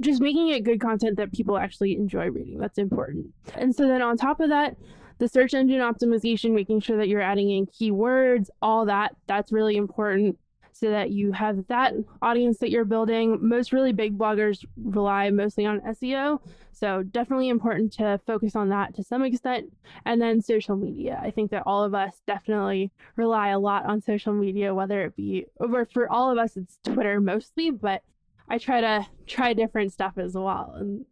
just 0.00 0.22
making 0.22 0.48
it 0.48 0.64
good 0.64 0.80
content 0.80 1.16
that 1.18 1.32
people 1.32 1.58
actually 1.58 1.94
enjoy 1.96 2.30
reading. 2.30 2.58
That's 2.58 2.78
important. 2.78 3.26
And 3.54 3.74
so 3.74 3.86
then 3.86 4.00
on 4.02 4.16
top 4.16 4.40
of 4.40 4.48
that, 4.48 4.76
the 5.20 5.28
search 5.28 5.54
engine 5.54 5.80
optimization, 5.80 6.52
making 6.52 6.80
sure 6.80 6.96
that 6.96 7.06
you're 7.06 7.20
adding 7.20 7.50
in 7.50 7.66
keywords, 7.66 8.48
all 8.60 8.86
that, 8.86 9.14
that's 9.26 9.52
really 9.52 9.76
important 9.76 10.38
so 10.72 10.90
that 10.90 11.10
you 11.10 11.30
have 11.32 11.66
that 11.68 11.92
audience 12.22 12.58
that 12.58 12.70
you're 12.70 12.86
building. 12.86 13.38
Most 13.46 13.70
really 13.70 13.92
big 13.92 14.16
bloggers 14.16 14.64
rely 14.82 15.28
mostly 15.28 15.66
on 15.66 15.80
SEO. 15.80 16.40
So 16.72 17.02
definitely 17.02 17.50
important 17.50 17.92
to 17.94 18.18
focus 18.26 18.56
on 18.56 18.70
that 18.70 18.94
to 18.94 19.04
some 19.04 19.22
extent. 19.22 19.70
And 20.06 20.22
then 20.22 20.40
social 20.40 20.76
media. 20.76 21.20
I 21.22 21.30
think 21.32 21.50
that 21.50 21.64
all 21.66 21.84
of 21.84 21.94
us 21.94 22.14
definitely 22.26 22.90
rely 23.16 23.48
a 23.48 23.58
lot 23.58 23.84
on 23.84 24.00
social 24.00 24.32
media, 24.32 24.74
whether 24.74 25.04
it 25.04 25.16
be 25.16 25.44
or 25.56 25.84
for 25.84 26.10
all 26.10 26.30
of 26.30 26.38
us 26.38 26.56
it's 26.56 26.78
Twitter 26.82 27.20
mostly, 27.20 27.70
but 27.70 28.02
I 28.48 28.56
try 28.56 28.80
to 28.80 29.06
try 29.26 29.52
different 29.52 29.92
stuff 29.92 30.16
as 30.16 30.32
well. 30.32 30.74
And 30.76 31.04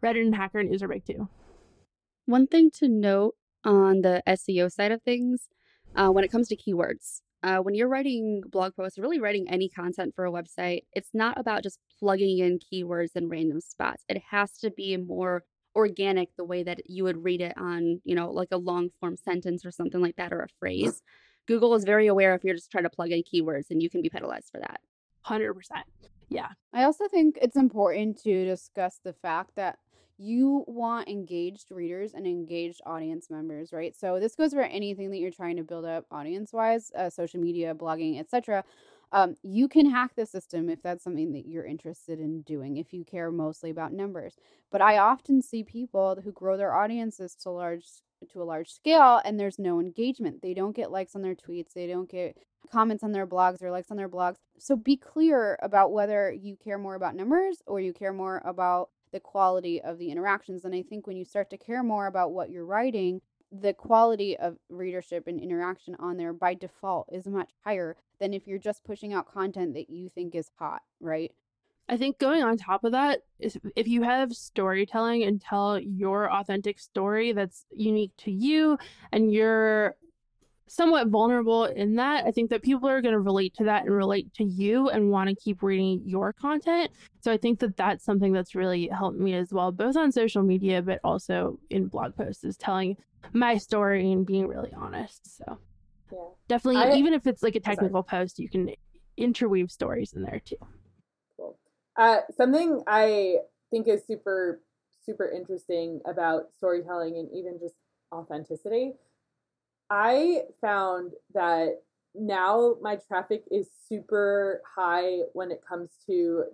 Reddit 0.00 0.22
and 0.22 0.34
Hacker 0.34 0.62
News 0.62 0.82
are 0.82 0.88
big 0.88 1.04
too. 1.04 1.28
One 2.26 2.46
thing 2.46 2.70
to 2.78 2.88
note 2.88 3.34
on 3.68 4.00
the 4.00 4.22
SEO 4.26 4.72
side 4.72 4.92
of 4.92 5.02
things, 5.02 5.48
uh, 5.94 6.08
when 6.08 6.24
it 6.24 6.32
comes 6.32 6.48
to 6.48 6.56
keywords, 6.56 7.20
uh, 7.42 7.58
when 7.58 7.74
you're 7.74 7.88
writing 7.88 8.42
blog 8.50 8.74
posts, 8.74 8.98
really 8.98 9.20
writing 9.20 9.48
any 9.48 9.68
content 9.68 10.14
for 10.14 10.24
a 10.24 10.32
website, 10.32 10.82
it's 10.92 11.10
not 11.12 11.38
about 11.38 11.62
just 11.62 11.78
plugging 11.98 12.38
in 12.38 12.58
keywords 12.58 13.14
in 13.14 13.28
random 13.28 13.60
spots. 13.60 14.04
It 14.08 14.22
has 14.30 14.52
to 14.58 14.70
be 14.70 14.96
more 14.96 15.44
organic 15.76 16.34
the 16.36 16.44
way 16.44 16.62
that 16.62 16.88
you 16.88 17.04
would 17.04 17.22
read 17.22 17.40
it 17.40 17.52
on, 17.56 18.00
you 18.04 18.14
know, 18.14 18.30
like 18.30 18.48
a 18.50 18.56
long 18.56 18.88
form 18.98 19.16
sentence 19.16 19.64
or 19.64 19.70
something 19.70 20.00
like 20.00 20.16
that 20.16 20.32
or 20.32 20.40
a 20.40 20.48
phrase. 20.58 21.02
Google 21.46 21.74
is 21.74 21.84
very 21.84 22.06
aware 22.06 22.34
if 22.34 22.42
you're 22.44 22.54
just 22.54 22.70
trying 22.70 22.84
to 22.84 22.90
plug 22.90 23.10
in 23.10 23.22
keywords 23.22 23.70
and 23.70 23.82
you 23.82 23.88
can 23.88 24.02
be 24.02 24.08
penalized 24.08 24.50
for 24.50 24.60
that. 24.60 24.80
100%. 25.26 25.52
Yeah. 26.28 26.48
I 26.72 26.84
also 26.84 27.06
think 27.08 27.38
it's 27.40 27.56
important 27.56 28.22
to 28.24 28.44
discuss 28.44 28.98
the 29.04 29.12
fact 29.12 29.52
that 29.56 29.78
you 30.18 30.64
want 30.66 31.08
engaged 31.08 31.70
readers 31.70 32.12
and 32.12 32.26
engaged 32.26 32.80
audience 32.84 33.30
members, 33.30 33.72
right? 33.72 33.96
So 33.96 34.18
this 34.18 34.34
goes 34.34 34.52
for 34.52 34.62
anything 34.62 35.10
that 35.10 35.18
you're 35.18 35.30
trying 35.30 35.56
to 35.56 35.62
build 35.62 35.84
up 35.84 36.04
audience-wise, 36.10 36.90
uh, 36.96 37.08
social 37.08 37.40
media, 37.40 37.74
blogging, 37.74 38.18
etc. 38.18 38.64
Um, 39.12 39.36
you 39.42 39.68
can 39.68 39.88
hack 39.88 40.12
the 40.16 40.26
system 40.26 40.68
if 40.68 40.82
that's 40.82 41.04
something 41.04 41.32
that 41.32 41.46
you're 41.46 41.64
interested 41.64 42.20
in 42.20 42.42
doing, 42.42 42.76
if 42.76 42.92
you 42.92 43.04
care 43.04 43.30
mostly 43.30 43.70
about 43.70 43.92
numbers. 43.92 44.36
But 44.70 44.82
I 44.82 44.98
often 44.98 45.40
see 45.40 45.62
people 45.62 46.18
who 46.22 46.32
grow 46.32 46.56
their 46.56 46.74
audiences 46.74 47.34
to 47.42 47.50
large 47.50 47.86
to 48.32 48.42
a 48.42 48.44
large 48.44 48.72
scale 48.72 49.20
and 49.24 49.38
there's 49.38 49.60
no 49.60 49.78
engagement. 49.78 50.42
They 50.42 50.52
don't 50.52 50.74
get 50.74 50.90
likes 50.90 51.14
on 51.14 51.22
their 51.22 51.36
tweets, 51.36 51.72
they 51.72 51.86
don't 51.86 52.10
get 52.10 52.36
comments 52.70 53.04
on 53.04 53.12
their 53.12 53.26
blogs 53.26 53.62
or 53.62 53.70
likes 53.70 53.90
on 53.92 53.96
their 53.96 54.08
blogs. 54.08 54.36
So 54.58 54.76
be 54.76 54.96
clear 54.96 55.56
about 55.62 55.92
whether 55.92 56.32
you 56.32 56.56
care 56.56 56.78
more 56.78 56.96
about 56.96 57.14
numbers 57.14 57.62
or 57.66 57.80
you 57.80 57.92
care 57.92 58.12
more 58.12 58.42
about 58.44 58.90
the 59.12 59.20
quality 59.20 59.80
of 59.80 59.98
the 59.98 60.10
interactions. 60.10 60.64
And 60.64 60.74
I 60.74 60.82
think 60.82 61.06
when 61.06 61.16
you 61.16 61.24
start 61.24 61.50
to 61.50 61.56
care 61.56 61.82
more 61.82 62.06
about 62.06 62.32
what 62.32 62.50
you're 62.50 62.66
writing, 62.66 63.20
the 63.50 63.72
quality 63.72 64.36
of 64.36 64.56
readership 64.68 65.26
and 65.26 65.40
interaction 65.40 65.96
on 65.98 66.16
there 66.16 66.32
by 66.32 66.54
default 66.54 67.08
is 67.12 67.26
much 67.26 67.50
higher 67.64 67.96
than 68.20 68.34
if 68.34 68.46
you're 68.46 68.58
just 68.58 68.84
pushing 68.84 69.12
out 69.12 69.32
content 69.32 69.74
that 69.74 69.88
you 69.88 70.10
think 70.10 70.34
is 70.34 70.50
hot, 70.58 70.82
right? 71.00 71.32
I 71.88 71.96
think 71.96 72.18
going 72.18 72.42
on 72.42 72.58
top 72.58 72.84
of 72.84 72.92
that 72.92 73.22
is 73.38 73.58
if 73.74 73.88
you 73.88 74.02
have 74.02 74.34
storytelling 74.34 75.22
and 75.22 75.40
tell 75.40 75.78
your 75.78 76.30
authentic 76.30 76.78
story 76.78 77.32
that's 77.32 77.64
unique 77.74 78.12
to 78.18 78.30
you 78.30 78.76
and 79.10 79.32
you're 79.32 79.96
somewhat 80.68 81.08
vulnerable 81.08 81.64
in 81.64 81.96
that, 81.96 82.24
I 82.26 82.30
think 82.30 82.50
that 82.50 82.62
people 82.62 82.88
are 82.88 83.00
going 83.00 83.12
to 83.12 83.20
relate 83.20 83.54
to 83.54 83.64
that 83.64 83.84
and 83.84 83.94
relate 83.94 84.32
to 84.34 84.44
you 84.44 84.88
and 84.88 85.10
want 85.10 85.28
to 85.28 85.36
keep 85.36 85.62
reading 85.62 86.02
your 86.04 86.32
content. 86.32 86.90
So 87.20 87.32
I 87.32 87.36
think 87.36 87.60
that 87.60 87.76
that's 87.76 88.04
something 88.04 88.32
that's 88.32 88.54
really 88.54 88.88
helped 88.88 89.18
me 89.18 89.34
as 89.34 89.52
well, 89.52 89.72
both 89.72 89.96
on 89.96 90.12
social 90.12 90.42
media, 90.42 90.82
but 90.82 91.00
also 91.04 91.58
in 91.70 91.86
blog 91.86 92.16
posts, 92.16 92.44
is 92.44 92.56
telling 92.56 92.96
my 93.32 93.56
story 93.56 94.12
and 94.12 94.26
being 94.26 94.46
really 94.46 94.72
honest. 94.76 95.38
So 95.38 95.58
yeah. 96.12 96.18
definitely, 96.48 96.82
I, 96.82 96.96
even 96.96 97.14
if 97.14 97.26
it's 97.26 97.42
like 97.42 97.56
a 97.56 97.60
technical 97.60 98.06
sorry. 98.08 98.22
post, 98.22 98.38
you 98.38 98.48
can 98.48 98.70
interweave 99.16 99.70
stories 99.70 100.12
in 100.12 100.22
there 100.22 100.40
too. 100.44 100.56
Uh, 101.96 102.18
something 102.36 102.80
I 102.86 103.38
think 103.72 103.88
is 103.88 104.06
super, 104.06 104.60
super 105.04 105.28
interesting 105.28 106.00
about 106.06 106.44
storytelling 106.56 107.16
and 107.16 107.28
even 107.34 107.58
just 107.58 107.74
authenticity. 108.12 108.92
I 109.90 110.42
found 110.60 111.12
that 111.34 111.82
now 112.14 112.76
my 112.82 112.96
traffic 112.96 113.44
is 113.50 113.68
super 113.88 114.62
high 114.76 115.20
when 115.32 115.50
it 115.50 115.62
comes 115.66 115.90
to 116.06 116.44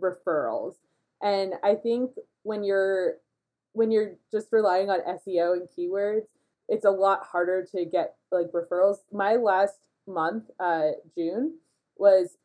referrals. 0.00 0.74
And 1.22 1.54
I 1.62 1.74
think 1.74 2.12
when 2.42 2.64
you're 2.64 3.16
when 3.72 3.90
you're 3.90 4.14
just 4.32 4.48
relying 4.50 4.90
on 4.90 5.00
SEO 5.00 5.52
and 5.52 5.68
keywords, 5.68 6.26
it's 6.68 6.84
a 6.84 6.90
lot 6.90 7.24
harder 7.24 7.64
to 7.72 7.84
get 7.84 8.16
like 8.32 8.50
referrals. 8.52 8.96
My 9.12 9.36
last 9.36 9.78
month, 10.08 10.44
uh, 10.58 10.90
June, 11.16 11.58
was 11.96 12.36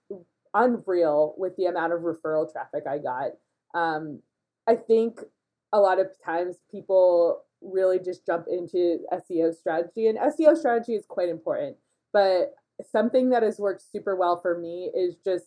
unreal 0.54 1.34
with 1.38 1.56
the 1.58 1.66
amount 1.66 1.94
of 1.94 2.02
referral 2.02 2.52
traffic 2.52 2.84
I 2.88 3.00
got. 3.00 3.32
Um, 3.74 4.20
I 4.68 4.76
think 4.76 5.22
a 5.74 5.80
lot 5.80 6.00
of 6.00 6.08
times 6.24 6.58
people 6.72 7.45
really 7.66 8.00
just 8.00 8.26
jump 8.26 8.48
into 8.48 9.00
SEO 9.12 9.54
strategy, 9.56 10.08
and 10.08 10.18
SEO 10.18 10.58
strategy 10.58 10.94
is 10.94 11.06
quite 11.08 11.30
important. 11.30 11.78
But 12.14 12.56
something 12.92 13.30
that 13.30 13.44
has 13.44 13.60
worked 13.60 13.84
super 13.92 14.16
well 14.16 14.40
for 14.42 14.58
me 14.58 14.92
is 14.96 15.16
just 15.24 15.46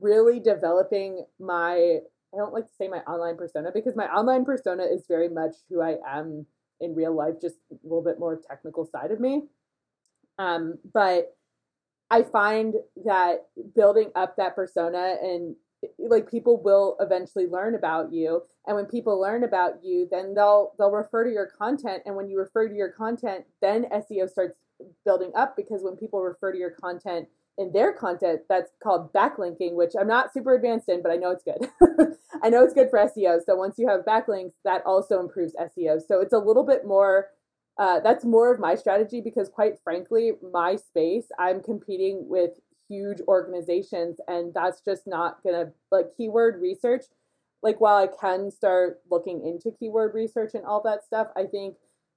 really 0.00 0.40
developing 0.40 1.24
my 1.38 1.98
I 2.32 2.36
don't 2.36 2.52
like 2.52 2.66
to 2.66 2.74
say 2.78 2.86
my 2.86 2.98
online 3.00 3.36
persona 3.36 3.70
because 3.74 3.96
my 3.96 4.06
online 4.06 4.44
persona 4.44 4.84
is 4.84 5.04
very 5.08 5.28
much 5.28 5.56
who 5.68 5.80
I 5.82 5.96
am 6.06 6.46
in 6.80 6.94
real 6.94 7.14
life, 7.14 7.40
just 7.40 7.56
a 7.72 7.76
little 7.82 8.02
bit 8.02 8.20
more 8.20 8.40
technical 8.48 8.84
side 8.84 9.10
of 9.10 9.18
me. 9.20 9.42
Um, 10.38 10.78
but 10.94 11.36
I 12.10 12.22
find 12.22 12.74
that 13.04 13.46
building 13.74 14.10
up 14.14 14.36
that 14.36 14.54
persona 14.54 15.16
and 15.20 15.56
like 15.98 16.30
people 16.30 16.62
will 16.62 16.96
eventually 17.00 17.46
learn 17.46 17.74
about 17.74 18.12
you. 18.12 18.42
And 18.66 18.76
when 18.76 18.86
people 18.86 19.20
learn 19.20 19.44
about 19.44 19.82
you 19.82 20.08
then 20.10 20.34
they'll 20.34 20.72
they'll 20.78 20.90
refer 20.90 21.24
to 21.24 21.30
your 21.30 21.46
content. 21.46 22.02
And 22.06 22.16
when 22.16 22.28
you 22.28 22.38
refer 22.38 22.68
to 22.68 22.74
your 22.74 22.90
content 22.90 23.44
then 23.60 23.86
SEO 23.92 24.28
starts 24.28 24.54
building 25.04 25.32
up 25.34 25.56
because 25.56 25.82
when 25.82 25.96
people 25.96 26.22
refer 26.22 26.52
to 26.52 26.58
your 26.58 26.70
content 26.70 27.28
in 27.58 27.72
their 27.72 27.92
content 27.92 28.40
that's 28.48 28.70
called 28.82 29.12
backlinking 29.12 29.74
which 29.74 29.92
I'm 29.98 30.06
not 30.06 30.32
super 30.32 30.54
advanced 30.54 30.88
in 30.88 31.02
but 31.02 31.12
I 31.12 31.16
know 31.16 31.30
it's 31.30 31.44
good. 31.44 32.16
I 32.42 32.48
know 32.48 32.62
it's 32.64 32.74
good 32.74 32.90
for 32.90 32.98
SEO 32.98 33.40
so 33.44 33.56
once 33.56 33.76
you 33.78 33.88
have 33.88 34.04
backlinks 34.04 34.54
that 34.64 34.82
also 34.86 35.20
improves 35.20 35.54
SEO 35.56 36.00
so 36.06 36.20
it's 36.20 36.32
a 36.32 36.38
little 36.38 36.64
bit 36.64 36.86
more 36.86 37.28
uh, 37.78 37.98
that's 38.00 38.24
more 38.24 38.52
of 38.52 38.60
my 38.60 38.74
strategy 38.74 39.20
because 39.20 39.48
quite 39.48 39.78
frankly 39.82 40.32
my 40.52 40.76
space 40.76 41.26
i'm 41.38 41.62
competing 41.62 42.28
with 42.28 42.50
huge 42.90 43.20
organizations 43.28 44.18
and 44.26 44.52
that's 44.52 44.80
just 44.80 45.06
not 45.06 45.42
gonna 45.44 45.70
like 45.92 46.06
keyword 46.16 46.60
research 46.60 47.04
like 47.62 47.80
while 47.80 47.96
i 47.96 48.08
can 48.20 48.50
start 48.50 49.00
looking 49.10 49.46
into 49.46 49.70
keyword 49.78 50.12
research 50.14 50.52
and 50.54 50.64
all 50.64 50.82
that 50.82 51.04
stuff 51.04 51.28
i 51.36 51.44
think 51.44 51.76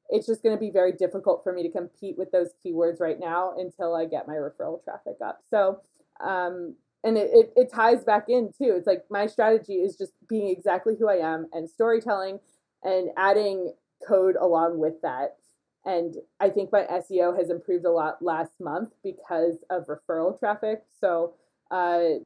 it's 0.09 0.27
just 0.27 0.43
going 0.43 0.55
to 0.55 0.59
be 0.59 0.69
very 0.69 0.91
difficult 0.91 1.43
for 1.43 1.53
me 1.53 1.63
to 1.63 1.69
compete 1.69 2.17
with 2.17 2.31
those 2.31 2.49
keywords 2.63 2.99
right 2.99 3.19
now 3.19 3.53
until 3.57 3.95
i 3.95 4.05
get 4.05 4.27
my 4.27 4.33
referral 4.33 4.83
traffic 4.83 5.15
up. 5.23 5.39
So 5.49 5.79
um, 6.23 6.75
and 7.03 7.17
it, 7.17 7.29
it, 7.33 7.53
it 7.55 7.71
ties 7.71 8.03
back 8.03 8.29
in 8.29 8.47
too. 8.47 8.75
It's 8.77 8.87
like 8.87 9.03
my 9.09 9.27
strategy 9.27 9.73
is 9.73 9.97
just 9.97 10.13
being 10.27 10.49
exactly 10.49 10.95
who 10.97 11.09
i 11.09 11.15
am 11.15 11.47
and 11.53 11.69
storytelling 11.69 12.39
and 12.83 13.09
adding 13.17 13.73
code 14.07 14.35
along 14.35 14.79
with 14.79 15.01
that 15.01 15.37
and 15.85 16.15
I 16.39 16.49
think 16.49 16.71
my 16.71 16.83
SEO 16.83 17.37
has 17.37 17.49
improved 17.49 17.85
a 17.85 17.91
lot 17.91 18.21
last 18.21 18.53
month 18.59 18.93
because 19.03 19.57
of 19.69 19.87
referral 19.87 20.37
traffic. 20.37 20.83
So 20.99 21.33
uh, 21.71 22.19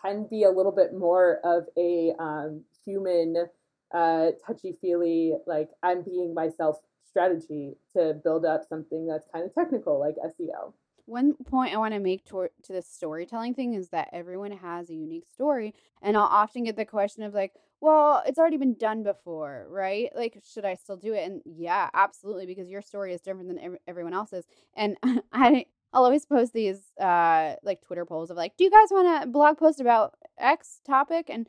can 0.00 0.26
be 0.28 0.42
a 0.44 0.50
little 0.50 0.72
bit 0.72 0.94
more 0.94 1.40
of 1.44 1.64
a 1.76 2.12
um, 2.18 2.62
human, 2.84 3.46
uh, 3.94 4.30
touchy 4.44 4.76
feely, 4.80 5.34
like 5.46 5.70
I'm 5.82 6.02
being 6.02 6.34
myself 6.34 6.78
strategy 7.08 7.76
to 7.94 8.14
build 8.24 8.44
up 8.44 8.64
something 8.68 9.06
that's 9.06 9.28
kind 9.32 9.44
of 9.44 9.54
technical 9.54 9.98
like 10.00 10.16
SEO. 10.16 10.72
One 11.06 11.34
point 11.34 11.74
I 11.74 11.78
want 11.78 11.94
to 11.94 12.00
make 12.00 12.24
to, 12.26 12.48
to 12.64 12.72
the 12.72 12.82
storytelling 12.82 13.54
thing 13.54 13.74
is 13.74 13.88
that 13.90 14.10
everyone 14.12 14.52
has 14.52 14.90
a 14.90 14.94
unique 14.94 15.28
story. 15.32 15.74
And 16.02 16.16
I'll 16.16 16.24
often 16.24 16.64
get 16.64 16.76
the 16.76 16.84
question 16.84 17.22
of, 17.22 17.32
like, 17.32 17.52
well, 17.80 18.22
it's 18.26 18.38
already 18.38 18.56
been 18.56 18.74
done 18.74 19.02
before, 19.02 19.66
right? 19.70 20.10
Like, 20.14 20.42
should 20.44 20.64
I 20.64 20.74
still 20.74 20.96
do 20.96 21.14
it? 21.14 21.24
And 21.24 21.42
yeah, 21.44 21.90
absolutely, 21.94 22.46
because 22.46 22.68
your 22.68 22.82
story 22.82 23.14
is 23.14 23.20
different 23.20 23.48
than 23.48 23.78
everyone 23.86 24.14
else's. 24.14 24.46
And 24.74 24.96
I, 25.32 25.66
I'll 25.92 26.04
always 26.04 26.26
post 26.26 26.52
these 26.52 26.92
uh 27.00 27.54
like 27.62 27.80
Twitter 27.80 28.04
polls 28.04 28.30
of 28.30 28.36
like, 28.36 28.56
do 28.56 28.64
you 28.64 28.70
guys 28.70 28.88
want 28.90 29.24
a 29.24 29.26
blog 29.26 29.58
post 29.58 29.80
about 29.80 30.14
X 30.38 30.80
topic? 30.84 31.26
And 31.30 31.48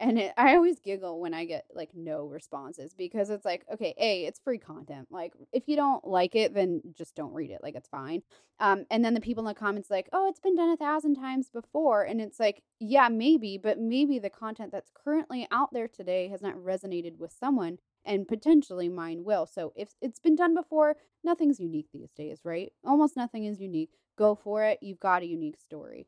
and 0.00 0.18
it, 0.18 0.32
I 0.36 0.54
always 0.54 0.78
giggle 0.78 1.20
when 1.20 1.34
I 1.34 1.44
get 1.44 1.64
like 1.74 1.90
no 1.94 2.26
responses 2.26 2.94
because 2.94 3.30
it's 3.30 3.44
like, 3.44 3.64
okay, 3.72 3.94
A, 3.98 4.26
it's 4.26 4.38
free 4.38 4.58
content. 4.58 5.08
Like, 5.10 5.32
if 5.52 5.64
you 5.66 5.74
don't 5.76 6.06
like 6.06 6.36
it, 6.36 6.54
then 6.54 6.82
just 6.96 7.16
don't 7.16 7.32
read 7.32 7.50
it. 7.50 7.60
Like, 7.62 7.74
it's 7.74 7.88
fine. 7.88 8.22
Um, 8.60 8.84
and 8.90 9.04
then 9.04 9.14
the 9.14 9.20
people 9.20 9.42
in 9.42 9.48
the 9.48 9.58
comments, 9.58 9.90
like, 9.90 10.08
oh, 10.12 10.28
it's 10.28 10.40
been 10.40 10.54
done 10.54 10.70
a 10.70 10.76
thousand 10.76 11.16
times 11.16 11.50
before. 11.50 12.04
And 12.04 12.20
it's 12.20 12.38
like, 12.38 12.62
yeah, 12.78 13.08
maybe, 13.08 13.58
but 13.58 13.78
maybe 13.78 14.18
the 14.18 14.30
content 14.30 14.70
that's 14.70 14.90
currently 14.94 15.48
out 15.50 15.70
there 15.72 15.88
today 15.88 16.28
has 16.28 16.42
not 16.42 16.56
resonated 16.56 17.18
with 17.18 17.32
someone 17.32 17.78
and 18.04 18.28
potentially 18.28 18.88
mine 18.88 19.24
will. 19.24 19.46
So, 19.46 19.72
if 19.74 19.90
it's 20.00 20.20
been 20.20 20.36
done 20.36 20.54
before, 20.54 20.96
nothing's 21.24 21.58
unique 21.58 21.88
these 21.92 22.12
days, 22.12 22.40
right? 22.44 22.72
Almost 22.84 23.16
nothing 23.16 23.44
is 23.46 23.60
unique. 23.60 23.90
Go 24.16 24.36
for 24.36 24.64
it. 24.64 24.78
You've 24.80 25.00
got 25.00 25.22
a 25.22 25.26
unique 25.26 25.58
story 25.58 26.06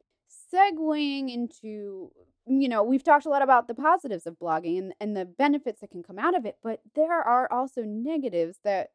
segueing 0.53 1.33
into 1.33 2.11
you 2.47 2.69
know, 2.69 2.83
we've 2.83 3.05
talked 3.05 3.27
a 3.27 3.29
lot 3.29 3.43
about 3.43 3.69
the 3.69 3.75
positives 3.75 4.27
of 4.27 4.39
blogging 4.39 4.79
and, 4.79 4.95
and 5.01 5.17
the 5.17 5.25
benefits 5.25 5.81
that 5.81 5.91
can 5.91 6.03
come 6.03 6.19
out 6.19 6.37
of 6.37 6.45
it, 6.45 6.57
but 6.63 6.81
there 6.97 7.21
are 7.23 7.51
also 7.53 7.83
negatives 7.83 8.59
that 8.65 8.91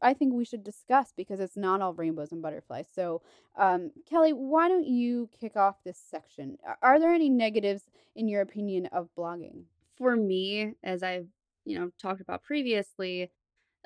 I 0.00 0.14
think 0.14 0.32
we 0.32 0.44
should 0.44 0.64
discuss 0.64 1.12
because 1.14 1.38
it's 1.38 1.56
not 1.56 1.82
all 1.82 1.92
rainbows 1.92 2.32
and 2.32 2.40
butterflies. 2.40 2.86
So, 2.94 3.20
um, 3.58 3.90
Kelly, 4.08 4.32
why 4.32 4.68
don't 4.68 4.86
you 4.86 5.28
kick 5.38 5.56
off 5.56 5.76
this 5.84 5.98
section? 5.98 6.56
Are 6.82 6.98
there 6.98 7.12
any 7.12 7.28
negatives, 7.28 7.82
in 8.16 8.26
your 8.28 8.40
opinion, 8.40 8.86
of 8.86 9.08
blogging? 9.18 9.64
For 9.98 10.16
me, 10.16 10.72
as 10.82 11.02
I've 11.02 11.28
you 11.66 11.78
know 11.78 11.90
talked 12.00 12.20
about 12.20 12.42
previously, 12.42 13.30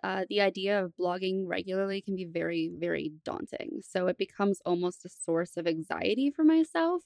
uh, 0.02 0.24
the 0.28 0.40
idea 0.40 0.82
of 0.82 0.92
blogging 0.98 1.44
regularly 1.46 2.00
can 2.00 2.16
be 2.16 2.24
very, 2.24 2.70
very 2.76 3.12
daunting. 3.24 3.80
So 3.82 4.06
it 4.06 4.18
becomes 4.18 4.60
almost 4.64 5.04
a 5.04 5.08
source 5.08 5.56
of 5.56 5.66
anxiety 5.66 6.30
for 6.30 6.44
myself 6.44 7.02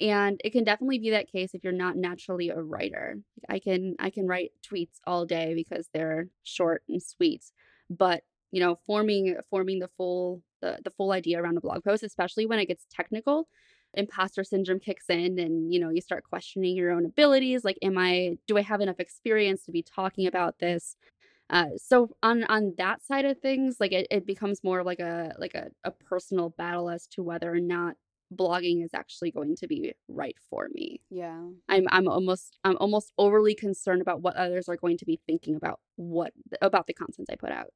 and 0.00 0.40
it 0.44 0.50
can 0.50 0.64
definitely 0.64 0.98
be 0.98 1.10
that 1.10 1.30
case 1.30 1.54
if 1.54 1.62
you're 1.62 1.72
not 1.72 1.96
naturally 1.96 2.48
a 2.48 2.60
writer 2.60 3.18
i 3.48 3.58
can 3.58 3.94
i 3.98 4.10
can 4.10 4.26
write 4.26 4.50
tweets 4.66 4.98
all 5.06 5.26
day 5.26 5.54
because 5.54 5.88
they're 5.92 6.28
short 6.42 6.82
and 6.88 7.02
sweet 7.02 7.44
but 7.90 8.22
you 8.50 8.60
know 8.60 8.76
forming 8.86 9.36
forming 9.50 9.78
the 9.78 9.90
full 9.96 10.42
the, 10.62 10.78
the 10.84 10.90
full 10.90 11.12
idea 11.12 11.40
around 11.40 11.56
a 11.56 11.60
blog 11.60 11.84
post 11.84 12.02
especially 12.02 12.46
when 12.46 12.58
it 12.58 12.66
gets 12.66 12.86
technical 12.90 13.48
imposter 13.94 14.44
syndrome 14.44 14.78
kicks 14.78 15.06
in 15.08 15.38
and 15.38 15.72
you 15.72 15.80
know 15.80 15.90
you 15.90 16.00
start 16.00 16.22
questioning 16.24 16.76
your 16.76 16.92
own 16.92 17.04
abilities 17.04 17.64
like 17.64 17.78
am 17.82 17.98
i 17.98 18.36
do 18.46 18.56
i 18.56 18.62
have 18.62 18.80
enough 18.80 19.00
experience 19.00 19.64
to 19.64 19.72
be 19.72 19.82
talking 19.82 20.26
about 20.26 20.58
this 20.60 20.96
uh, 21.50 21.66
so 21.76 22.10
on 22.22 22.44
on 22.44 22.74
that 22.78 23.04
side 23.04 23.24
of 23.24 23.38
things 23.40 23.76
like 23.80 23.92
it, 23.92 24.06
it 24.10 24.24
becomes 24.24 24.62
more 24.62 24.82
like 24.84 25.00
a 25.00 25.34
like 25.38 25.54
a, 25.54 25.68
a 25.84 25.90
personal 25.90 26.50
battle 26.50 26.88
as 26.88 27.06
to 27.08 27.22
whether 27.22 27.52
or 27.52 27.60
not 27.60 27.96
blogging 28.32 28.84
is 28.84 28.90
actually 28.94 29.32
going 29.32 29.56
to 29.56 29.66
be 29.66 29.92
right 30.08 30.36
for 30.48 30.68
me. 30.72 31.00
Yeah. 31.10 31.42
I'm 31.68 31.86
I'm 31.90 32.08
almost 32.08 32.56
I'm 32.64 32.76
almost 32.78 33.12
overly 33.18 33.54
concerned 33.54 34.00
about 34.00 34.22
what 34.22 34.36
others 34.36 34.68
are 34.68 34.76
going 34.76 34.96
to 34.98 35.04
be 35.04 35.20
thinking 35.26 35.56
about 35.56 35.80
what 35.96 36.32
about 36.62 36.86
the 36.86 36.94
content 36.94 37.28
I 37.30 37.36
put 37.36 37.50
out. 37.50 37.72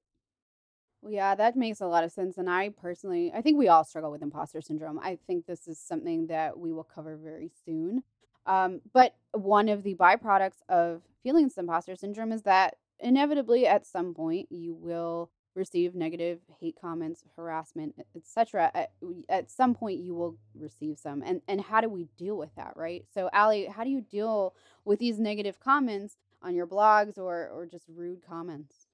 Yeah, 1.07 1.35
that 1.35 1.57
makes 1.57 1.81
a 1.81 1.87
lot 1.87 2.05
of 2.05 2.13
sense. 2.13 2.39
And 2.39 2.49
I 2.49 2.71
personally, 2.71 3.31
I 3.35 3.43
think 3.43 3.59
we 3.59 3.69
all 3.69 3.85
struggle 3.85 4.11
with 4.11 4.23
imposter 4.23 4.63
syndrome. 4.63 4.99
I 5.01 5.19
think 5.27 5.47
this 5.47 5.69
is 5.69 5.79
something 5.79 6.29
that 6.29 6.59
we 6.59 6.73
will 6.73 6.85
cover 6.85 7.17
very 7.17 7.51
soon. 7.67 8.03
Um, 8.47 8.81
but 8.93 9.15
one 9.33 9.69
of 9.69 9.83
the 9.83 9.95
byproducts 9.97 10.63
of 10.69 11.03
feeling 11.23 11.45
this 11.45 11.59
imposter 11.59 11.97
syndrome 11.97 12.33
is 12.33 12.43
that 12.43 12.77
inevitably 13.01 13.67
at 13.67 13.87
some 13.87 14.15
point 14.15 14.49
you 14.51 14.75
will 14.75 15.31
receive 15.55 15.95
negative 15.95 16.41
hate 16.61 16.77
comments, 16.81 17.23
harassment, 17.37 17.95
etc. 18.17 18.71
At, 18.75 18.93
at 19.29 19.51
some 19.51 19.75
point 19.75 20.01
you 20.01 20.15
will 20.15 20.37
receive 20.55 20.99
some. 20.99 21.23
And 21.23 21.41
and 21.49 21.61
how 21.61 21.81
do 21.81 21.89
we 21.89 22.09
deal 22.19 22.37
with 22.37 22.55
that, 22.57 22.73
right? 22.77 23.05
So 23.13 23.31
Ali, 23.33 23.67
how 23.67 23.85
do 23.85 23.91
you 23.91 24.01
deal 24.01 24.55
with 24.85 24.99
these 24.99 25.19
negative 25.19 25.61
comments 25.61 26.17
on 26.43 26.55
your 26.55 26.67
blogs 26.67 27.19
or 27.19 27.49
or 27.49 27.67
just 27.67 27.85
rude 27.89 28.23
comments? 28.27 28.87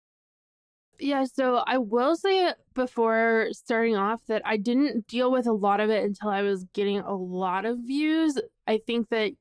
Yeah, 1.03 1.25
so 1.25 1.63
I 1.67 1.79
will 1.79 2.15
say 2.15 2.53
before 2.75 3.49
starting 3.53 3.97
off 3.97 4.21
that 4.27 4.43
I 4.45 4.59
didn't 4.59 5.07
deal 5.07 5.33
with 5.33 5.47
a 5.47 5.53
lot 5.53 5.81
of 5.81 5.89
it 5.89 6.05
until 6.05 6.29
I 6.29 6.43
was 6.43 6.65
getting 6.75 6.99
a 6.99 7.15
lot 7.15 7.65
of 7.65 7.79
views. 7.79 8.39
I 8.67 8.81
think 8.87 9.09
that 9.09 9.33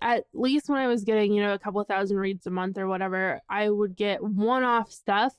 at 0.00 0.24
least 0.32 0.68
when 0.68 0.78
I 0.78 0.86
was 0.86 1.04
getting, 1.04 1.32
you 1.32 1.42
know, 1.42 1.54
a 1.54 1.58
couple 1.58 1.82
thousand 1.84 2.16
reads 2.16 2.46
a 2.46 2.50
month 2.50 2.78
or 2.78 2.86
whatever, 2.86 3.40
I 3.48 3.70
would 3.70 3.96
get 3.96 4.22
one 4.22 4.64
off 4.64 4.90
stuff. 4.90 5.34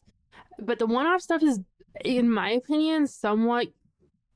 But 0.59 0.79
the 0.79 0.87
one 0.87 1.07
off 1.07 1.21
stuff 1.21 1.43
is, 1.43 1.59
in 2.03 2.29
my 2.29 2.51
opinion, 2.51 3.07
somewhat 3.07 3.67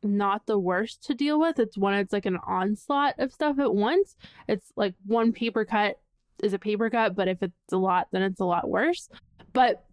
not 0.04 0.46
the 0.46 0.60
worst 0.60 1.04
to 1.06 1.14
deal 1.14 1.40
with. 1.40 1.60
It's 1.60 1.78
when 1.78 1.94
it's 1.94 2.14
like 2.14 2.26
an 2.26 2.40
onslaught 2.46 3.16
of 3.20 3.32
stuff 3.32 3.60
at 3.60 3.74
once. 3.74 4.16
It's 4.48 4.72
like 4.76 4.96
one 5.06 5.32
paper 5.32 5.66
cut 5.66 6.00
is 6.42 6.54
a 6.54 6.60
paper 6.60 6.90
cut, 6.90 7.16
but 7.16 7.28
if 7.28 7.42
it's 7.42 7.54
a 7.72 7.78
lot, 7.78 8.08
then 8.12 8.22
it's 8.22 8.40
a 8.40 8.46
lot 8.46 8.70
worse. 8.70 9.10
But 9.54 9.86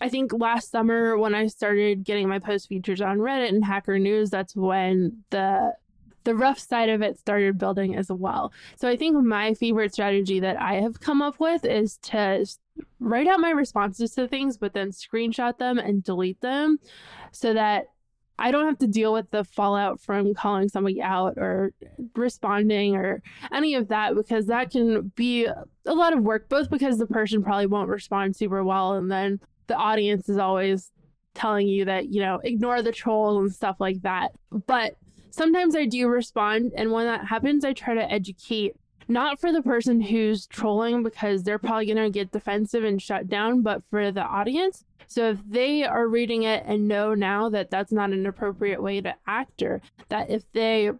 I 0.00 0.08
think 0.08 0.32
last 0.32 0.70
summer 0.70 1.18
when 1.18 1.34
I 1.34 1.48
started 1.48 2.04
getting 2.04 2.28
my 2.28 2.38
post 2.38 2.68
features 2.68 3.00
on 3.00 3.18
Reddit 3.18 3.48
and 3.48 3.64
Hacker 3.64 3.98
News, 3.98 4.30
that's 4.30 4.54
when 4.54 5.24
the 5.30 5.72
the 6.28 6.34
rough 6.34 6.58
side 6.58 6.90
of 6.90 7.00
it 7.00 7.18
started 7.18 7.56
building 7.56 7.96
as 7.96 8.12
well. 8.12 8.52
So 8.76 8.86
I 8.86 8.98
think 8.98 9.16
my 9.24 9.54
favorite 9.54 9.94
strategy 9.94 10.40
that 10.40 10.60
I 10.60 10.74
have 10.74 11.00
come 11.00 11.22
up 11.22 11.40
with 11.40 11.64
is 11.64 11.96
to 12.02 12.44
write 13.00 13.26
out 13.26 13.40
my 13.40 13.50
responses 13.50 14.12
to 14.16 14.28
things, 14.28 14.58
but 14.58 14.74
then 14.74 14.90
screenshot 14.90 15.56
them 15.56 15.78
and 15.78 16.04
delete 16.04 16.42
them 16.42 16.80
so 17.32 17.54
that 17.54 17.86
I 18.38 18.50
don't 18.50 18.66
have 18.66 18.76
to 18.80 18.86
deal 18.86 19.14
with 19.14 19.30
the 19.30 19.42
fallout 19.42 20.02
from 20.02 20.34
calling 20.34 20.68
somebody 20.68 21.00
out 21.00 21.38
or 21.38 21.72
responding 22.14 22.94
or 22.94 23.22
any 23.50 23.74
of 23.74 23.88
that 23.88 24.14
because 24.14 24.48
that 24.48 24.70
can 24.70 25.10
be 25.16 25.46
a 25.46 25.94
lot 25.94 26.12
of 26.12 26.22
work, 26.22 26.50
both 26.50 26.68
because 26.68 26.98
the 26.98 27.06
person 27.06 27.42
probably 27.42 27.66
won't 27.66 27.88
respond 27.88 28.36
super 28.36 28.62
well 28.62 28.92
and 28.92 29.10
then 29.10 29.40
the 29.66 29.76
audience 29.76 30.28
is 30.28 30.36
always 30.36 30.92
telling 31.32 31.68
you 31.68 31.86
that, 31.86 32.10
you 32.10 32.20
know, 32.20 32.38
ignore 32.44 32.82
the 32.82 32.92
trolls 32.92 33.38
and 33.38 33.50
stuff 33.50 33.76
like 33.80 34.02
that. 34.02 34.32
But 34.66 34.98
sometimes 35.30 35.76
I 35.76 35.86
do 35.86 36.08
respond. 36.08 36.72
And 36.76 36.92
when 36.92 37.06
that 37.06 37.26
happens, 37.26 37.64
I 37.64 37.72
try 37.72 37.94
to 37.94 38.12
educate 38.12 38.76
not 39.08 39.40
for 39.40 39.52
the 39.52 39.62
person 39.62 40.00
who's 40.00 40.46
trolling 40.46 41.02
because 41.02 41.42
they're 41.42 41.58
probably 41.58 41.86
going 41.86 41.96
to 41.96 42.10
get 42.10 42.30
defensive 42.30 42.84
and 42.84 43.00
shut 43.00 43.28
down, 43.28 43.62
but 43.62 43.82
for 43.90 44.12
the 44.12 44.22
audience. 44.22 44.84
So 45.06 45.30
if 45.30 45.38
they 45.48 45.84
are 45.84 46.06
reading 46.06 46.42
it 46.42 46.64
and 46.66 46.86
know 46.86 47.14
now 47.14 47.48
that 47.48 47.70
that's 47.70 47.92
not 47.92 48.10
an 48.10 48.26
appropriate 48.26 48.82
way 48.82 49.00
to 49.00 49.14
act, 49.26 49.62
or 49.62 49.80
that 50.10 50.28
if 50.28 50.44
they 50.52 50.90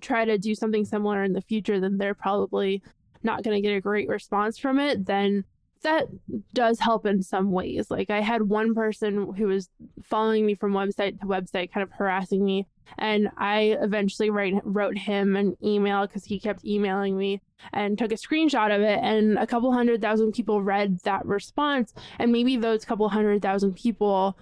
try 0.00 0.24
to 0.24 0.38
do 0.38 0.54
something 0.54 0.86
similar 0.86 1.22
in 1.22 1.34
the 1.34 1.42
future, 1.42 1.78
then 1.78 1.98
they're 1.98 2.14
probably 2.14 2.82
not 3.22 3.42
going 3.42 3.56
to 3.56 3.60
get 3.60 3.76
a 3.76 3.80
great 3.80 4.08
response 4.08 4.56
from 4.56 4.78
it, 4.78 5.04
then 5.04 5.44
that 5.82 6.08
does 6.54 6.80
help 6.80 7.06
in 7.06 7.22
some 7.22 7.50
ways. 7.50 7.90
Like 7.90 8.10
I 8.10 8.20
had 8.20 8.42
one 8.42 8.74
person 8.74 9.34
who 9.34 9.46
was 9.46 9.68
following 10.02 10.46
me 10.46 10.54
from 10.54 10.72
website 10.72 11.20
to 11.20 11.26
website, 11.26 11.72
kind 11.72 11.82
of 11.82 11.92
harassing 11.92 12.44
me, 12.44 12.66
and 12.98 13.28
I 13.36 13.76
eventually 13.80 14.30
write, 14.30 14.54
wrote 14.64 14.96
him 14.96 15.36
an 15.36 15.56
email 15.62 16.06
because 16.06 16.24
he 16.24 16.40
kept 16.40 16.64
emailing 16.64 17.16
me 17.16 17.40
and 17.72 17.98
took 17.98 18.12
a 18.12 18.16
screenshot 18.16 18.74
of 18.74 18.82
it. 18.82 18.98
And 19.02 19.38
a 19.38 19.46
couple 19.46 19.72
hundred 19.72 20.00
thousand 20.00 20.32
people 20.32 20.62
read 20.62 20.98
that 21.04 21.26
response, 21.26 21.92
and 22.18 22.32
maybe 22.32 22.56
those 22.56 22.84
couple 22.84 23.08
hundred 23.08 23.42
thousand 23.42 23.74
people 23.74 24.38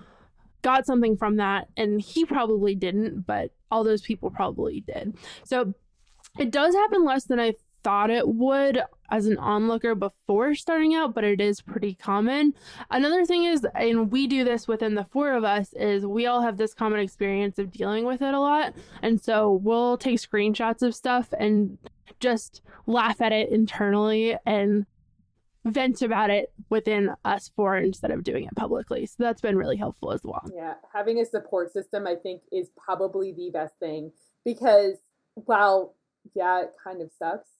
got 0.63 0.87
something 0.87 1.17
from 1.17 1.37
that, 1.37 1.69
and 1.77 2.01
he 2.01 2.25
probably 2.25 2.75
didn't, 2.75 3.27
but 3.27 3.53
all 3.71 3.85
those 3.85 4.03
people 4.03 4.31
probably 4.31 4.81
did. 4.81 5.17
So 5.45 5.75
it 6.39 6.51
does 6.51 6.75
happen 6.75 7.05
less 7.05 7.25
than 7.25 7.41
I 7.41 7.55
thought 7.87 8.11
it 8.11 8.27
would 8.27 8.83
as 9.11 9.27
an 9.27 9.39
onlooker 9.39 9.95
before 9.95 10.57
starting 10.57 10.97
out, 10.97 11.15
but 11.15 11.23
it 11.23 11.41
is 11.41 11.61
pretty 11.61 11.95
common. 11.95 12.53
Another 12.91 13.25
thing 13.25 13.45
is, 13.45 13.65
and 13.77 14.11
we 14.11 14.27
do 14.27 14.43
this 14.43 14.67
within 14.67 14.97
the 14.97 15.05
four 15.05 15.35
of 15.35 15.45
us, 15.45 15.73
is 15.75 16.05
we 16.05 16.27
all 16.27 16.43
have 16.43 16.57
this 16.57 16.75
common 16.75 16.99
experience 16.99 17.61
of 17.61 17.71
dealing 17.71 18.05
with 18.05 18.23
it 18.23 18.35
a 18.35 18.41
lot. 18.41 18.75
And 19.03 19.23
so 19.23 19.53
we'll 19.63 19.97
take 19.99 20.19
screenshots 20.19 20.83
of 20.83 20.97
stuff 20.97 21.33
and 21.39 21.79
just 22.19 22.61
laugh 22.87 23.21
at 23.21 23.31
it 23.31 23.51
internally 23.51 24.37
and 24.45 24.85
vent 25.65 26.03
about 26.03 26.31
it 26.31 26.53
within 26.69 27.13
us 27.25 27.49
four 27.55 27.77
instead 27.77 28.11
of 28.11 28.25
doing 28.25 28.47
it 28.47 28.57
publicly. 28.57 29.07
So 29.07 29.15
that's 29.21 29.41
been 29.41 29.57
really 29.57 29.77
helpful 29.77 30.11
as 30.11 30.23
well. 30.25 30.43
Yeah, 30.53 30.75
having 30.93 31.21
a 31.21 31.25
support 31.25 31.73
system, 31.73 32.05
I 32.05 32.17
think, 32.17 32.43
is 32.51 32.69
probably 32.77 33.33
the 33.33 33.51
best 33.53 33.79
thing 33.79 34.11
because 34.45 34.97
while, 35.35 35.95
yeah, 36.35 36.63
it 36.63 36.73
kind 36.83 37.01
of 37.01 37.13
sucks 37.17 37.51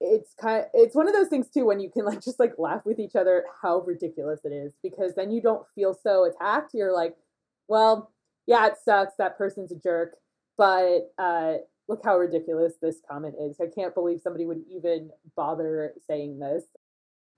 it's 0.00 0.34
kind 0.40 0.60
of, 0.60 0.66
it's 0.74 0.94
one 0.94 1.08
of 1.08 1.14
those 1.14 1.28
things 1.28 1.48
too 1.48 1.64
when 1.64 1.80
you 1.80 1.90
can 1.90 2.04
like 2.04 2.22
just 2.22 2.38
like 2.38 2.52
laugh 2.58 2.84
with 2.84 2.98
each 2.98 3.16
other 3.16 3.44
how 3.62 3.80
ridiculous 3.80 4.40
it 4.44 4.52
is 4.52 4.74
because 4.82 5.14
then 5.14 5.30
you 5.30 5.40
don't 5.40 5.66
feel 5.74 5.94
so 5.94 6.24
attacked. 6.24 6.72
You're 6.74 6.94
like 6.94 7.16
well 7.68 8.12
yeah 8.46 8.66
it 8.66 8.74
sucks. 8.84 9.14
That 9.18 9.38
person's 9.38 9.72
a 9.72 9.76
jerk 9.76 10.16
but 10.58 11.12
uh 11.18 11.54
look 11.88 12.00
how 12.04 12.16
ridiculous 12.16 12.74
this 12.80 13.00
comment 13.08 13.34
is. 13.40 13.60
I 13.60 13.66
can't 13.74 13.94
believe 13.94 14.20
somebody 14.20 14.46
would 14.46 14.62
even 14.70 15.10
bother 15.36 15.92
saying 16.06 16.38
this. 16.38 16.64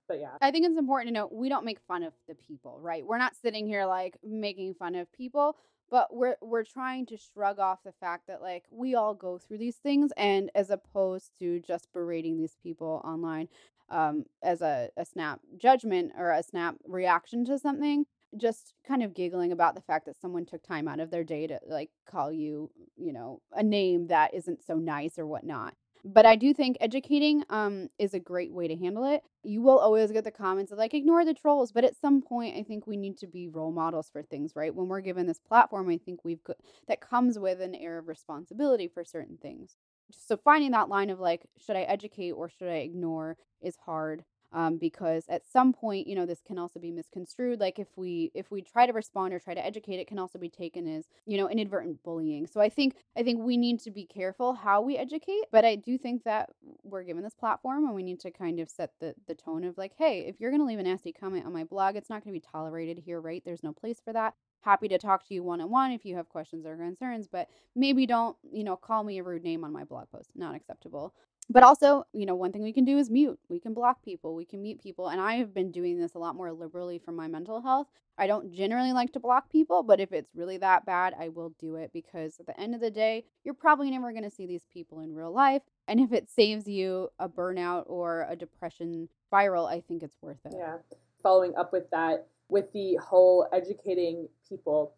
But 0.07 0.21
yeah. 0.21 0.37
I 0.39 0.51
think 0.51 0.65
it's 0.65 0.77
important 0.77 1.09
to 1.09 1.13
note 1.13 1.33
we 1.33 1.49
don't 1.49 1.65
make 1.65 1.79
fun 1.87 2.03
of 2.03 2.13
the 2.27 2.35
people 2.35 2.79
right? 2.81 3.05
We're 3.05 3.17
not 3.17 3.35
sitting 3.35 3.67
here 3.67 3.85
like 3.85 4.17
making 4.23 4.75
fun 4.75 4.95
of 4.95 5.11
people 5.13 5.57
but 5.89 6.13
we're 6.13 6.35
we're 6.41 6.63
trying 6.63 7.05
to 7.05 7.17
shrug 7.17 7.59
off 7.59 7.83
the 7.83 7.91
fact 7.91 8.27
that 8.27 8.41
like 8.41 8.65
we 8.71 8.95
all 8.95 9.13
go 9.13 9.37
through 9.37 9.57
these 9.57 9.77
things 9.77 10.11
and 10.17 10.49
as 10.55 10.69
opposed 10.69 11.31
to 11.39 11.59
just 11.59 11.91
berating 11.93 12.37
these 12.37 12.57
people 12.61 13.01
online 13.03 13.47
um 13.89 14.25
as 14.43 14.61
a, 14.61 14.89
a 14.97 15.05
snap 15.05 15.39
judgment 15.57 16.11
or 16.17 16.31
a 16.31 16.43
snap 16.43 16.75
reaction 16.87 17.45
to 17.45 17.57
something 17.57 18.05
just 18.35 18.73
kind 18.85 19.01
of 19.01 19.13
giggling 19.13 19.51
about 19.53 19.73
the 19.73 19.81
fact 19.81 20.05
that 20.05 20.19
someone 20.19 20.45
took 20.45 20.61
time 20.61 20.87
out 20.87 20.99
of 20.99 21.09
their 21.09 21.23
day 21.23 21.47
to 21.47 21.59
like 21.67 21.89
call 22.09 22.31
you 22.31 22.69
you 22.97 23.13
know 23.13 23.41
a 23.53 23.63
name 23.63 24.07
that 24.07 24.33
isn't 24.33 24.65
so 24.65 24.75
nice 24.75 25.17
or 25.17 25.25
whatnot 25.25 25.73
but 26.07 26.25
I 26.25 26.35
do 26.35 26.53
think 26.53 26.77
educating 26.79 27.43
um 27.49 27.89
is 27.99 28.13
a 28.13 28.19
great 28.19 28.53
way 28.53 28.67
to 28.67 28.75
handle 28.75 29.03
it. 29.05 29.21
You 29.43 29.61
will 29.61 29.79
always 29.79 30.11
get 30.11 30.23
the 30.23 30.31
comments 30.31 30.71
of 30.71 30.77
like 30.77 30.93
ignore 30.93 31.25
the 31.25 31.33
trolls, 31.33 31.71
but 31.71 31.83
at 31.83 31.95
some 31.95 32.21
point 32.21 32.55
I 32.57 32.63
think 32.63 32.87
we 32.87 32.97
need 32.97 33.17
to 33.19 33.27
be 33.27 33.47
role 33.47 33.71
models 33.71 34.09
for 34.11 34.23
things, 34.23 34.53
right? 34.55 34.73
When 34.73 34.87
we're 34.87 35.01
given 35.01 35.27
this 35.27 35.39
platform, 35.39 35.89
I 35.89 35.97
think 35.97 36.23
we've 36.23 36.43
got 36.43 36.57
that 36.87 37.01
comes 37.01 37.37
with 37.39 37.61
an 37.61 37.75
air 37.75 37.97
of 37.97 38.07
responsibility 38.07 38.87
for 38.87 39.03
certain 39.03 39.37
things. 39.37 39.77
So 40.11 40.37
finding 40.37 40.71
that 40.71 40.89
line 40.89 41.09
of 41.09 41.19
like 41.19 41.45
should 41.57 41.75
I 41.75 41.81
educate 41.81 42.31
or 42.31 42.49
should 42.49 42.69
I 42.69 42.77
ignore 42.77 43.37
is 43.61 43.75
hard 43.85 44.23
um, 44.53 44.77
because 44.77 45.25
at 45.29 45.47
some 45.47 45.73
point 45.73 46.07
you 46.07 46.15
know 46.15 46.25
this 46.25 46.41
can 46.45 46.57
also 46.57 46.79
be 46.79 46.91
misconstrued 46.91 47.59
like 47.59 47.79
if 47.79 47.87
we 47.95 48.31
if 48.33 48.49
we 48.51 48.61
try 48.61 48.85
to 48.85 48.93
respond 48.93 49.33
or 49.33 49.39
try 49.39 49.53
to 49.53 49.65
educate 49.65 49.99
it 49.99 50.07
can 50.07 50.19
also 50.19 50.39
be 50.39 50.49
taken 50.49 50.87
as 50.87 51.05
you 51.25 51.37
know 51.37 51.49
inadvertent 51.49 52.01
bullying. 52.03 52.47
So 52.47 52.61
i 52.61 52.69
think 52.69 52.95
i 53.17 53.23
think 53.23 53.41
we 53.41 53.57
need 53.57 53.79
to 53.81 53.91
be 53.91 54.05
careful 54.05 54.53
how 54.53 54.81
we 54.81 54.97
educate 54.97 55.43
but 55.51 55.65
i 55.65 55.75
do 55.75 55.97
think 55.97 56.23
that 56.23 56.49
we're 56.83 57.03
given 57.03 57.23
this 57.23 57.35
platform 57.35 57.85
and 57.85 57.95
we 57.95 58.03
need 58.03 58.19
to 58.21 58.31
kind 58.31 58.59
of 58.59 58.69
set 58.69 58.91
the 58.99 59.13
the 59.27 59.35
tone 59.35 59.63
of 59.63 59.77
like 59.77 59.93
hey 59.97 60.25
if 60.27 60.39
you're 60.39 60.51
going 60.51 60.61
to 60.61 60.67
leave 60.67 60.79
a 60.79 60.83
nasty 60.83 61.11
comment 61.11 61.45
on 61.45 61.53
my 61.53 61.63
blog 61.63 61.95
it's 61.95 62.09
not 62.09 62.23
going 62.23 62.33
to 62.33 62.39
be 62.39 62.45
tolerated 62.51 62.99
here 62.99 63.19
right? 63.19 63.43
There's 63.45 63.63
no 63.63 63.73
place 63.73 63.99
for 64.03 64.13
that. 64.13 64.33
Happy 64.61 64.87
to 64.87 64.97
talk 64.97 65.27
to 65.27 65.33
you 65.33 65.43
one 65.43 65.61
on 65.61 65.69
one 65.69 65.91
if 65.91 66.05
you 66.05 66.15
have 66.15 66.29
questions 66.29 66.65
or 66.65 66.75
concerns 66.75 67.27
but 67.27 67.47
maybe 67.75 68.05
don't 68.05 68.37
you 68.43 68.63
know 68.63 68.75
call 68.75 69.03
me 69.03 69.19
a 69.19 69.23
rude 69.23 69.43
name 69.43 69.63
on 69.63 69.73
my 69.73 69.83
blog 69.83 70.09
post. 70.09 70.31
Not 70.35 70.55
acceptable 70.55 71.13
but 71.49 71.63
also, 71.63 72.05
you 72.13 72.25
know, 72.25 72.35
one 72.35 72.51
thing 72.51 72.63
we 72.63 72.73
can 72.73 72.85
do 72.85 72.97
is 72.97 73.09
mute. 73.09 73.39
We 73.49 73.59
can 73.59 73.73
block 73.73 74.03
people, 74.03 74.35
we 74.35 74.45
can 74.45 74.61
mute 74.61 74.81
people. 74.81 75.07
And 75.07 75.21
I 75.21 75.35
have 75.35 75.53
been 75.53 75.71
doing 75.71 75.97
this 75.97 76.13
a 76.13 76.19
lot 76.19 76.35
more 76.35 76.51
liberally 76.51 76.99
for 76.99 77.11
my 77.11 77.27
mental 77.27 77.61
health. 77.61 77.87
I 78.17 78.27
don't 78.27 78.51
generally 78.51 78.93
like 78.93 79.13
to 79.13 79.19
block 79.19 79.51
people, 79.51 79.83
but 79.83 79.99
if 79.99 80.11
it's 80.11 80.33
really 80.35 80.57
that 80.57 80.85
bad, 80.85 81.13
I 81.19 81.29
will 81.29 81.53
do 81.59 81.75
it 81.75 81.91
because 81.93 82.39
at 82.39 82.47
the 82.47 82.59
end 82.59 82.73
of 82.73 82.81
the 82.81 82.89
day, 82.89 83.25
you're 83.43 83.53
probably 83.53 83.91
never 83.91 84.11
going 84.11 84.23
to 84.23 84.31
see 84.31 84.47
these 84.47 84.65
people 84.73 85.01
in 85.01 85.13
real 85.13 85.31
life. 85.31 85.61
And 85.87 85.99
if 85.99 86.11
it 86.11 86.29
saves 86.29 86.67
you 86.67 87.09
a 87.19 87.29
burnout 87.29 87.83
or 87.85 88.25
a 88.27 88.35
depression 88.35 89.07
spiral, 89.27 89.67
I 89.67 89.81
think 89.81 90.01
it's 90.01 90.17
worth 90.21 90.43
it. 90.45 90.53
Yeah. 90.57 90.77
Following 91.21 91.55
up 91.55 91.71
with 91.71 91.89
that, 91.91 92.27
with 92.49 92.71
the 92.73 92.95
whole 92.95 93.47
educating 93.53 94.27
people, 94.49 94.95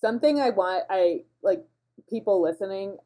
something 0.00 0.40
I 0.40 0.50
want, 0.50 0.84
I 0.88 1.24
like 1.42 1.64
people 2.08 2.40
listening, 2.40 2.96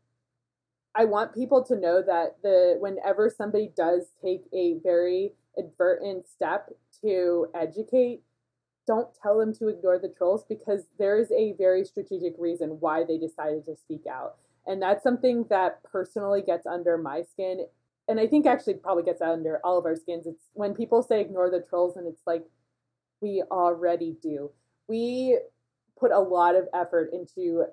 I 0.96 1.04
want 1.04 1.34
people 1.34 1.62
to 1.64 1.78
know 1.78 2.02
that 2.02 2.36
the 2.42 2.76
whenever 2.80 3.28
somebody 3.28 3.70
does 3.76 4.06
take 4.24 4.44
a 4.54 4.78
very 4.82 5.34
advertent 5.58 6.26
step 6.26 6.70
to 7.02 7.48
educate, 7.54 8.22
don't 8.86 9.08
tell 9.20 9.38
them 9.38 9.52
to 9.54 9.68
ignore 9.68 9.98
the 9.98 10.08
trolls 10.08 10.44
because 10.48 10.84
there 10.98 11.18
is 11.18 11.30
a 11.32 11.54
very 11.58 11.84
strategic 11.84 12.34
reason 12.38 12.78
why 12.80 13.04
they 13.04 13.18
decided 13.18 13.66
to 13.66 13.76
speak 13.76 14.06
out. 14.10 14.36
And 14.66 14.80
that's 14.80 15.02
something 15.02 15.44
that 15.50 15.82
personally 15.84 16.42
gets 16.42 16.66
under 16.66 16.96
my 16.96 17.22
skin. 17.22 17.66
And 18.08 18.18
I 18.18 18.26
think 18.26 18.46
actually 18.46 18.74
probably 18.74 19.02
gets 19.02 19.20
under 19.20 19.60
all 19.64 19.78
of 19.78 19.84
our 19.84 19.96
skins. 19.96 20.26
It's 20.26 20.44
when 20.54 20.74
people 20.74 21.02
say 21.02 21.20
ignore 21.20 21.50
the 21.50 21.60
trolls, 21.68 21.96
and 21.96 22.06
it's 22.06 22.22
like, 22.26 22.44
we 23.20 23.42
already 23.50 24.16
do. 24.22 24.50
We 24.88 25.38
put 25.98 26.12
a 26.12 26.20
lot 26.20 26.54
of 26.54 26.68
effort 26.74 27.10
into 27.12 27.64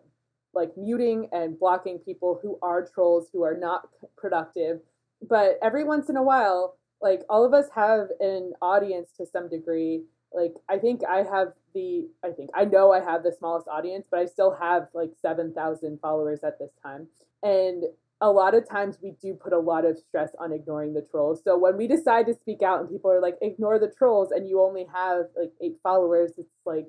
like 0.53 0.71
muting 0.77 1.29
and 1.31 1.59
blocking 1.59 1.99
people 1.99 2.39
who 2.41 2.57
are 2.61 2.85
trolls 2.85 3.27
who 3.33 3.43
are 3.43 3.57
not 3.57 3.87
productive. 4.17 4.79
But 5.27 5.57
every 5.61 5.83
once 5.83 6.09
in 6.09 6.17
a 6.17 6.23
while 6.23 6.77
like 7.03 7.21
all 7.29 7.45
of 7.45 7.53
us 7.53 7.65
have 7.75 8.07
an 8.21 8.53
audience 8.61 9.11
to 9.17 9.25
some 9.27 9.49
degree. 9.49 10.03
Like 10.31 10.53
i 10.67 10.79
think 10.79 11.01
i 11.07 11.17
have 11.17 11.49
the 11.75 12.07
i 12.25 12.31
think 12.31 12.49
i 12.55 12.65
know 12.65 12.91
i 12.91 12.99
have 12.99 13.21
the 13.21 13.31
smallest 13.37 13.67
audience 13.67 14.07
but 14.09 14.19
i 14.19 14.25
still 14.25 14.55
have 14.59 14.87
like 14.95 15.11
7000 15.21 15.99
followers 16.01 16.39
at 16.43 16.57
this 16.57 16.71
time. 16.81 17.07
And 17.43 17.83
a 18.21 18.31
lot 18.31 18.55
of 18.55 18.67
times 18.67 18.97
we 19.03 19.11
do 19.21 19.35
put 19.35 19.53
a 19.53 19.59
lot 19.59 19.85
of 19.85 19.99
stress 19.99 20.31
on 20.39 20.53
ignoring 20.53 20.93
the 20.93 21.01
trolls. 21.01 21.41
So 21.43 21.57
when 21.57 21.75
we 21.75 21.87
decide 21.87 22.25
to 22.27 22.33
speak 22.33 22.61
out 22.63 22.79
and 22.79 22.89
people 22.89 23.11
are 23.11 23.21
like 23.21 23.35
ignore 23.41 23.77
the 23.77 23.91
trolls 23.95 24.31
and 24.31 24.47
you 24.47 24.61
only 24.61 24.87
have 24.91 25.25
like 25.37 25.51
eight 25.61 25.77
followers 25.83 26.31
it's 26.37 26.49
like 26.65 26.87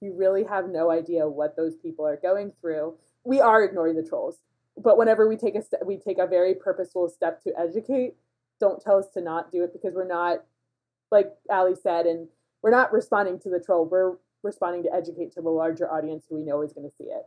you 0.00 0.14
really 0.14 0.44
have 0.44 0.68
no 0.68 0.90
idea 0.90 1.28
what 1.28 1.56
those 1.56 1.76
people 1.76 2.06
are 2.06 2.16
going 2.16 2.52
through 2.60 2.94
we 3.26 3.40
are 3.40 3.64
ignoring 3.64 3.96
the 3.96 4.02
trolls 4.02 4.38
but 4.76 4.98
whenever 4.98 5.28
we 5.28 5.36
take 5.36 5.54
a 5.54 5.62
step 5.62 5.80
we 5.84 5.96
take 5.96 6.18
a 6.18 6.26
very 6.26 6.54
purposeful 6.54 7.08
step 7.08 7.42
to 7.42 7.52
educate 7.58 8.14
don't 8.60 8.80
tell 8.80 8.98
us 8.98 9.08
to 9.12 9.20
not 9.20 9.50
do 9.52 9.62
it 9.62 9.72
because 9.72 9.94
we're 9.94 10.06
not 10.06 10.44
like 11.10 11.32
ali 11.50 11.74
said 11.74 12.06
and 12.06 12.28
we're 12.62 12.70
not 12.70 12.92
responding 12.92 13.38
to 13.38 13.50
the 13.50 13.60
troll 13.60 13.86
we're 13.86 14.16
responding 14.42 14.82
to 14.82 14.94
educate 14.94 15.32
to 15.32 15.42
the 15.42 15.48
larger 15.48 15.90
audience 15.90 16.24
who 16.28 16.36
we 16.36 16.42
know 16.42 16.62
is 16.62 16.72
going 16.72 16.88
to 16.88 16.96
see 16.96 17.10
it 17.10 17.26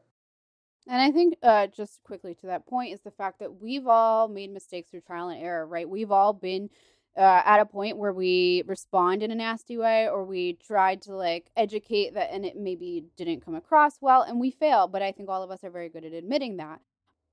and 0.88 1.00
I 1.00 1.12
think 1.12 1.36
uh, 1.43 1.68
just 1.68 2.02
quickly 2.04 2.34
to 2.36 2.47
that 2.47 2.66
point 2.66 2.93
is 2.93 3.02
the 3.02 3.12
fact 3.12 3.39
that 3.39 3.62
we've 3.62 3.86
all 3.86 4.28
made 4.28 4.52
mistakes 4.52 4.89
through 4.89 5.02
trial 5.02 5.30
and 5.30 5.39
error, 5.39 5.68
right? 5.68 5.88
We've 5.88 6.12
all 6.12 6.34
been 6.34 6.72
uh, 7.20 7.42
at 7.46 7.60
a 7.60 7.66
point 7.66 7.98
where 7.98 8.14
we 8.14 8.64
respond 8.66 9.22
in 9.22 9.30
a 9.30 9.36
nasty 9.36 9.78
way 9.78 10.08
or 10.08 10.24
we 10.24 10.54
tried 10.54 11.02
to 11.04 11.14
like 11.14 11.52
educate 11.58 12.14
that 12.14 12.32
and 12.32 12.46
it 12.46 12.56
maybe 12.58 13.04
didn't 13.18 13.44
come 13.44 13.56
across 13.56 13.98
well 14.02 14.24
and 14.24 14.40
we 14.40 14.50
fail. 14.50 14.88
But 14.88 15.02
I 15.02 15.12
think 15.12 15.30
all 15.30 15.44
of 15.44 15.52
us 15.52 15.64
are 15.64 15.70
very 15.70 15.90
good 15.90 16.06
at 16.06 16.14
admitting 16.14 16.58
that 16.58 16.80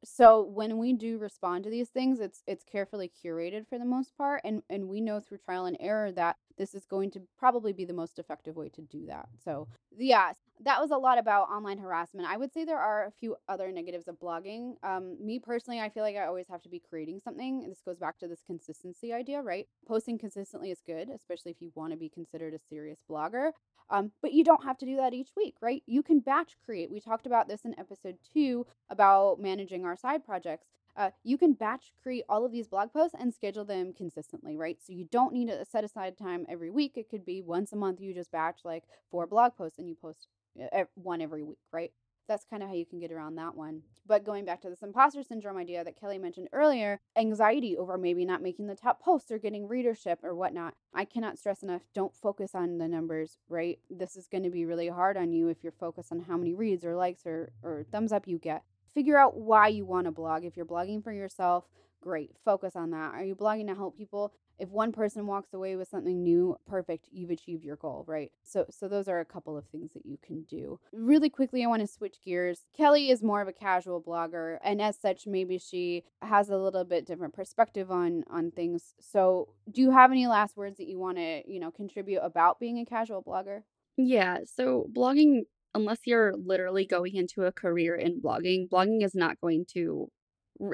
so 0.05 0.43
when 0.43 0.79
we 0.79 0.93
do 0.93 1.19
respond 1.19 1.65
to 1.65 1.71
these 1.71 1.89
things 1.89 2.21
it's 2.21 2.43
it's 2.47 2.65
carefully 2.65 3.11
curated 3.25 3.67
for 3.67 3.79
the 3.79 3.85
most 3.85 4.17
part 4.17 4.41
and 4.45 4.63
and 4.69 4.89
we 4.89 5.01
know 5.01 5.21
through 5.21 5.39
trial 5.39 5.67
and 5.67 5.77
error 5.81 6.13
that 6.13 6.37
this 6.57 6.75
is 6.75 6.85
going 6.85 7.11
to 7.11 7.21
probably 7.39 7.73
be 7.73 7.85
the 7.85 7.93
most 7.93 8.19
effective 8.19 8.57
way 8.57 8.69
to 8.69 8.83
do 8.83 9.07
that 9.07 9.29
so 9.45 9.67
yeah 9.97 10.33
that 10.65 10.81
was 10.81 10.91
a 10.91 10.97
lot 10.97 11.19
about 11.19 11.49
online 11.49 11.79
harassment 11.79 12.29
i 12.29 12.37
would 12.37 12.53
say 12.53 12.65
there 12.65 12.79
are 12.79 13.07
a 13.07 13.11
few 13.11 13.37
other 13.49 13.71
negatives 13.71 14.09
of 14.09 14.19
blogging 14.19 14.75
um, 14.83 15.17
me 15.25 15.39
personally 15.39 15.81
i 15.81 15.89
feel 15.89 16.03
like 16.03 16.17
i 16.17 16.27
always 16.27 16.47
have 16.49 16.63
to 16.63 16.69
be 16.69 16.81
creating 16.81 17.21
something 17.23 17.67
this 17.69 17.83
goes 17.85 17.99
back 17.99 18.19
to 18.19 18.29
this 18.29 18.43
consistency 18.47 19.13
idea 19.13 19.41
right 19.41 19.67
posting 19.87 20.19
consistently 20.19 20.71
is 20.71 20.81
good 20.87 21.09
especially 21.11 21.51
if 21.51 21.61
you 21.61 21.71
want 21.75 21.93
to 21.93 21.99
be 21.99 22.09
considered 22.09 22.55
a 22.55 22.59
serious 22.69 22.99
blogger 23.11 23.51
um, 23.91 24.11
but 24.21 24.33
you 24.33 24.45
don't 24.45 24.65
have 24.65 24.79
to 24.79 24.87
do 24.87 24.97
that 24.97 25.15
each 25.15 25.31
week, 25.37 25.55
right? 25.61 25.83
You 25.87 26.03
can 26.03 26.21
batch 26.21 26.57
create. 26.65 26.91
We 26.91 27.01
talked 27.01 27.27
about 27.27 27.49
this 27.49 27.65
in 27.65 27.79
episode 27.79 28.17
two 28.33 28.67
about 28.91 29.41
managing 29.41 29.85
our 29.85 29.97
side 29.97 30.25
projects. 30.25 30.67
Uh, 30.97 31.11
you 31.23 31.37
can 31.37 31.53
batch 31.53 31.93
create 32.03 32.25
all 32.29 32.45
of 32.45 32.53
these 32.53 32.69
blog 32.69 32.93
posts 32.93 33.15
and 33.19 33.35
schedule 33.35 33.65
them 33.65 33.93
consistently, 33.93 34.57
right? 34.57 34.79
So 34.83 34.93
you 34.93 35.07
don't 35.11 35.33
need 35.33 35.49
to 35.49 35.65
set 35.65 35.85
aside 35.85 36.17
time 36.17 36.47
every 36.49 36.71
week. 36.71 36.93
It 36.97 37.11
could 37.11 37.25
be 37.25 37.43
once 37.43 37.73
a 37.73 37.77
month 37.77 38.01
you 38.01 38.15
just 38.15 38.33
batch 38.33 38.61
like 38.65 38.85
four 39.11 39.27
blog 39.27 39.57
posts 39.57 39.79
and 39.79 39.89
you 39.89 39.95
post 39.95 40.29
uh, 40.73 40.85
one 40.95 41.21
every 41.21 41.43
week, 41.43 41.59
right? 41.73 41.93
that's 42.27 42.45
kind 42.45 42.63
of 42.63 42.69
how 42.69 42.75
you 42.75 42.87
can 42.87 42.99
get 42.99 43.13
around 43.13 43.37
that 43.37 43.55
one. 43.55 43.83
But 44.07 44.25
going 44.25 44.45
back 44.45 44.61
to 44.63 44.71
this 44.71 44.83
imposter 44.83 45.23
syndrome 45.23 45.57
idea 45.57 45.83
that 45.85 45.99
Kelly 45.99 46.19
mentioned 46.19 46.49
earlier, 46.53 47.01
anxiety 47.17 47.77
over 47.77 47.99
maybe 47.99 48.25
not 48.25 48.43
making 48.43 48.67
the 48.67 48.75
top 48.75 49.03
posts 49.03 49.31
or 49.31 49.39
getting 49.39 49.67
readership 49.67 50.21
or 50.23 50.35
whatnot. 50.35 50.75
I 50.95 51.05
cannot 51.05 51.39
stress 51.39 51.63
enough 51.63 51.83
don't 51.95 52.15
focus 52.15 52.55
on 52.55 52.79
the 52.79 52.89
numbers, 52.89 53.39
right? 53.49 53.79
This 53.91 54.17
is 54.17 54.29
going 54.29 54.45
to 54.45 54.51
be 54.51 54.65
really 54.65 54.89
hard 54.89 55.17
on 55.17 55.33
you 55.33 55.49
if 55.49 55.63
you're 55.63 55.73
focused 55.73 56.13
on 56.13 56.21
how 56.21 56.37
many 56.37 56.55
reads 56.55 56.85
or 56.85 56.95
likes 56.95 57.27
or, 57.27 57.53
or 57.63 57.85
thumbs 57.91 58.13
up 58.13 58.29
you 58.29 58.39
get. 58.39 58.63
Figure 58.97 59.17
out 59.17 59.37
why 59.37 59.69
you 59.69 59.85
want 59.85 60.07
to 60.07 60.11
blog. 60.11 60.45
If 60.45 60.57
you're 60.57 60.67
blogging 60.67 61.05
for 61.05 61.13
yourself, 61.13 61.65
great. 62.01 62.33
Focus 62.45 62.75
on 62.75 62.91
that. 62.91 63.15
Are 63.15 63.23
you 63.23 63.37
blogging 63.37 63.69
to 63.69 63.75
help 63.77 63.97
people? 63.97 64.33
if 64.59 64.71
one 64.71 64.93
person 64.93 65.27
walks 65.27 65.53
away 65.53 65.77
with 65.77 65.89
something 65.89 66.23
new 66.23 66.57
perfect 66.67 67.09
you've 67.13 67.31
achieved 67.31 67.65
your 67.65 67.77
goal 67.77 68.05
right 68.07 68.33
so 68.43 68.65
so 68.71 68.89
those 68.89 69.09
are 69.09 69.21
a 69.21 69.25
couple 69.25 69.57
of 69.57 69.67
things 69.67 69.93
that 69.93 70.07
you 70.07 70.19
can 70.25 70.43
do 70.45 70.79
really 70.93 71.29
quickly 71.29 71.63
i 71.63 71.67
want 71.67 71.81
to 71.81 71.87
switch 71.87 72.17
gears 72.25 72.63
kelly 72.77 73.11
is 73.11 73.23
more 73.23 73.41
of 73.41 73.49
a 73.49 73.53
casual 73.53 74.03
blogger 74.03 74.59
and 74.63 74.81
as 74.81 74.99
such 74.99 75.27
maybe 75.27 75.59
she 75.59 76.05
has 76.23 76.49
a 76.49 76.57
little 76.57 76.85
bit 76.85 77.07
different 77.07 77.35
perspective 77.35 77.91
on 77.91 78.25
on 78.31 78.51
things 78.51 78.95
so 79.01 79.49
do 79.71 79.83
you 79.83 79.91
have 79.91 80.11
any 80.11 80.27
last 80.27 80.57
words 80.57 80.79
that 80.79 80.89
you 80.89 80.99
want 80.99 81.17
to 81.19 81.43
you 81.51 81.61
know 81.61 81.71
contribute 81.71 82.21
about 82.21 82.59
being 82.59 82.79
a 82.79 82.85
casual 82.85 83.23
blogger 83.23 83.63
yeah 83.97 84.39
so 84.45 84.89
blogging 84.95 85.43
unless 85.77 86.01
you're 86.05 86.35
literally 86.37 86.87
going 86.87 87.15
into 87.15 87.45
a 87.45 87.53
career 87.53 87.95
in 87.95 88.21
blogging 88.21 88.69
blogging 88.69 89.05
is 89.05 89.15
not 89.15 89.41
going 89.41 89.65
to 89.75 90.09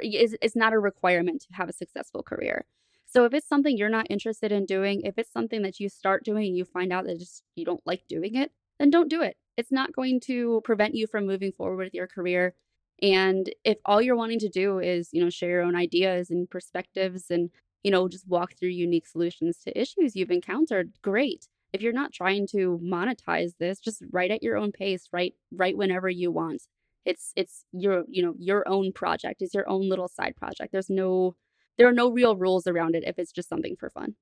is, 0.02 0.36
is 0.40 0.56
not 0.56 0.72
a 0.72 0.78
requirement 0.78 1.42
to 1.42 1.48
have 1.52 1.68
a 1.68 1.72
successful 1.72 2.22
career 2.22 2.64
so 3.12 3.26
if 3.26 3.34
it's 3.34 3.46
something 3.46 3.76
you're 3.76 3.90
not 3.90 4.06
interested 4.08 4.52
in 4.52 4.64
doing, 4.64 5.02
if 5.02 5.18
it's 5.18 5.30
something 5.30 5.60
that 5.62 5.78
you 5.78 5.90
start 5.90 6.24
doing 6.24 6.46
and 6.46 6.56
you 6.56 6.64
find 6.64 6.94
out 6.94 7.04
that 7.04 7.18
just 7.18 7.42
you 7.56 7.64
don't 7.66 7.86
like 7.86 8.04
doing 8.08 8.36
it, 8.36 8.52
then 8.78 8.88
don't 8.88 9.10
do 9.10 9.20
it. 9.20 9.36
It's 9.58 9.70
not 9.70 9.94
going 9.94 10.18
to 10.20 10.62
prevent 10.64 10.94
you 10.94 11.06
from 11.06 11.26
moving 11.26 11.52
forward 11.52 11.84
with 11.84 11.94
your 11.94 12.06
career. 12.06 12.54
And 13.02 13.52
if 13.64 13.76
all 13.84 14.00
you're 14.00 14.16
wanting 14.16 14.38
to 14.38 14.48
do 14.48 14.78
is, 14.78 15.10
you 15.12 15.22
know, 15.22 15.28
share 15.28 15.50
your 15.50 15.62
own 15.62 15.76
ideas 15.76 16.30
and 16.30 16.48
perspectives 16.48 17.30
and, 17.30 17.50
you 17.82 17.90
know, 17.90 18.08
just 18.08 18.26
walk 18.28 18.54
through 18.58 18.70
unique 18.70 19.06
solutions 19.06 19.58
to 19.64 19.78
issues 19.78 20.16
you've 20.16 20.30
encountered, 20.30 20.92
great. 21.02 21.48
If 21.72 21.80
you're 21.80 21.92
not 21.92 22.12
trying 22.12 22.46
to 22.48 22.78
monetize 22.82 23.52
this, 23.58 23.80
just 23.80 24.02
write 24.10 24.30
at 24.30 24.42
your 24.42 24.56
own 24.56 24.72
pace, 24.72 25.08
write 25.12 25.34
write 25.52 25.76
whenever 25.76 26.08
you 26.08 26.30
want. 26.30 26.62
It's 27.04 27.32
it's 27.34 27.64
your, 27.72 28.04
you 28.08 28.22
know, 28.22 28.34
your 28.38 28.68
own 28.68 28.92
project. 28.92 29.42
It's 29.42 29.54
your 29.54 29.68
own 29.68 29.88
little 29.88 30.08
side 30.08 30.36
project. 30.36 30.72
There's 30.72 30.90
no 30.90 31.34
there 31.78 31.88
are 31.88 31.92
no 31.92 32.10
real 32.10 32.36
rules 32.36 32.66
around 32.66 32.94
it 32.94 33.04
if 33.06 33.18
it's 33.18 33.32
just 33.32 33.48
something 33.48 33.76
for 33.76 33.90
fun. 33.90 34.14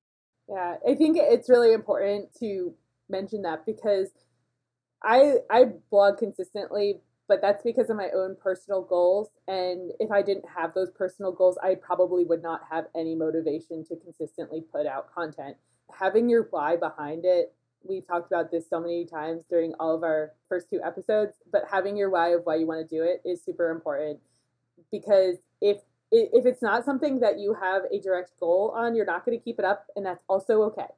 Yeah, 0.48 0.76
I 0.88 0.94
think 0.94 1.16
it's 1.18 1.48
really 1.48 1.72
important 1.72 2.34
to 2.40 2.74
mention 3.08 3.42
that 3.42 3.66
because 3.66 4.10
I 5.02 5.36
I 5.50 5.64
blog 5.90 6.18
consistently, 6.18 7.00
but 7.28 7.40
that's 7.40 7.62
because 7.62 7.90
of 7.90 7.96
my 7.96 8.10
own 8.14 8.36
personal 8.40 8.82
goals. 8.82 9.30
And 9.48 9.92
if 9.98 10.10
I 10.10 10.22
didn't 10.22 10.46
have 10.56 10.74
those 10.74 10.90
personal 10.90 11.32
goals, 11.32 11.58
I 11.62 11.74
probably 11.74 12.24
would 12.24 12.42
not 12.42 12.62
have 12.70 12.86
any 12.96 13.14
motivation 13.14 13.84
to 13.86 13.96
consistently 13.96 14.62
put 14.72 14.86
out 14.86 15.12
content. 15.12 15.56
Having 15.98 16.28
your 16.28 16.48
why 16.50 16.76
behind 16.76 17.24
it, 17.24 17.54
we've 17.82 18.06
talked 18.06 18.30
about 18.30 18.50
this 18.50 18.68
so 18.68 18.80
many 18.80 19.06
times 19.06 19.42
during 19.48 19.72
all 19.80 19.94
of 19.94 20.02
our 20.02 20.32
first 20.48 20.68
two 20.68 20.80
episodes, 20.84 21.36
but 21.50 21.64
having 21.70 21.96
your 21.96 22.10
why 22.10 22.28
of 22.28 22.42
why 22.44 22.56
you 22.56 22.66
want 22.66 22.86
to 22.86 22.96
do 22.96 23.02
it 23.02 23.22
is 23.24 23.42
super 23.42 23.70
important 23.70 24.20
because 24.90 25.36
if 25.60 25.78
if 26.12 26.44
it's 26.44 26.60
not 26.60 26.84
something 26.84 27.20
that 27.20 27.38
you 27.38 27.54
have 27.54 27.82
a 27.92 28.00
direct 28.00 28.32
goal 28.40 28.74
on, 28.76 28.96
you're 28.96 29.06
not 29.06 29.24
going 29.24 29.38
to 29.38 29.44
keep 29.44 29.60
it 29.60 29.64
up, 29.64 29.86
and 29.94 30.04
that's 30.04 30.24
also 30.28 30.62
okay. 30.62 30.88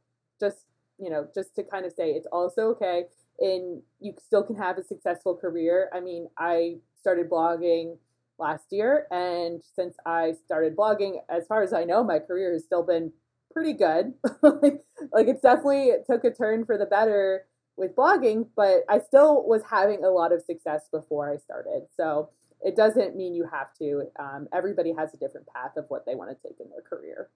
Just 0.41 0.65
you 0.99 1.11
know, 1.11 1.29
just 1.35 1.55
to 1.57 1.63
kind 1.65 1.85
of 1.85 1.93
say 1.93 2.11
it's 2.11 2.27
also 2.33 2.69
okay, 2.69 3.05
and 3.39 3.83
you 4.01 4.15
still 4.25 4.43
can 4.43 4.57
have 4.57 4.79
a 4.79 4.83
successful 4.83 5.37
career. 5.37 5.91
I 5.93 6.01
mean, 6.01 6.29
I 6.39 6.77
started 6.99 7.29
blogging 7.29 7.99
last 8.39 8.67
year, 8.71 9.07
and 9.11 9.63
since 9.77 9.97
I 10.07 10.33
started 10.33 10.77
blogging, 10.77 11.17
as 11.29 11.47
far 11.47 11.63
as 11.63 11.75
I 11.75 11.85
know, 11.85 12.03
my 12.03 12.19
career 12.19 12.53
has 12.53 12.65
still 12.65 12.83
been 12.83 13.13
pretty 13.53 13.73
good. 13.73 14.15
like, 14.43 14.83
like 15.13 15.29
it's 15.29 15.43
definitely 15.43 15.89
it 15.89 16.05
took 16.09 16.25
a 16.25 16.33
turn 16.33 16.65
for 16.65 16.79
the 16.79 16.87
better 16.87 17.47
with 17.77 17.97
blogging, 17.97 18.49
but 18.57 18.85
I 18.89 19.01
still 19.01 19.47
was 19.47 19.63
having 19.69 20.05
a 20.05 20.11
lot 20.11 20.33
of 20.33 20.43
success 20.43 20.89
before 20.93 21.31
I 21.31 21.37
started. 21.39 21.87
So 21.97 22.31
it 22.61 22.77
doesn't 22.77 23.17
mean 23.17 23.35
you 23.35 23.47
have 23.51 23.75
to. 23.79 24.05
Um, 24.19 24.49
everybody 24.53 24.93
has 24.97 25.15
a 25.15 25.17
different 25.17 25.47
path 25.49 25.77
of 25.77 25.87
what 25.89 26.07
they 26.07 26.15
want 26.15 26.31
to 26.31 26.49
take 26.49 26.61
in 26.61 26.71
their 26.71 26.83
career. 26.83 27.29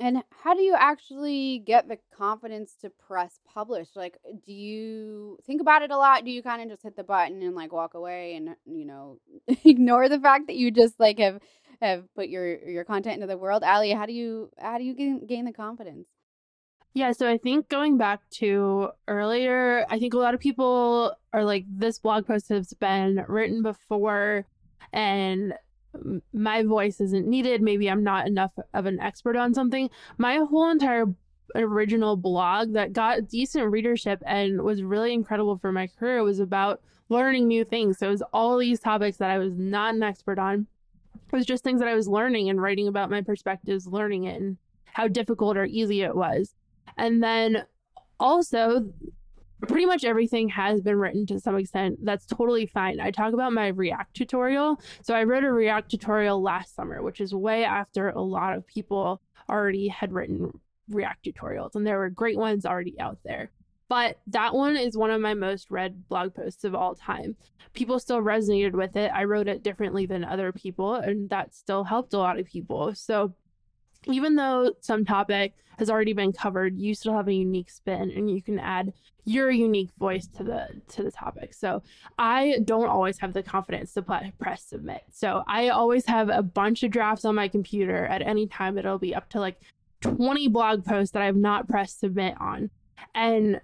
And 0.00 0.24
how 0.42 0.54
do 0.54 0.62
you 0.62 0.74
actually 0.76 1.62
get 1.64 1.86
the 1.86 1.98
confidence 2.16 2.74
to 2.80 2.90
press 2.90 3.38
publish? 3.46 3.88
Like, 3.94 4.18
do 4.44 4.52
you 4.52 5.38
think 5.46 5.60
about 5.60 5.82
it 5.82 5.92
a 5.92 5.96
lot? 5.96 6.24
Do 6.24 6.30
you 6.32 6.42
kind 6.42 6.60
of 6.60 6.68
just 6.68 6.82
hit 6.82 6.96
the 6.96 7.04
button 7.04 7.40
and 7.42 7.54
like 7.54 7.72
walk 7.72 7.94
away 7.94 8.34
and 8.34 8.56
you 8.64 8.84
know 8.84 9.20
ignore 9.64 10.08
the 10.08 10.18
fact 10.18 10.48
that 10.48 10.56
you 10.56 10.72
just 10.72 10.98
like 10.98 11.18
have 11.20 11.40
have 11.82 12.04
put 12.14 12.28
your 12.28 12.58
your 12.68 12.84
content 12.84 13.16
into 13.16 13.26
the 13.26 13.36
world? 13.36 13.62
Ali, 13.62 13.90
how 13.90 14.06
do 14.06 14.12
you 14.12 14.50
how 14.58 14.78
do 14.78 14.84
you 14.84 14.94
gain, 14.94 15.26
gain 15.26 15.44
the 15.44 15.52
confidence? 15.52 16.06
Yeah, 16.94 17.12
so 17.12 17.28
I 17.28 17.38
think 17.38 17.68
going 17.70 17.96
back 17.96 18.20
to 18.34 18.90
earlier, 19.08 19.86
I 19.88 19.98
think 19.98 20.12
a 20.12 20.18
lot 20.18 20.34
of 20.34 20.40
people 20.40 21.14
are 21.32 21.44
like, 21.44 21.64
this 21.66 21.98
blog 21.98 22.26
post 22.26 22.50
has 22.50 22.74
been 22.74 23.24
written 23.28 23.62
before 23.62 24.44
and 24.92 25.54
my 26.34 26.62
voice 26.62 27.00
isn't 27.00 27.26
needed. 27.26 27.62
Maybe 27.62 27.90
I'm 27.90 28.04
not 28.04 28.26
enough 28.26 28.52
of 28.74 28.84
an 28.84 29.00
expert 29.00 29.36
on 29.36 29.54
something. 29.54 29.88
My 30.18 30.36
whole 30.36 30.70
entire 30.70 31.06
original 31.54 32.16
blog 32.16 32.72
that 32.74 32.92
got 32.92 33.28
decent 33.28 33.70
readership 33.70 34.22
and 34.26 34.62
was 34.62 34.82
really 34.82 35.14
incredible 35.14 35.56
for 35.56 35.72
my 35.72 35.86
career 35.86 36.22
was 36.22 36.40
about 36.40 36.80
learning 37.08 37.48
new 37.48 37.64
things. 37.64 37.98
So 37.98 38.08
it 38.08 38.10
was 38.10 38.22
all 38.34 38.58
these 38.58 38.80
topics 38.80 39.16
that 39.18 39.30
I 39.30 39.38
was 39.38 39.54
not 39.56 39.94
an 39.94 40.02
expert 40.02 40.38
on. 40.38 40.66
It 41.14 41.36
was 41.36 41.46
just 41.46 41.64
things 41.64 41.80
that 41.80 41.88
I 41.88 41.94
was 41.94 42.08
learning 42.08 42.50
and 42.50 42.60
writing 42.60 42.88
about 42.88 43.10
my 43.10 43.22
perspectives, 43.22 43.86
learning 43.86 44.24
it 44.24 44.40
and 44.40 44.58
how 44.84 45.08
difficult 45.08 45.56
or 45.56 45.64
easy 45.64 46.02
it 46.02 46.14
was. 46.14 46.54
And 46.96 47.22
then 47.22 47.64
also, 48.20 48.92
pretty 49.66 49.86
much 49.86 50.04
everything 50.04 50.48
has 50.50 50.80
been 50.80 50.96
written 50.96 51.24
to 51.26 51.40
some 51.40 51.56
extent. 51.56 51.98
That's 52.04 52.26
totally 52.26 52.66
fine. 52.66 53.00
I 53.00 53.10
talk 53.10 53.32
about 53.32 53.52
my 53.52 53.68
React 53.68 54.14
tutorial. 54.14 54.80
So 55.02 55.14
I 55.14 55.24
wrote 55.24 55.44
a 55.44 55.52
React 55.52 55.90
tutorial 55.90 56.42
last 56.42 56.74
summer, 56.74 57.02
which 57.02 57.20
is 57.20 57.34
way 57.34 57.64
after 57.64 58.10
a 58.10 58.20
lot 58.20 58.54
of 58.54 58.66
people 58.66 59.20
already 59.48 59.88
had 59.88 60.12
written 60.12 60.60
React 60.88 61.24
tutorials, 61.24 61.74
and 61.74 61.86
there 61.86 61.98
were 61.98 62.10
great 62.10 62.36
ones 62.36 62.66
already 62.66 62.98
out 63.00 63.18
there. 63.24 63.50
But 63.92 64.20
that 64.28 64.54
one 64.54 64.78
is 64.78 64.96
one 64.96 65.10
of 65.10 65.20
my 65.20 65.34
most 65.34 65.70
read 65.70 66.08
blog 66.08 66.34
posts 66.34 66.64
of 66.64 66.74
all 66.74 66.94
time. 66.94 67.36
People 67.74 67.98
still 67.98 68.22
resonated 68.22 68.72
with 68.72 68.96
it. 68.96 69.12
I 69.14 69.24
wrote 69.24 69.48
it 69.48 69.62
differently 69.62 70.06
than 70.06 70.24
other 70.24 70.50
people, 70.50 70.94
and 70.94 71.28
that 71.28 71.54
still 71.54 71.84
helped 71.84 72.14
a 72.14 72.18
lot 72.18 72.38
of 72.38 72.46
people. 72.46 72.94
So 72.94 73.34
even 74.06 74.34
though 74.34 74.72
some 74.80 75.04
topic 75.04 75.56
has 75.78 75.90
already 75.90 76.14
been 76.14 76.32
covered, 76.32 76.78
you 76.78 76.94
still 76.94 77.12
have 77.12 77.28
a 77.28 77.34
unique 77.34 77.68
spin 77.68 78.10
and 78.16 78.30
you 78.30 78.40
can 78.40 78.58
add 78.58 78.94
your 79.26 79.50
unique 79.50 79.90
voice 79.98 80.26
to 80.38 80.42
the 80.42 80.68
to 80.94 81.02
the 81.02 81.12
topic. 81.12 81.52
So 81.52 81.82
I 82.18 82.60
don't 82.64 82.88
always 82.88 83.18
have 83.18 83.34
the 83.34 83.42
confidence 83.42 83.92
to 83.92 84.32
press 84.38 84.64
submit. 84.64 85.02
So 85.12 85.44
I 85.46 85.68
always 85.68 86.06
have 86.06 86.30
a 86.30 86.42
bunch 86.42 86.82
of 86.82 86.92
drafts 86.92 87.26
on 87.26 87.34
my 87.34 87.46
computer 87.46 88.06
at 88.06 88.22
any 88.22 88.46
time. 88.46 88.78
It'll 88.78 88.96
be 88.96 89.14
up 89.14 89.28
to 89.32 89.38
like 89.38 89.60
20 90.00 90.48
blog 90.48 90.82
posts 90.82 91.12
that 91.12 91.20
I've 91.20 91.36
not 91.36 91.68
pressed 91.68 92.00
submit 92.00 92.40
on. 92.40 92.70
And 93.14 93.60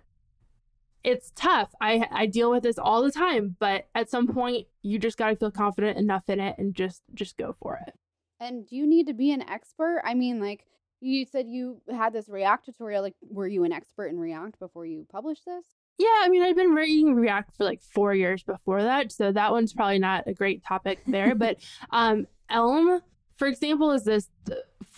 it's 1.09 1.33
tough. 1.35 1.75
I 1.81 2.07
I 2.11 2.27
deal 2.27 2.51
with 2.51 2.63
this 2.63 2.79
all 2.79 3.03
the 3.03 3.11
time, 3.11 3.57
but 3.59 3.89
at 3.95 4.11
some 4.11 4.29
point 4.29 4.67
you 4.83 4.99
just 4.99 5.17
got 5.17 5.31
to 5.31 5.37
feel 5.37 5.51
confident 5.51 5.97
enough 5.97 6.29
in 6.29 6.39
it 6.39 6.57
and 6.59 6.75
just 6.75 7.03
just 7.15 7.39
go 7.39 7.57
for 7.61 7.81
it. 7.87 7.95
And 8.41 8.67
do 8.69 8.77
you 8.77 8.87
need 8.87 9.07
to 9.07 9.15
be 9.15 9.33
an 9.33 9.43
expert? 9.43 10.03
I 10.05 10.15
mean, 10.15 10.41
like 10.41 10.67
you 11.01 11.25
said 11.25 11.47
you 11.49 11.81
had 11.91 12.13
this 12.13 12.29
React 12.29 12.67
tutorial. 12.67 13.03
Like, 13.03 13.17
were 13.23 13.47
you 13.47 13.65
an 13.65 13.73
expert 13.73 14.09
in 14.09 14.19
React 14.19 14.59
before 14.59 14.85
you 14.85 15.07
published 15.11 15.45
this? 15.47 15.65
Yeah, 15.97 16.15
I 16.21 16.29
mean, 16.29 16.43
I've 16.43 16.57
been 16.57 16.75
writing 16.75 17.15
React 17.15 17.57
for 17.57 17.65
like 17.65 17.83
four 17.83 18.15
years 18.15 18.43
before 18.43 18.83
that, 18.83 19.11
so 19.11 19.33
that 19.33 19.51
one's 19.51 19.73
probably 19.73 19.99
not 19.99 20.29
a 20.29 20.35
great 20.35 20.65
topic 20.65 21.01
there. 21.07 21.35
but 21.35 21.57
um, 21.91 22.27
Elm, 22.51 23.01
for 23.37 23.49
example, 23.49 23.91
is 23.93 24.05
this 24.05 24.29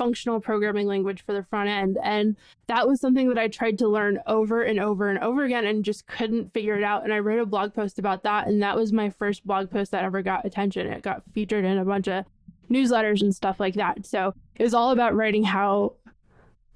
functional 0.00 0.40
programming 0.40 0.86
language 0.86 1.22
for 1.26 1.34
the 1.34 1.42
front 1.42 1.68
end, 1.68 1.98
and 2.02 2.34
that 2.68 2.88
was 2.88 3.02
something 3.02 3.28
that 3.28 3.36
I 3.36 3.48
tried 3.48 3.76
to 3.80 3.88
learn 3.88 4.18
over 4.26 4.62
and 4.62 4.80
over 4.80 5.10
and 5.10 5.18
over 5.18 5.44
again, 5.44 5.66
and 5.66 5.84
just 5.84 6.06
couldn't 6.06 6.54
figure 6.54 6.74
it 6.74 6.82
out. 6.82 7.04
And 7.04 7.12
I 7.12 7.18
wrote 7.18 7.38
a 7.38 7.44
blog 7.44 7.74
post 7.74 7.98
about 7.98 8.22
that, 8.22 8.46
and 8.46 8.62
that 8.62 8.76
was 8.76 8.94
my 8.94 9.10
first 9.10 9.46
blog 9.46 9.70
post 9.70 9.90
that 9.90 10.02
ever 10.02 10.22
got 10.22 10.46
attention. 10.46 10.86
It 10.86 11.02
got 11.02 11.22
featured 11.34 11.66
in 11.66 11.76
a 11.76 11.84
bunch 11.84 12.08
of 12.08 12.24
newsletters 12.70 13.20
and 13.20 13.34
stuff 13.34 13.60
like 13.60 13.74
that. 13.74 14.06
So 14.06 14.32
it 14.54 14.62
was 14.62 14.72
all 14.72 14.90
about 14.90 15.14
writing 15.14 15.44
how 15.44 15.96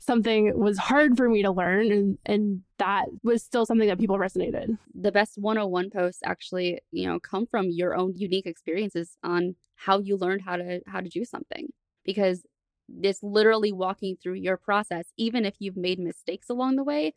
something 0.01 0.59
was 0.59 0.77
hard 0.77 1.17
for 1.17 1.31
me 1.31 1.41
to 1.43 1.51
learn 1.51 1.91
and 1.91 2.19
and 2.27 2.61
that 2.77 3.07
was 3.23 3.43
still 3.43 3.65
something 3.65 3.89
that 3.89 3.99
people 3.99 4.19
resonated. 4.19 4.77
The 4.95 5.13
best 5.13 5.39
101 5.39 5.89
posts 5.89 6.21
actually, 6.27 6.81
you 6.91 7.07
know, 7.07 7.19
come 7.19 7.47
from 7.47 7.71
your 7.71 7.95
own 7.95 8.13
unique 8.15 8.45
experiences 8.45 9.17
on 9.23 9.55
how 9.77 10.01
you 10.01 10.19
learned 10.19 10.43
how 10.43 10.57
to 10.57 10.81
how 10.87 11.01
to 11.01 11.09
do 11.09 11.25
something 11.25 11.69
because 12.05 12.45
it's 13.03 13.23
literally 13.23 13.73
walking 13.73 14.17
through 14.17 14.35
your 14.35 14.57
process 14.57 15.07
even 15.17 15.45
if 15.45 15.55
you've 15.59 15.77
made 15.77 15.99
mistakes 15.99 16.49
along 16.51 16.77
the 16.77 16.85
way 16.85 17.15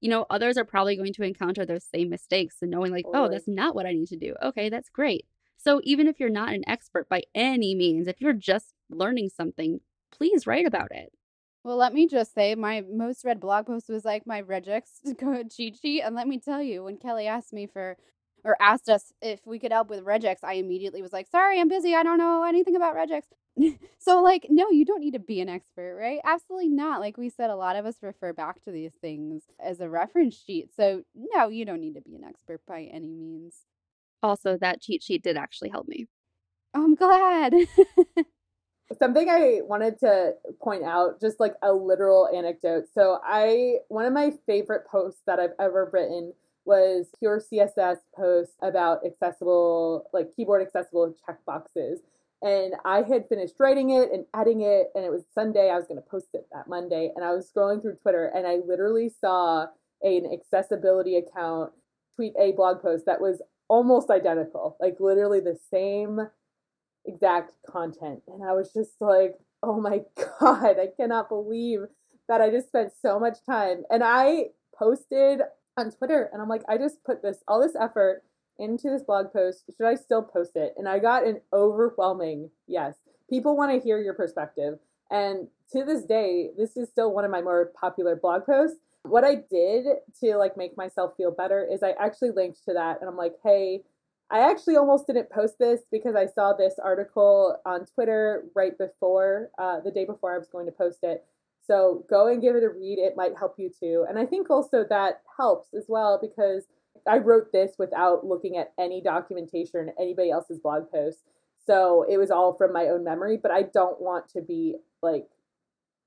you 0.00 0.08
know 0.08 0.24
others 0.30 0.56
are 0.56 0.64
probably 0.64 0.96
going 0.96 1.12
to 1.12 1.22
encounter 1.22 1.66
those 1.66 1.84
same 1.84 2.08
mistakes 2.08 2.56
and 2.62 2.70
knowing 2.70 2.92
like 2.92 3.04
oh 3.12 3.28
that's 3.28 3.48
not 3.48 3.74
what 3.74 3.86
i 3.86 3.92
need 3.92 4.08
to 4.08 4.16
do 4.16 4.34
okay 4.42 4.68
that's 4.68 4.88
great 4.88 5.26
so 5.62 5.80
even 5.84 6.08
if 6.08 6.18
you're 6.18 6.30
not 6.30 6.54
an 6.54 6.64
expert 6.66 7.08
by 7.08 7.22
any 7.34 7.74
means, 7.74 8.08
if 8.08 8.20
you're 8.20 8.32
just 8.32 8.72
learning 8.88 9.28
something, 9.28 9.80
please 10.10 10.46
write 10.46 10.66
about 10.66 10.88
it. 10.90 11.12
Well, 11.64 11.76
let 11.76 11.92
me 11.92 12.08
just 12.08 12.34
say 12.34 12.54
my 12.54 12.82
most 12.90 13.26
read 13.26 13.40
blog 13.40 13.66
post 13.66 13.90
was 13.90 14.02
like 14.02 14.26
my 14.26 14.40
regex 14.40 14.84
cheat 15.54 15.76
sheet. 15.76 16.00
And 16.00 16.14
let 16.14 16.26
me 16.26 16.38
tell 16.38 16.62
you, 16.62 16.84
when 16.84 16.96
Kelly 16.96 17.26
asked 17.26 17.52
me 17.52 17.66
for 17.66 17.98
or 18.42 18.56
asked 18.58 18.88
us 18.88 19.12
if 19.20 19.40
we 19.46 19.58
could 19.58 19.70
help 19.70 19.90
with 19.90 20.02
regex, 20.02 20.36
I 20.42 20.54
immediately 20.54 21.02
was 21.02 21.12
like, 21.12 21.28
sorry, 21.28 21.60
I'm 21.60 21.68
busy. 21.68 21.94
I 21.94 22.04
don't 22.04 22.16
know 22.16 22.44
anything 22.44 22.74
about 22.74 22.96
regex. 22.96 23.24
so, 23.98 24.22
like, 24.22 24.46
no, 24.48 24.70
you 24.70 24.84
don't 24.84 25.00
need 25.00 25.14
to 25.14 25.18
be 25.18 25.40
an 25.40 25.48
expert, 25.48 25.96
right? 25.96 26.20
Absolutely 26.24 26.68
not. 26.68 27.00
Like 27.00 27.16
we 27.16 27.28
said, 27.28 27.50
a 27.50 27.56
lot 27.56 27.76
of 27.76 27.86
us 27.86 27.96
refer 28.02 28.32
back 28.32 28.62
to 28.64 28.70
these 28.70 28.92
things 29.00 29.42
as 29.58 29.80
a 29.80 29.88
reference 29.88 30.36
sheet. 30.36 30.70
So, 30.74 31.02
no, 31.14 31.48
you 31.48 31.64
don't 31.64 31.80
need 31.80 31.94
to 31.94 32.00
be 32.00 32.16
an 32.16 32.24
expert 32.24 32.60
by 32.66 32.82
any 32.84 33.14
means 33.14 33.54
also 34.22 34.56
that 34.58 34.80
cheat 34.80 35.02
sheet 35.02 35.22
did 35.22 35.36
actually 35.36 35.70
help 35.70 35.88
me. 35.88 36.06
Oh, 36.74 36.84
I'm 36.84 36.94
glad. 36.94 37.54
Something 38.98 39.28
I 39.28 39.60
wanted 39.62 40.00
to 40.00 40.34
point 40.60 40.82
out, 40.84 41.20
just 41.20 41.38
like 41.38 41.54
a 41.62 41.72
literal 41.72 42.28
anecdote. 42.34 42.84
So 42.92 43.18
I 43.24 43.76
one 43.88 44.04
of 44.04 44.12
my 44.12 44.32
favorite 44.46 44.86
posts 44.86 45.22
that 45.26 45.38
I've 45.38 45.54
ever 45.60 45.88
written 45.92 46.32
was 46.64 47.06
pure 47.18 47.40
CSS 47.40 47.98
post 48.14 48.52
about 48.62 49.06
accessible, 49.06 50.08
like 50.12 50.34
keyboard 50.34 50.62
accessible 50.62 51.14
checkboxes. 51.28 51.98
And 52.42 52.74
I 52.84 53.02
had 53.02 53.28
finished 53.28 53.54
writing 53.58 53.90
it 53.90 54.10
and 54.12 54.24
adding 54.34 54.62
it, 54.62 54.88
and 54.94 55.04
it 55.04 55.10
was 55.10 55.24
Sunday. 55.34 55.70
I 55.70 55.76
was 55.76 55.86
going 55.86 56.00
to 56.00 56.10
post 56.10 56.28
it 56.32 56.46
that 56.52 56.68
Monday, 56.68 57.10
and 57.14 57.24
I 57.24 57.32
was 57.32 57.50
scrolling 57.50 57.82
through 57.82 57.96
Twitter, 57.96 58.30
and 58.34 58.46
I 58.46 58.56
literally 58.66 59.10
saw 59.20 59.66
an 60.02 60.30
accessibility 60.32 61.16
account 61.16 61.72
tweet 62.16 62.32
a 62.38 62.52
blog 62.52 62.80
post 62.80 63.04
that 63.06 63.20
was 63.20 63.42
almost 63.68 64.10
identical, 64.10 64.76
like 64.80 64.96
literally 65.00 65.40
the 65.40 65.58
same 65.70 66.20
exact 67.06 67.52
content. 67.68 68.22
And 68.26 68.42
I 68.44 68.52
was 68.52 68.72
just 68.72 68.92
like, 69.00 69.34
oh 69.62 69.80
my 69.80 70.00
God, 70.40 70.76
I 70.78 70.88
cannot 70.96 71.28
believe 71.28 71.80
that 72.28 72.40
I 72.40 72.50
just 72.50 72.68
spent 72.68 72.92
so 73.00 73.18
much 73.18 73.38
time. 73.48 73.82
And 73.90 74.02
I 74.04 74.46
posted 74.74 75.40
on 75.76 75.90
Twitter 75.90 76.28
and 76.32 76.40
I'm 76.40 76.48
like, 76.48 76.62
I 76.68 76.78
just 76.78 77.02
put 77.04 77.22
this, 77.22 77.38
all 77.48 77.60
this 77.60 77.76
effort 77.80 78.22
into 78.58 78.90
this 78.90 79.02
blog 79.02 79.32
post. 79.32 79.64
Should 79.76 79.86
I 79.86 79.94
still 79.94 80.22
post 80.22 80.52
it? 80.56 80.74
And 80.76 80.88
I 80.88 80.98
got 80.98 81.26
an 81.26 81.40
overwhelming 81.52 82.50
yes. 82.66 82.96
People 83.28 83.56
want 83.56 83.72
to 83.72 83.84
hear 83.84 84.00
your 84.00 84.14
perspective. 84.14 84.78
And 85.10 85.48
to 85.72 85.84
this 85.84 86.04
day, 86.04 86.50
this 86.56 86.76
is 86.76 86.88
still 86.88 87.12
one 87.12 87.24
of 87.24 87.30
my 87.30 87.42
more 87.42 87.72
popular 87.80 88.16
blog 88.16 88.44
posts 88.44 88.80
what 89.02 89.24
I 89.24 89.36
did 89.36 89.86
to 90.20 90.36
like 90.36 90.56
make 90.56 90.76
myself 90.76 91.16
feel 91.16 91.30
better 91.30 91.66
is 91.70 91.82
I 91.82 91.94
actually 92.00 92.30
linked 92.30 92.64
to 92.66 92.74
that 92.74 92.98
and 93.00 93.08
I'm 93.08 93.16
like, 93.16 93.34
hey, 93.42 93.82
I 94.30 94.48
actually 94.50 94.76
almost 94.76 95.06
didn't 95.06 95.30
post 95.30 95.58
this 95.58 95.80
because 95.90 96.14
I 96.14 96.26
saw 96.26 96.52
this 96.52 96.74
article 96.82 97.56
on 97.66 97.86
Twitter 97.86 98.44
right 98.54 98.76
before 98.76 99.50
uh, 99.58 99.80
the 99.80 99.90
day 99.90 100.04
before 100.04 100.34
I 100.34 100.38
was 100.38 100.48
going 100.48 100.66
to 100.66 100.72
post 100.72 100.98
it. 101.02 101.24
So 101.66 102.04
go 102.08 102.28
and 102.28 102.40
give 102.40 102.56
it 102.56 102.62
a 102.62 102.68
read. 102.68 102.98
It 102.98 103.16
might 103.16 103.36
help 103.38 103.54
you 103.58 103.70
too. 103.70 104.06
And 104.08 104.18
I 104.18 104.26
think 104.26 104.50
also 104.50 104.84
that 104.88 105.22
helps 105.36 105.74
as 105.74 105.86
well 105.88 106.18
because 106.20 106.64
I 107.06 107.18
wrote 107.18 107.52
this 107.52 107.72
without 107.78 108.26
looking 108.26 108.56
at 108.56 108.72
any 108.78 109.00
documentation 109.00 109.92
anybody 109.98 110.30
else's 110.30 110.58
blog 110.58 110.90
post. 110.90 111.18
So 111.66 112.04
it 112.08 112.16
was 112.16 112.30
all 112.30 112.52
from 112.52 112.72
my 112.72 112.86
own 112.88 113.04
memory, 113.04 113.36
but 113.36 113.50
I 113.50 113.62
don't 113.62 114.00
want 114.00 114.28
to 114.30 114.40
be 114.40 114.76
like 115.02 115.28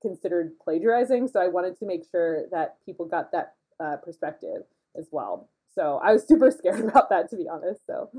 considered 0.02 0.58
plagiarizing. 0.62 1.28
So 1.28 1.40
I 1.40 1.48
wanted 1.48 1.78
to 1.78 1.86
make 1.86 2.04
sure 2.10 2.46
that 2.50 2.76
people 2.84 3.06
got 3.06 3.32
that 3.32 3.54
uh, 3.80 3.96
perspective 3.96 4.62
as 4.96 5.08
well. 5.10 5.48
So 5.74 6.00
I 6.02 6.12
was 6.12 6.26
super 6.26 6.50
scared 6.58 6.84
about 6.84 7.08
that, 7.10 7.30
to 7.30 7.36
be 7.36 7.48
honest. 7.48 7.86
So 7.86 8.10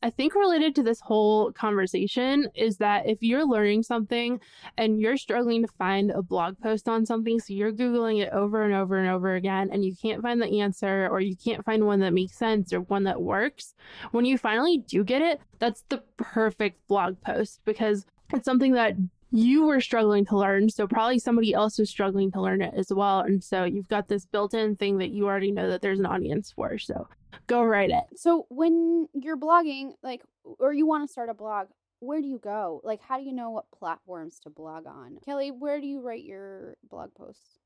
I 0.00 0.10
think 0.10 0.36
related 0.36 0.76
to 0.76 0.84
this 0.84 1.00
whole 1.00 1.50
conversation 1.52 2.48
is 2.54 2.76
that 2.76 3.08
if 3.08 3.18
you're 3.20 3.44
learning 3.44 3.82
something 3.82 4.40
and 4.76 5.00
you're 5.00 5.16
struggling 5.16 5.62
to 5.62 5.72
find 5.76 6.12
a 6.12 6.22
blog 6.22 6.56
post 6.60 6.88
on 6.88 7.04
something, 7.04 7.40
so 7.40 7.52
you're 7.52 7.72
Googling 7.72 8.22
it 8.22 8.32
over 8.32 8.62
and 8.62 8.74
over 8.74 8.96
and 8.96 9.10
over 9.10 9.34
again, 9.34 9.70
and 9.72 9.84
you 9.84 9.96
can't 10.00 10.22
find 10.22 10.40
the 10.40 10.60
answer 10.60 11.08
or 11.10 11.20
you 11.20 11.34
can't 11.34 11.64
find 11.64 11.84
one 11.84 11.98
that 12.00 12.12
makes 12.12 12.36
sense 12.36 12.72
or 12.72 12.82
one 12.82 13.02
that 13.04 13.20
works, 13.20 13.74
when 14.12 14.24
you 14.24 14.38
finally 14.38 14.78
do 14.78 15.02
get 15.02 15.20
it, 15.20 15.40
that's 15.58 15.82
the 15.88 15.98
perfect 16.16 16.86
blog 16.86 17.20
post 17.22 17.60
because 17.64 18.06
it's 18.32 18.44
something 18.44 18.74
that 18.74 18.94
you 19.30 19.64
were 19.64 19.80
struggling 19.80 20.24
to 20.26 20.36
learn, 20.36 20.70
so 20.70 20.86
probably 20.86 21.18
somebody 21.18 21.52
else 21.52 21.78
was 21.78 21.90
struggling 21.90 22.30
to 22.32 22.40
learn 22.40 22.62
it 22.62 22.74
as 22.76 22.92
well. 22.92 23.20
And 23.20 23.42
so 23.42 23.64
you've 23.64 23.88
got 23.88 24.08
this 24.08 24.24
built 24.24 24.54
in 24.54 24.76
thing 24.76 24.98
that 24.98 25.10
you 25.10 25.26
already 25.26 25.52
know 25.52 25.68
that 25.68 25.82
there's 25.82 25.98
an 25.98 26.06
audience 26.06 26.50
for. 26.50 26.78
So 26.78 27.08
go 27.46 27.62
write 27.62 27.90
it. 27.90 28.04
So 28.16 28.46
when 28.48 29.08
you're 29.12 29.36
blogging, 29.36 29.92
like, 30.02 30.22
or 30.44 30.72
you 30.72 30.86
want 30.86 31.06
to 31.06 31.12
start 31.12 31.28
a 31.28 31.34
blog, 31.34 31.68
where 32.00 32.20
do 32.20 32.26
you 32.26 32.38
go? 32.38 32.80
Like, 32.84 33.00
how 33.02 33.18
do 33.18 33.24
you 33.24 33.32
know 33.32 33.50
what 33.50 33.70
platforms 33.76 34.38
to 34.44 34.50
blog 34.50 34.86
on? 34.86 35.18
Kelly, 35.24 35.50
where 35.50 35.80
do 35.80 35.86
you 35.86 36.00
write 36.00 36.24
your 36.24 36.76
blog 36.88 37.14
posts? 37.14 37.58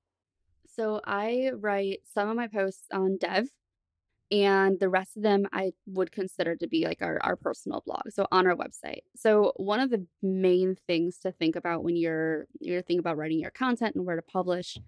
So 0.67 1.01
I 1.05 1.51
write 1.55 2.01
some 2.13 2.31
of 2.31 2.37
my 2.37 2.49
posts 2.49 2.87
on 2.93 3.19
Dev, 3.19 3.49
and 4.33 4.81
the 4.81 4.89
rest 4.89 5.17
of 5.17 5.23
them 5.23 5.47
I 5.53 5.73
would 5.87 6.11
consider 6.11 6.57
to 6.57 6.67
be 6.67 6.87
like 6.87 7.03
our, 7.03 7.21
our 7.23 7.37
personal 7.37 7.83
blog. 7.85 8.11
So 8.11 8.27
on 8.33 8.47
our 8.47 8.57
website. 8.57 9.03
So 9.15 9.53
one 9.57 9.79
of 9.79 9.91
the 9.91 10.07
main 10.23 10.77
things 10.87 11.19
to 11.19 11.33
think 11.33 11.55
about 11.55 11.85
when 11.85 11.97
you're 11.97 12.47
you're 12.59 12.81
thinking 12.81 13.01
about 13.01 13.19
writing 13.19 13.39
your 13.39 13.51
content 13.51 13.95
and 13.95 14.07
where 14.07 14.17
to 14.17 14.23
publish, 14.23 14.79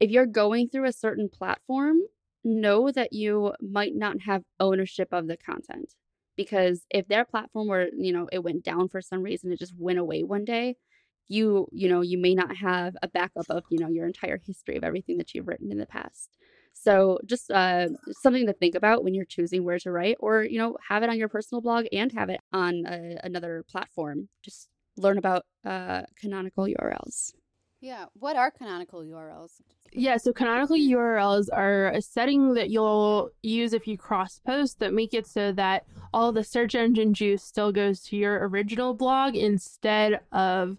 if 0.00 0.10
you're 0.10 0.26
going 0.26 0.68
through 0.68 0.86
a 0.86 0.92
certain 0.92 1.28
platform, 1.28 1.98
know 2.44 2.92
that 2.92 3.12
you 3.12 3.52
might 3.60 3.96
not 3.96 4.20
have 4.20 4.44
ownership 4.60 5.08
of 5.10 5.26
the 5.26 5.36
content. 5.36 5.94
Because 6.36 6.82
if 6.90 7.08
their 7.08 7.24
platform 7.24 7.66
were, 7.66 7.88
you 7.96 8.12
know, 8.12 8.28
it 8.30 8.44
went 8.44 8.62
down 8.62 8.88
for 8.88 9.00
some 9.00 9.22
reason, 9.22 9.50
it 9.50 9.58
just 9.58 9.74
went 9.76 9.98
away 9.98 10.22
one 10.22 10.44
day, 10.44 10.76
you, 11.28 11.66
you 11.72 11.88
know, 11.88 12.02
you 12.02 12.18
may 12.18 12.34
not 12.34 12.54
have 12.56 12.94
a 13.02 13.08
backup 13.08 13.46
of, 13.48 13.64
you 13.70 13.78
know, 13.78 13.88
your 13.88 14.06
entire 14.06 14.38
history 14.46 14.76
of 14.76 14.84
everything 14.84 15.16
that 15.16 15.34
you've 15.34 15.48
written 15.48 15.72
in 15.72 15.78
the 15.78 15.86
past. 15.86 16.36
So 16.78 17.18
just 17.24 17.50
uh, 17.50 17.88
something 18.20 18.46
to 18.46 18.52
think 18.52 18.74
about 18.74 19.02
when 19.02 19.14
you're 19.14 19.24
choosing 19.24 19.64
where 19.64 19.78
to 19.78 19.90
write, 19.90 20.16
or 20.20 20.44
you 20.44 20.58
know, 20.58 20.76
have 20.88 21.02
it 21.02 21.08
on 21.08 21.18
your 21.18 21.28
personal 21.28 21.60
blog 21.60 21.86
and 21.90 22.12
have 22.12 22.28
it 22.28 22.40
on 22.52 22.84
a, 22.86 23.18
another 23.24 23.64
platform. 23.68 24.28
Just 24.42 24.68
learn 24.96 25.18
about 25.18 25.44
uh, 25.64 26.02
canonical 26.20 26.64
URLs. 26.64 27.32
Yeah. 27.80 28.06
What 28.14 28.36
are 28.36 28.50
canonical 28.50 29.00
URLs? 29.00 29.60
Yeah, 29.92 30.16
so 30.16 30.32
canonical 30.32 30.76
URLs 30.76 31.46
are 31.52 31.88
a 31.88 32.02
setting 32.02 32.54
that 32.54 32.70
you'll 32.70 33.30
use 33.42 33.72
if 33.72 33.86
you 33.86 33.96
cross 33.96 34.40
post 34.44 34.78
that 34.80 34.92
make 34.92 35.14
it 35.14 35.26
so 35.26 35.52
that 35.52 35.84
all 36.12 36.32
the 36.32 36.44
search 36.44 36.74
engine 36.74 37.14
juice 37.14 37.42
still 37.42 37.72
goes 37.72 38.00
to 38.02 38.16
your 38.16 38.46
original 38.48 38.94
blog 38.94 39.34
instead 39.34 40.20
of 40.32 40.78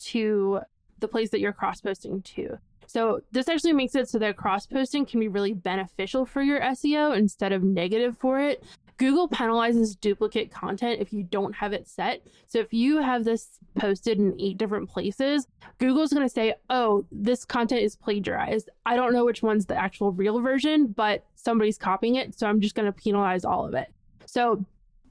to 0.00 0.60
the 0.98 1.08
place 1.08 1.30
that 1.30 1.40
you're 1.40 1.52
cross 1.52 1.80
posting 1.80 2.22
to. 2.22 2.58
So 2.90 3.20
this 3.30 3.48
actually 3.48 3.72
makes 3.72 3.94
it 3.94 4.08
so 4.08 4.18
that 4.18 4.36
cross 4.36 4.66
posting 4.66 5.06
can 5.06 5.20
be 5.20 5.28
really 5.28 5.52
beneficial 5.52 6.26
for 6.26 6.42
your 6.42 6.60
SEO 6.60 7.16
instead 7.16 7.52
of 7.52 7.62
negative 7.62 8.18
for 8.18 8.40
it. 8.40 8.64
Google 8.96 9.28
penalizes 9.28 9.98
duplicate 9.98 10.50
content 10.50 11.00
if 11.00 11.12
you 11.12 11.22
don't 11.22 11.54
have 11.54 11.72
it 11.72 11.86
set. 11.86 12.26
So 12.48 12.58
if 12.58 12.72
you 12.74 13.00
have 13.00 13.22
this 13.22 13.60
posted 13.76 14.18
in 14.18 14.34
eight 14.40 14.58
different 14.58 14.90
places, 14.90 15.46
Google's 15.78 16.12
going 16.12 16.26
to 16.26 16.34
say, 16.34 16.54
oh, 16.68 17.06
this 17.12 17.44
content 17.44 17.82
is 17.82 17.94
plagiarized. 17.94 18.68
I 18.84 18.96
don't 18.96 19.12
know 19.12 19.24
which 19.24 19.40
one's 19.40 19.66
the 19.66 19.76
actual 19.76 20.10
real 20.10 20.40
version, 20.40 20.88
but 20.88 21.24
somebody's 21.36 21.78
copying 21.78 22.16
it. 22.16 22.36
So 22.36 22.48
I'm 22.48 22.60
just 22.60 22.74
going 22.74 22.86
to 22.86 22.92
penalize 22.92 23.44
all 23.44 23.64
of 23.64 23.74
it. 23.74 23.94
So 24.26 24.64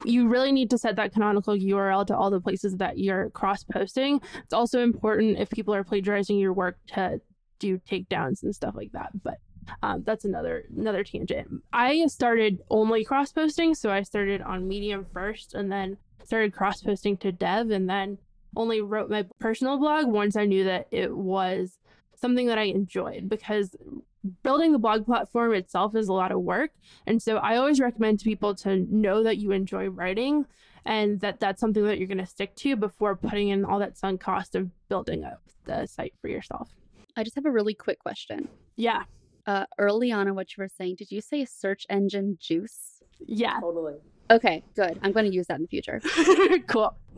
you 0.03 0.27
really 0.27 0.51
need 0.51 0.69
to 0.71 0.77
set 0.77 0.97
that 0.97 1.13
canonical 1.13 1.55
URL 1.55 2.05
to 2.07 2.15
all 2.15 2.29
the 2.29 2.41
places 2.41 2.75
that 2.77 2.97
you're 2.97 3.29
cross 3.29 3.63
posting. 3.63 4.21
It's 4.43 4.53
also 4.53 4.81
important 4.81 5.39
if 5.39 5.49
people 5.49 5.73
are 5.73 5.83
plagiarizing 5.85 6.37
your 6.37 6.51
work 6.53 6.77
to 6.87 7.21
do 7.59 7.77
takedowns 7.79 8.43
and 8.43 8.55
stuff 8.55 8.75
like 8.75 8.91
that. 8.93 9.11
But 9.23 9.39
um, 9.83 10.03
that's 10.03 10.25
another 10.25 10.65
another 10.75 11.03
tangent. 11.03 11.63
I 11.71 12.07
started 12.07 12.59
only 12.69 13.03
cross 13.03 13.31
posting, 13.31 13.75
so 13.75 13.91
I 13.91 14.03
started 14.03 14.41
on 14.41 14.67
Medium 14.67 15.05
first, 15.05 15.53
and 15.53 15.71
then 15.71 15.97
started 16.23 16.53
cross 16.53 16.81
posting 16.81 17.17
to 17.17 17.31
Dev, 17.31 17.69
and 17.69 17.89
then 17.89 18.17
only 18.55 18.81
wrote 18.81 19.09
my 19.09 19.25
personal 19.39 19.77
blog 19.77 20.07
once 20.07 20.35
I 20.35 20.45
knew 20.45 20.63
that 20.63 20.87
it 20.91 21.15
was 21.15 21.77
something 22.15 22.47
that 22.47 22.57
I 22.57 22.63
enjoyed 22.63 23.29
because 23.29 23.75
building 24.43 24.71
the 24.71 24.79
blog 24.79 25.05
platform 25.05 25.53
itself 25.53 25.95
is 25.95 26.09
a 26.09 26.13
lot 26.13 26.31
of 26.31 26.41
work. 26.41 26.71
And 27.07 27.21
so 27.21 27.37
I 27.37 27.57
always 27.57 27.79
recommend 27.79 28.19
to 28.19 28.25
people 28.25 28.55
to 28.55 28.77
know 28.89 29.23
that 29.23 29.37
you 29.37 29.51
enjoy 29.51 29.87
writing 29.87 30.45
and 30.85 31.19
that 31.21 31.39
that's 31.39 31.61
something 31.61 31.83
that 31.85 31.97
you're 31.97 32.07
going 32.07 32.17
to 32.17 32.25
stick 32.25 32.55
to 32.55 32.75
before 32.75 33.15
putting 33.15 33.49
in 33.49 33.63
all 33.65 33.79
that 33.79 33.97
sunk 33.97 34.21
cost 34.21 34.55
of 34.55 34.69
building 34.89 35.23
up 35.23 35.41
the 35.65 35.85
site 35.85 36.13
for 36.21 36.27
yourself. 36.27 36.69
I 37.19 37.23
just 37.23 37.35
have 37.35 37.45
a 37.45 37.51
really 37.51 37.73
quick 37.73 37.99
question. 37.99 38.47
Yeah. 38.77 39.03
Uh, 39.45 39.65
early 39.77 40.09
on 40.09 40.29
in 40.29 40.35
what 40.35 40.55
you 40.55 40.61
were 40.63 40.69
saying, 40.69 40.95
did 40.97 41.11
you 41.11 41.19
say 41.19 41.43
search 41.43 41.85
engine 41.89 42.37
juice? 42.39 43.03
Yeah. 43.19 43.59
Totally. 43.59 43.95
Okay, 44.31 44.63
good. 44.73 44.97
I'm 45.03 45.11
going 45.11 45.25
to 45.25 45.33
use 45.33 45.47
that 45.47 45.55
in 45.55 45.63
the 45.63 45.67
future. 45.67 45.99
cool. 46.67 46.95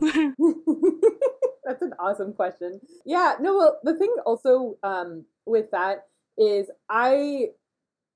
That's 1.64 1.82
an 1.82 1.92
awesome 2.00 2.32
question. 2.32 2.80
Yeah, 3.04 3.34
no, 3.40 3.56
well, 3.56 3.78
the 3.84 3.96
thing 3.96 4.12
also 4.26 4.76
um, 4.82 5.24
with 5.46 5.70
that 5.70 6.06
is 6.36 6.68
I 6.88 7.50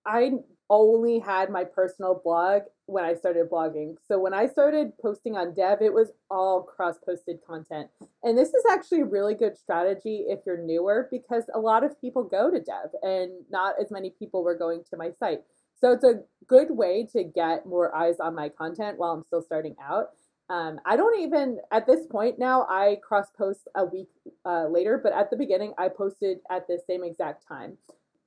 I 0.05 0.33
only 0.69 1.21
had 1.21 1.51
my 1.51 1.63
personal 1.63 2.21
blog 2.25 2.63
when 2.87 3.05
I 3.05 3.15
started 3.15 3.51
blogging. 3.51 3.97
So 4.07 4.19
when 4.19 4.33
I 4.33 4.47
started 4.47 4.93
posting 5.03 5.37
on 5.37 5.55
Dev, 5.55 5.83
it 5.83 5.93
was 5.93 6.13
all 6.31 6.63
cross-posted 6.63 7.39
content. 7.47 7.89
And 8.23 8.39
this 8.39 8.49
is 8.49 8.65
actually 8.71 9.01
a 9.01 9.07
really 9.07 9.35
good 9.35 9.59
strategy 9.59 10.25
if 10.29 10.41
you're 10.47 10.63
newer 10.63 11.09
because 11.11 11.45
a 11.53 11.59
lot 11.59 11.85
of 11.85 12.01
people 12.01 12.23
go 12.23 12.51
to 12.51 12.61
Dev 12.61 12.91
and 13.03 13.33
not 13.51 13.75
as 13.81 13.91
many 13.91 14.11
people 14.11 14.45
were 14.45 14.57
going 14.57 14.85
to 14.91 14.97
my 14.97 15.11
site. 15.19 15.41
So 15.79 15.93
it's 15.93 16.05
a 16.05 16.23
good 16.47 16.69
way 16.71 17.07
to 17.13 17.25
get 17.25 17.67
more 17.67 17.95
eyes 17.95 18.19
on 18.21 18.35
my 18.35 18.49
content 18.49 18.99
while 18.99 19.13
I'm 19.13 19.25
still 19.25 19.43
starting 19.43 19.77
out. 19.83 20.11
Um, 20.49 20.79
I 20.87 20.97
don't 20.97 21.21
even 21.21 21.59
at 21.73 21.87
this 21.87 22.07
point 22.07 22.39
now. 22.39 22.67
I 22.71 22.99
cross 23.03 23.27
post 23.37 23.69
a 23.75 23.85
week 23.85 24.09
uh, 24.45 24.69
later, 24.69 24.99
but 25.03 25.13
at 25.13 25.29
the 25.29 25.37
beginning, 25.37 25.75
I 25.77 25.89
posted 25.89 26.39
at 26.51 26.69
the 26.69 26.79
same 26.87 27.03
exact 27.03 27.47
time. 27.47 27.79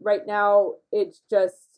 Right 0.02 0.28
now, 0.28 0.74
it's 0.92 1.22
just 1.30 1.69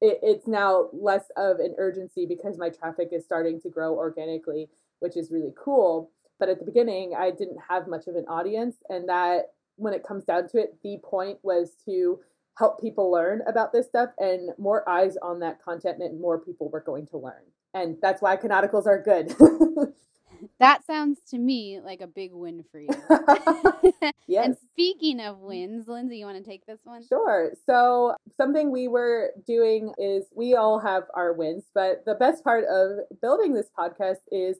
it, 0.00 0.18
it's 0.22 0.46
now 0.46 0.88
less 0.92 1.24
of 1.36 1.58
an 1.58 1.74
urgency 1.78 2.26
because 2.26 2.58
my 2.58 2.68
traffic 2.68 3.10
is 3.12 3.24
starting 3.24 3.60
to 3.60 3.68
grow 3.68 3.94
organically, 3.94 4.68
which 5.00 5.16
is 5.16 5.30
really 5.30 5.52
cool. 5.62 6.10
But 6.38 6.48
at 6.48 6.58
the 6.58 6.64
beginning, 6.64 7.14
I 7.18 7.30
didn't 7.30 7.58
have 7.68 7.86
much 7.86 8.06
of 8.06 8.16
an 8.16 8.24
audience, 8.26 8.76
and 8.88 9.08
that 9.08 9.52
when 9.76 9.94
it 9.94 10.02
comes 10.02 10.24
down 10.24 10.48
to 10.48 10.58
it, 10.58 10.76
the 10.82 10.98
point 11.04 11.38
was 11.42 11.76
to 11.86 12.20
help 12.58 12.80
people 12.80 13.10
learn 13.10 13.42
about 13.46 13.72
this 13.72 13.86
stuff 13.86 14.10
and 14.18 14.50
more 14.58 14.86
eyes 14.88 15.16
on 15.22 15.40
that 15.40 15.62
content 15.62 15.98
meant 15.98 16.20
more 16.20 16.38
people 16.38 16.68
were 16.68 16.80
going 16.80 17.06
to 17.06 17.16
learn 17.16 17.42
and 17.74 17.96
that's 18.02 18.22
why 18.22 18.36
canonicals 18.36 18.86
are 18.86 19.00
good. 19.02 19.34
that 20.60 20.84
sounds 20.86 21.18
to 21.30 21.38
me 21.38 21.80
like 21.84 22.00
a 22.00 22.06
big 22.06 22.32
win 22.32 22.64
for 22.70 22.80
you. 22.80 22.88
yes. 24.26 24.46
And 24.46 24.56
speaking 24.72 25.20
of 25.20 25.38
wins, 25.38 25.88
Lindsay, 25.88 26.18
you 26.18 26.26
want 26.26 26.38
to 26.38 26.48
take 26.48 26.66
this 26.66 26.80
one? 26.84 27.04
Sure. 27.06 27.52
So, 27.66 28.14
something 28.36 28.70
we 28.70 28.88
were 28.88 29.32
doing 29.46 29.92
is 29.98 30.24
we 30.34 30.54
all 30.54 30.78
have 30.78 31.04
our 31.14 31.32
wins, 31.32 31.64
but 31.74 32.04
the 32.04 32.14
best 32.14 32.44
part 32.44 32.64
of 32.64 32.98
building 33.20 33.54
this 33.54 33.70
podcast 33.78 34.20
is 34.30 34.58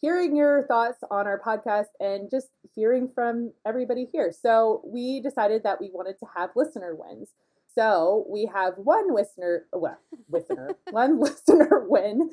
hearing 0.00 0.36
your 0.36 0.66
thoughts 0.66 0.98
on 1.10 1.26
our 1.26 1.40
podcast 1.40 1.88
and 2.00 2.30
just 2.30 2.48
hearing 2.74 3.10
from 3.14 3.52
everybody 3.66 4.08
here. 4.12 4.32
So, 4.32 4.82
we 4.84 5.20
decided 5.20 5.62
that 5.64 5.80
we 5.80 5.90
wanted 5.92 6.18
to 6.20 6.26
have 6.36 6.50
listener 6.56 6.94
wins. 6.94 7.30
So 7.74 8.26
we 8.28 8.46
have 8.52 8.74
one 8.76 9.14
listener, 9.14 9.66
well, 9.72 9.98
listener, 10.28 10.70
one 10.90 11.20
listener 11.20 11.84
win 11.88 12.30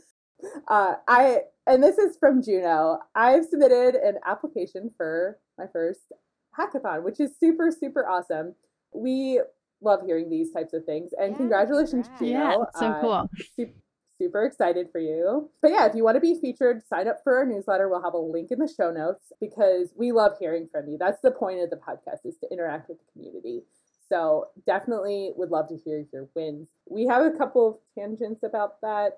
uh, 0.67 0.95
I 1.07 1.41
and 1.67 1.83
this 1.83 1.97
is 1.97 2.17
from 2.17 2.41
Juno. 2.41 2.99
I've 3.15 3.45
submitted 3.45 3.95
an 3.95 4.19
application 4.25 4.91
for 4.97 5.39
my 5.57 5.65
first 5.71 6.11
hackathon, 6.57 7.03
which 7.03 7.19
is 7.19 7.31
super 7.39 7.71
super 7.71 8.07
awesome. 8.07 8.55
We 8.93 9.41
love 9.81 10.01
hearing 10.05 10.29
these 10.29 10.51
types 10.51 10.73
of 10.73 10.85
things, 10.85 11.11
and 11.17 11.31
yeah, 11.31 11.37
congratulations, 11.37 12.07
right. 12.07 12.19
Juno. 12.19 12.39
Yeah, 12.39 12.79
so 12.79 12.85
uh, 12.85 13.01
cool. 13.01 13.29
Super, 13.55 13.73
super 14.17 14.45
excited 14.45 14.87
for 14.91 14.99
you. 14.99 15.49
But 15.61 15.71
yeah, 15.71 15.85
if 15.85 15.95
you 15.95 16.03
want 16.03 16.15
to 16.15 16.21
be 16.21 16.39
featured, 16.39 16.83
sign 16.87 17.07
up 17.07 17.17
for 17.23 17.35
our 17.37 17.45
newsletter. 17.45 17.89
We'll 17.89 18.03
have 18.03 18.13
a 18.13 18.17
link 18.17 18.51
in 18.51 18.59
the 18.59 18.71
show 18.71 18.91
notes 18.91 19.33
because 19.41 19.89
we 19.95 20.11
love 20.11 20.33
hearing 20.39 20.69
from 20.71 20.87
you. 20.87 20.97
That's 20.97 21.21
the 21.21 21.31
point 21.31 21.59
of 21.61 21.69
the 21.69 21.77
podcast 21.77 22.25
is 22.25 22.37
to 22.37 22.47
interact 22.51 22.89
with 22.89 22.99
the 22.99 23.11
community. 23.11 23.63
So 24.07 24.49
definitely 24.67 25.31
would 25.35 25.49
love 25.49 25.67
to 25.69 25.77
hear 25.77 26.05
your 26.13 26.27
wins. 26.35 26.67
We 26.87 27.07
have 27.07 27.25
a 27.25 27.31
couple 27.31 27.67
of 27.67 27.77
tangents 27.97 28.43
about 28.43 28.79
that 28.81 29.17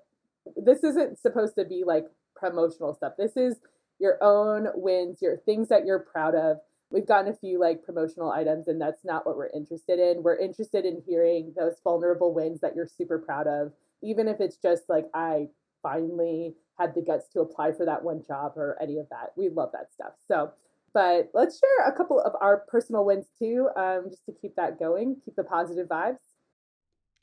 this 0.56 0.84
isn't 0.84 1.20
supposed 1.20 1.56
to 1.56 1.66
be 1.66 1.84
like 1.86 2.06
promotional 2.40 2.94
stuff. 2.94 3.14
This 3.18 3.36
is 3.36 3.58
your 4.00 4.18
own 4.22 4.68
wins, 4.76 5.22
your 5.22 5.38
things 5.38 5.70
that 5.70 5.86
you're 5.86 6.00
proud 6.00 6.36
of. 6.36 6.58
We've 6.90 7.08
gotten 7.08 7.32
a 7.32 7.36
few 7.36 7.60
like 7.60 7.84
promotional 7.84 8.32
items, 8.32 8.68
and 8.68 8.80
that's 8.80 9.04
not 9.04 9.26
what 9.26 9.36
we're 9.36 9.50
interested 9.50 10.00
in. 10.00 10.24
We're 10.24 10.38
interested 10.38 10.86
in 10.86 11.02
hearing 11.06 11.54
those 11.58 11.76
vulnerable 11.84 12.34
wins 12.34 12.62
that 12.62 12.76
you're 12.76 12.88
super 12.88 13.20
proud 13.20 13.48
of, 13.48 13.74
even 14.02 14.28
if 14.28 14.40
it's 14.40 14.58
just 14.58 14.84
like, 14.88 15.06
I 15.14 15.48
finally 15.84 16.56
had 16.80 16.94
the 16.96 17.02
guts 17.02 17.28
to 17.34 17.42
apply 17.42 17.72
for 17.74 17.86
that 17.86 18.04
one 18.04 18.24
job 18.26 18.54
or 18.56 18.78
any 18.82 19.00
of 19.00 19.08
that. 19.10 19.32
We 19.36 19.50
love 19.50 19.72
that 19.74 19.92
stuff. 19.92 20.14
So, 20.28 20.52
but 20.94 21.30
let's 21.34 21.60
share 21.60 21.88
a 21.88 21.96
couple 21.96 22.22
of 22.22 22.34
our 22.40 22.66
personal 22.68 23.04
wins 23.04 23.26
too, 23.38 23.70
um, 23.76 24.06
just 24.10 24.26
to 24.26 24.32
keep 24.32 24.56
that 24.56 24.80
going, 24.80 25.18
keep 25.26 25.36
the 25.36 25.44
positive 25.44 25.88
vibes. 25.88 26.18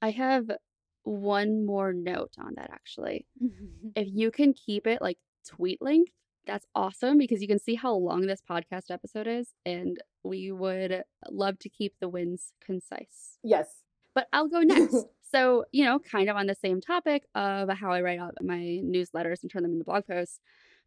I 0.03 0.11
have 0.11 0.51
one 1.05 1.65
more 1.65 1.93
note 1.93 2.35
on 2.39 2.55
that 2.57 2.71
actually. 2.73 3.27
if 3.95 4.09
you 4.11 4.31
can 4.31 4.53
keep 4.53 4.87
it 4.87 5.01
like 5.01 5.19
tweet 5.47 5.81
length, 5.81 6.13
that's 6.47 6.67
awesome 6.75 7.19
because 7.19 7.41
you 7.41 7.49
can 7.49 7.59
see 7.59 7.75
how 7.75 7.95
long 7.95 8.27
this 8.27 8.43
podcast 8.49 8.91
episode 8.91 9.27
is, 9.27 9.55
and 9.65 9.99
we 10.23 10.53
would 10.53 11.05
love 11.31 11.59
to 11.61 11.69
keep 11.69 11.95
the 12.01 12.09
wins 12.09 12.53
concise. 12.65 13.39
Yes. 13.43 13.83
But 14.15 14.29
I'll 14.33 14.49
go 14.49 14.61
next. 14.61 15.07
so, 15.33 15.65
you 15.73 15.85
know, 15.85 15.99
kind 15.99 16.29
of 16.29 16.37
on 16.37 16.47
the 16.47 16.55
same 16.55 16.81
topic 16.81 17.25
of 17.35 17.69
how 17.71 17.93
I 17.93 18.03
write 18.03 18.19
out 18.19 18.35
my 18.43 18.81
newsletters 18.85 19.43
and 19.43 19.51
turn 19.51 19.63
them 19.63 19.73
into 19.73 19.85
blog 19.85 20.07
posts. 20.07 20.41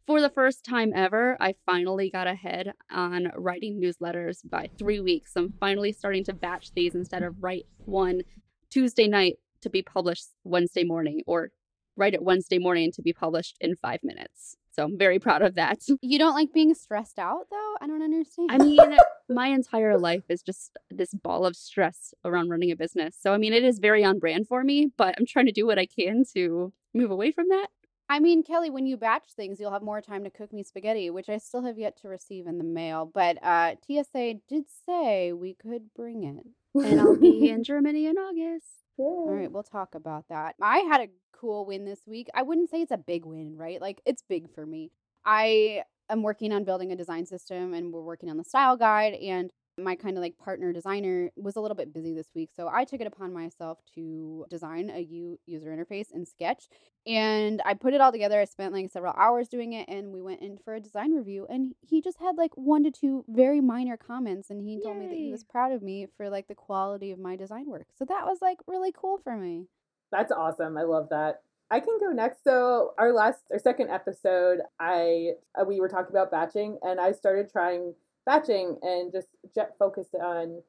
For 0.06 0.22
the 0.22 0.30
first 0.30 0.64
time 0.64 0.92
ever, 0.94 1.36
I 1.38 1.54
finally 1.66 2.08
got 2.08 2.26
ahead 2.26 2.72
on 2.90 3.30
writing 3.36 3.78
newsletters 3.78 4.38
by 4.48 4.70
three 4.78 5.00
weeks. 5.00 5.32
I'm 5.36 5.52
finally 5.60 5.92
starting 5.92 6.24
to 6.24 6.32
batch 6.32 6.72
these 6.72 6.94
instead 6.94 7.22
of 7.22 7.42
write 7.42 7.66
one 7.84 8.22
Tuesday 8.70 9.06
night 9.06 9.38
to 9.62 9.70
be 9.70 9.82
published 9.82 10.28
Wednesday 10.44 10.84
morning 10.84 11.22
or 11.26 11.50
write 11.96 12.14
it 12.14 12.22
Wednesday 12.22 12.58
morning 12.58 12.92
to 12.92 13.02
be 13.02 13.12
published 13.12 13.56
in 13.60 13.76
five 13.76 14.00
minutes. 14.02 14.56
So 14.70 14.84
I'm 14.84 14.96
very 14.96 15.18
proud 15.18 15.42
of 15.42 15.56
that. 15.56 15.78
You 16.00 16.18
don't 16.18 16.34
like 16.34 16.52
being 16.52 16.74
stressed 16.74 17.18
out 17.18 17.46
though? 17.50 17.74
I 17.80 17.86
don't 17.86 18.02
understand. 18.02 18.50
I 18.52 18.58
mean, 18.58 18.96
my 19.28 19.48
entire 19.48 19.98
life 19.98 20.22
is 20.28 20.42
just 20.42 20.78
this 20.90 21.12
ball 21.12 21.44
of 21.44 21.56
stress 21.56 22.14
around 22.24 22.48
running 22.50 22.70
a 22.70 22.76
business. 22.76 23.16
So, 23.20 23.32
I 23.32 23.38
mean, 23.38 23.52
it 23.52 23.64
is 23.64 23.80
very 23.80 24.04
on 24.04 24.20
brand 24.20 24.46
for 24.46 24.62
me, 24.62 24.92
but 24.96 25.16
I'm 25.18 25.26
trying 25.26 25.46
to 25.46 25.52
do 25.52 25.66
what 25.66 25.78
I 25.78 25.86
can 25.86 26.24
to 26.34 26.72
move 26.94 27.10
away 27.10 27.32
from 27.32 27.48
that. 27.48 27.66
I 28.08 28.20
mean, 28.20 28.42
Kelly, 28.42 28.70
when 28.70 28.86
you 28.86 28.96
batch 28.96 29.32
things, 29.36 29.60
you'll 29.60 29.72
have 29.72 29.82
more 29.82 30.00
time 30.00 30.24
to 30.24 30.30
cook 30.30 30.52
me 30.52 30.62
spaghetti, 30.62 31.10
which 31.10 31.28
I 31.28 31.36
still 31.38 31.62
have 31.64 31.78
yet 31.78 32.00
to 32.00 32.08
receive 32.08 32.46
in 32.46 32.56
the 32.56 32.64
mail. 32.64 33.10
But 33.12 33.42
uh, 33.42 33.74
TSA 33.86 34.34
did 34.48 34.64
say 34.86 35.32
we 35.32 35.54
could 35.54 35.92
bring 35.94 36.24
it. 36.24 36.46
And 36.74 37.00
I'll 37.00 37.16
be 37.18 37.48
in 37.50 37.64
Germany 37.64 38.06
in 38.06 38.16
August. 38.16 38.66
All 38.98 39.34
right, 39.34 39.50
we'll 39.50 39.62
talk 39.62 39.94
about 39.94 40.24
that. 40.28 40.56
I 40.60 40.78
had 40.80 41.00
a 41.00 41.08
cool 41.32 41.66
win 41.66 41.84
this 41.84 42.00
week. 42.06 42.28
I 42.34 42.42
wouldn't 42.42 42.70
say 42.70 42.82
it's 42.82 42.90
a 42.90 42.96
big 42.98 43.24
win, 43.24 43.56
right? 43.56 43.80
Like 43.80 44.00
it's 44.04 44.22
big 44.28 44.50
for 44.52 44.66
me. 44.66 44.90
I 45.24 45.84
am 46.10 46.22
working 46.22 46.52
on 46.52 46.64
building 46.64 46.90
a 46.92 46.96
design 46.96 47.26
system 47.26 47.74
and 47.74 47.92
we're 47.92 48.02
working 48.02 48.30
on 48.30 48.36
the 48.38 48.44
style 48.44 48.76
guide 48.76 49.14
and 49.14 49.52
my 49.78 49.94
kind 49.94 50.16
of 50.16 50.22
like 50.22 50.36
partner 50.38 50.72
designer 50.72 51.30
was 51.36 51.56
a 51.56 51.60
little 51.60 51.76
bit 51.76 51.92
busy 51.92 52.12
this 52.12 52.28
week 52.34 52.50
so 52.54 52.68
i 52.72 52.84
took 52.84 53.00
it 53.00 53.06
upon 53.06 53.32
myself 53.32 53.78
to 53.94 54.44
design 54.50 54.90
a 54.90 55.00
u- 55.00 55.38
user 55.46 55.68
interface 55.68 56.10
in 56.12 56.26
sketch 56.26 56.68
and 57.06 57.62
i 57.64 57.74
put 57.74 57.94
it 57.94 58.00
all 58.00 58.12
together 58.12 58.40
i 58.40 58.44
spent 58.44 58.72
like 58.72 58.90
several 58.90 59.14
hours 59.16 59.48
doing 59.48 59.72
it 59.72 59.88
and 59.88 60.12
we 60.12 60.20
went 60.20 60.40
in 60.40 60.58
for 60.58 60.74
a 60.74 60.80
design 60.80 61.12
review 61.12 61.46
and 61.48 61.74
he 61.80 62.00
just 62.00 62.18
had 62.18 62.36
like 62.36 62.50
one 62.56 62.82
to 62.84 62.90
two 62.90 63.24
very 63.28 63.60
minor 63.60 63.96
comments 63.96 64.50
and 64.50 64.60
he 64.62 64.80
told 64.80 64.98
me 64.98 65.06
that 65.06 65.14
he 65.16 65.30
was 65.30 65.44
proud 65.44 65.72
of 65.72 65.82
me 65.82 66.06
for 66.16 66.28
like 66.28 66.48
the 66.48 66.54
quality 66.54 67.10
of 67.10 67.18
my 67.18 67.36
design 67.36 67.66
work 67.66 67.86
so 67.96 68.04
that 68.04 68.26
was 68.26 68.38
like 68.42 68.58
really 68.66 68.92
cool 68.92 69.18
for 69.18 69.36
me 69.36 69.66
That's 70.10 70.32
awesome. 70.32 70.76
I 70.76 70.82
love 70.84 71.08
that. 71.10 71.42
I 71.70 71.80
can 71.80 71.98
go 72.00 72.12
next. 72.12 72.42
So 72.44 72.94
our 72.98 73.12
last 73.12 73.40
our 73.52 73.58
second 73.58 73.90
episode, 73.90 74.60
I 74.80 75.32
uh, 75.54 75.64
we 75.66 75.80
were 75.80 75.88
talking 75.88 76.10
about 76.16 76.30
batching, 76.30 76.78
and 76.82 76.98
I 76.98 77.12
started 77.12 77.50
trying 77.50 77.94
batching 78.28 78.76
and 78.82 79.10
just 79.10 79.28
jet 79.54 79.74
focused 79.78 80.14
on 80.14 80.62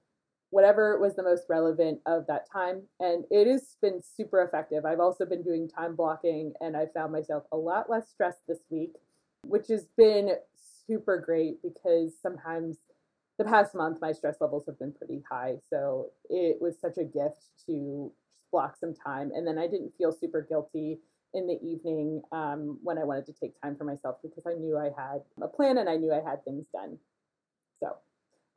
whatever 0.51 0.97
was 0.97 1.15
the 1.15 1.23
most 1.23 1.43
relevant 1.49 1.99
of 2.05 2.25
that 2.27 2.49
time, 2.51 2.83
and 3.01 3.25
it 3.29 3.47
has 3.47 3.75
been 3.81 4.01
super 4.01 4.41
effective. 4.41 4.85
I've 4.85 5.01
also 5.01 5.25
been 5.25 5.43
doing 5.43 5.67
time 5.67 5.95
blocking, 5.95 6.53
and 6.61 6.77
I 6.77 6.85
found 6.95 7.11
myself 7.11 7.43
a 7.51 7.57
lot 7.57 7.89
less 7.89 8.09
stressed 8.09 8.47
this 8.47 8.61
week, 8.69 8.93
which 9.43 9.67
has 9.67 9.87
been 9.97 10.31
super 10.87 11.19
great 11.19 11.61
because 11.61 12.13
sometimes 12.21 12.77
the 13.37 13.43
past 13.43 13.75
month 13.75 13.99
my 14.01 14.13
stress 14.13 14.37
levels 14.39 14.63
have 14.65 14.79
been 14.79 14.93
pretty 14.93 15.21
high. 15.29 15.55
So 15.69 16.11
it 16.29 16.57
was 16.61 16.79
such 16.79 16.97
a 16.97 17.03
gift 17.03 17.43
to 17.65 18.11
block 18.51 18.77
some 18.79 18.93
time. 18.95 19.31
And 19.35 19.45
then 19.45 19.59
i 19.59 19.67
didn't 19.67 19.93
feel 19.97 20.11
super 20.11 20.41
guilty 20.41 20.97
in 21.33 21.45
the 21.45 21.59
evening 21.63 22.21
um, 22.31 22.79
when 22.81 22.97
i 22.97 23.03
wanted 23.03 23.25
to 23.27 23.33
take 23.33 23.59
time 23.61 23.75
for 23.75 23.83
myself 23.83 24.17
because 24.23 24.43
i 24.47 24.53
knew 24.53 24.77
i 24.77 24.85
had 24.85 25.21
a 25.43 25.47
plan 25.47 25.77
and 25.77 25.87
i 25.87 25.95
knew 25.95 26.11
i 26.11 26.27
had 26.27 26.43
things 26.43 26.65
done 26.73 26.97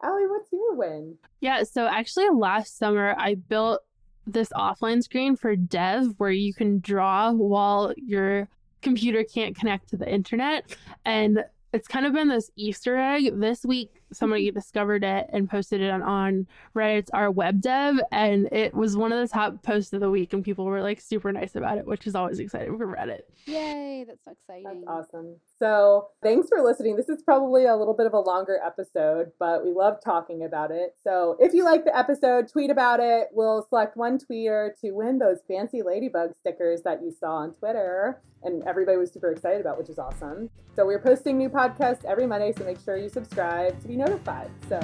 Ali, 0.03 0.27
what's 0.27 0.53
your 0.53 0.75
win 0.75 1.17
Yeah, 1.41 1.63
so 1.63 1.87
actually 1.87 2.29
last 2.31 2.79
summer 2.79 3.15
I 3.19 3.35
built 3.35 3.83
this 4.27 4.51
offline 4.51 5.03
screen 5.03 5.37
for 5.37 5.57
dev 5.57 6.15
where 6.19 6.31
you 6.31 6.55
can 6.55 6.81
draw 6.81 7.33
while 7.33 7.93
your 7.97 8.49
computer 8.81 9.25
can't 9.25 9.57
connect 9.57 9.89
to 9.89 9.97
the 9.97 10.13
internet 10.13 10.77
and 11.05 11.45
it's 11.73 11.89
kind 11.89 12.05
of 12.05 12.13
been 12.13 12.29
this 12.29 12.51
Easter 12.57 12.97
egg. 12.97 13.41
This 13.41 13.65
week 13.65 14.02
somebody 14.13 14.49
mm-hmm. 14.49 14.59
discovered 14.59 15.05
it 15.05 15.29
and 15.33 15.49
posted 15.49 15.81
it 15.81 15.91
on, 15.91 16.03
on 16.03 16.47
Reddit's 16.75 17.11
r/webdev 17.13 18.01
and 18.11 18.49
it 18.53 18.75
was 18.75 18.97
one 18.97 19.13
of 19.13 19.19
the 19.19 19.33
top 19.33 19.63
posts 19.63 19.93
of 19.93 20.01
the 20.01 20.11
week 20.11 20.33
and 20.33 20.45
people 20.45 20.65
were 20.65 20.83
like 20.83 21.01
super 21.01 21.33
nice 21.33 21.57
about 21.57 21.79
it, 21.79 21.87
which 21.87 22.07
is 22.07 22.15
always 22.15 22.39
exciting 22.39 22.77
for 22.77 22.87
Reddit. 22.87 23.23
yay 23.47 24.05
that's 24.07 24.25
so 24.25 24.33
exciting 24.33 24.85
That's 24.87 25.09
awesome. 25.13 25.37
So, 25.59 26.09
thanks 26.23 26.49
for 26.49 26.61
listening. 26.61 26.97
This 26.97 27.09
is 27.09 27.23
probably 27.23 27.67
a 27.67 27.77
little 27.77 27.95
bit 27.95 28.07
of 28.07 28.15
a 28.15 28.19
longer 28.19 28.59
episode, 28.65 29.31
but 29.39 29.65
we 29.65 29.73
love 29.73 29.99
talking 30.05 30.45
about 30.45 30.71
it. 30.71 30.97
So, 31.05 31.37
if 31.39 31.55
you 31.55 31.65
like 31.65 31.85
the 31.85 31.97
episode, 31.97 32.49
tweet 32.49 32.71
about 32.71 33.01
it. 33.01 33.29
We'll 33.33 33.65
select 33.69 33.97
one 33.97 34.19
tweeter 34.19 34.71
to 34.81 34.91
win 34.91 35.19
those 35.19 35.39
fancy 35.47 35.83
ladybug 35.83 36.33
stickers 36.41 36.83
that 36.83 37.03
you 37.03 37.13
saw 37.13 37.37
on 37.37 37.55
Twitter 37.55 38.21
and 38.45 38.65
everybody 38.65 38.99
was 38.99 39.13
super 39.13 39.31
excited 39.31 39.61
about, 39.61 39.79
which 39.79 39.89
is 39.89 40.01
awesome. 40.01 40.51
So, 40.75 40.85
we're 40.85 40.99
posting 40.99 41.39
new 41.39 41.49
podcasts 41.49 42.05
every 42.05 42.27
Monday, 42.27 42.53
so 42.57 42.65
make 42.65 42.81
sure 42.81 42.97
you 42.97 43.09
subscribe 43.09 43.81
to 43.83 43.89
be 43.89 43.97
notified. 44.07 44.51
So, 44.69 44.81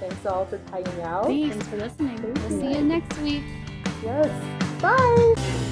thanks 0.00 0.24
all 0.26 0.46
for 0.46 0.58
hanging 0.70 1.00
out. 1.02 1.26
Thanks. 1.26 1.54
Thanks 1.54 1.68
for 1.68 1.76
listening. 1.76 2.34
we'll 2.34 2.60
see 2.60 2.74
you 2.78 2.82
next 2.82 3.18
week 3.18 3.44
Yes. 4.02 4.30
Bye. 4.82 5.62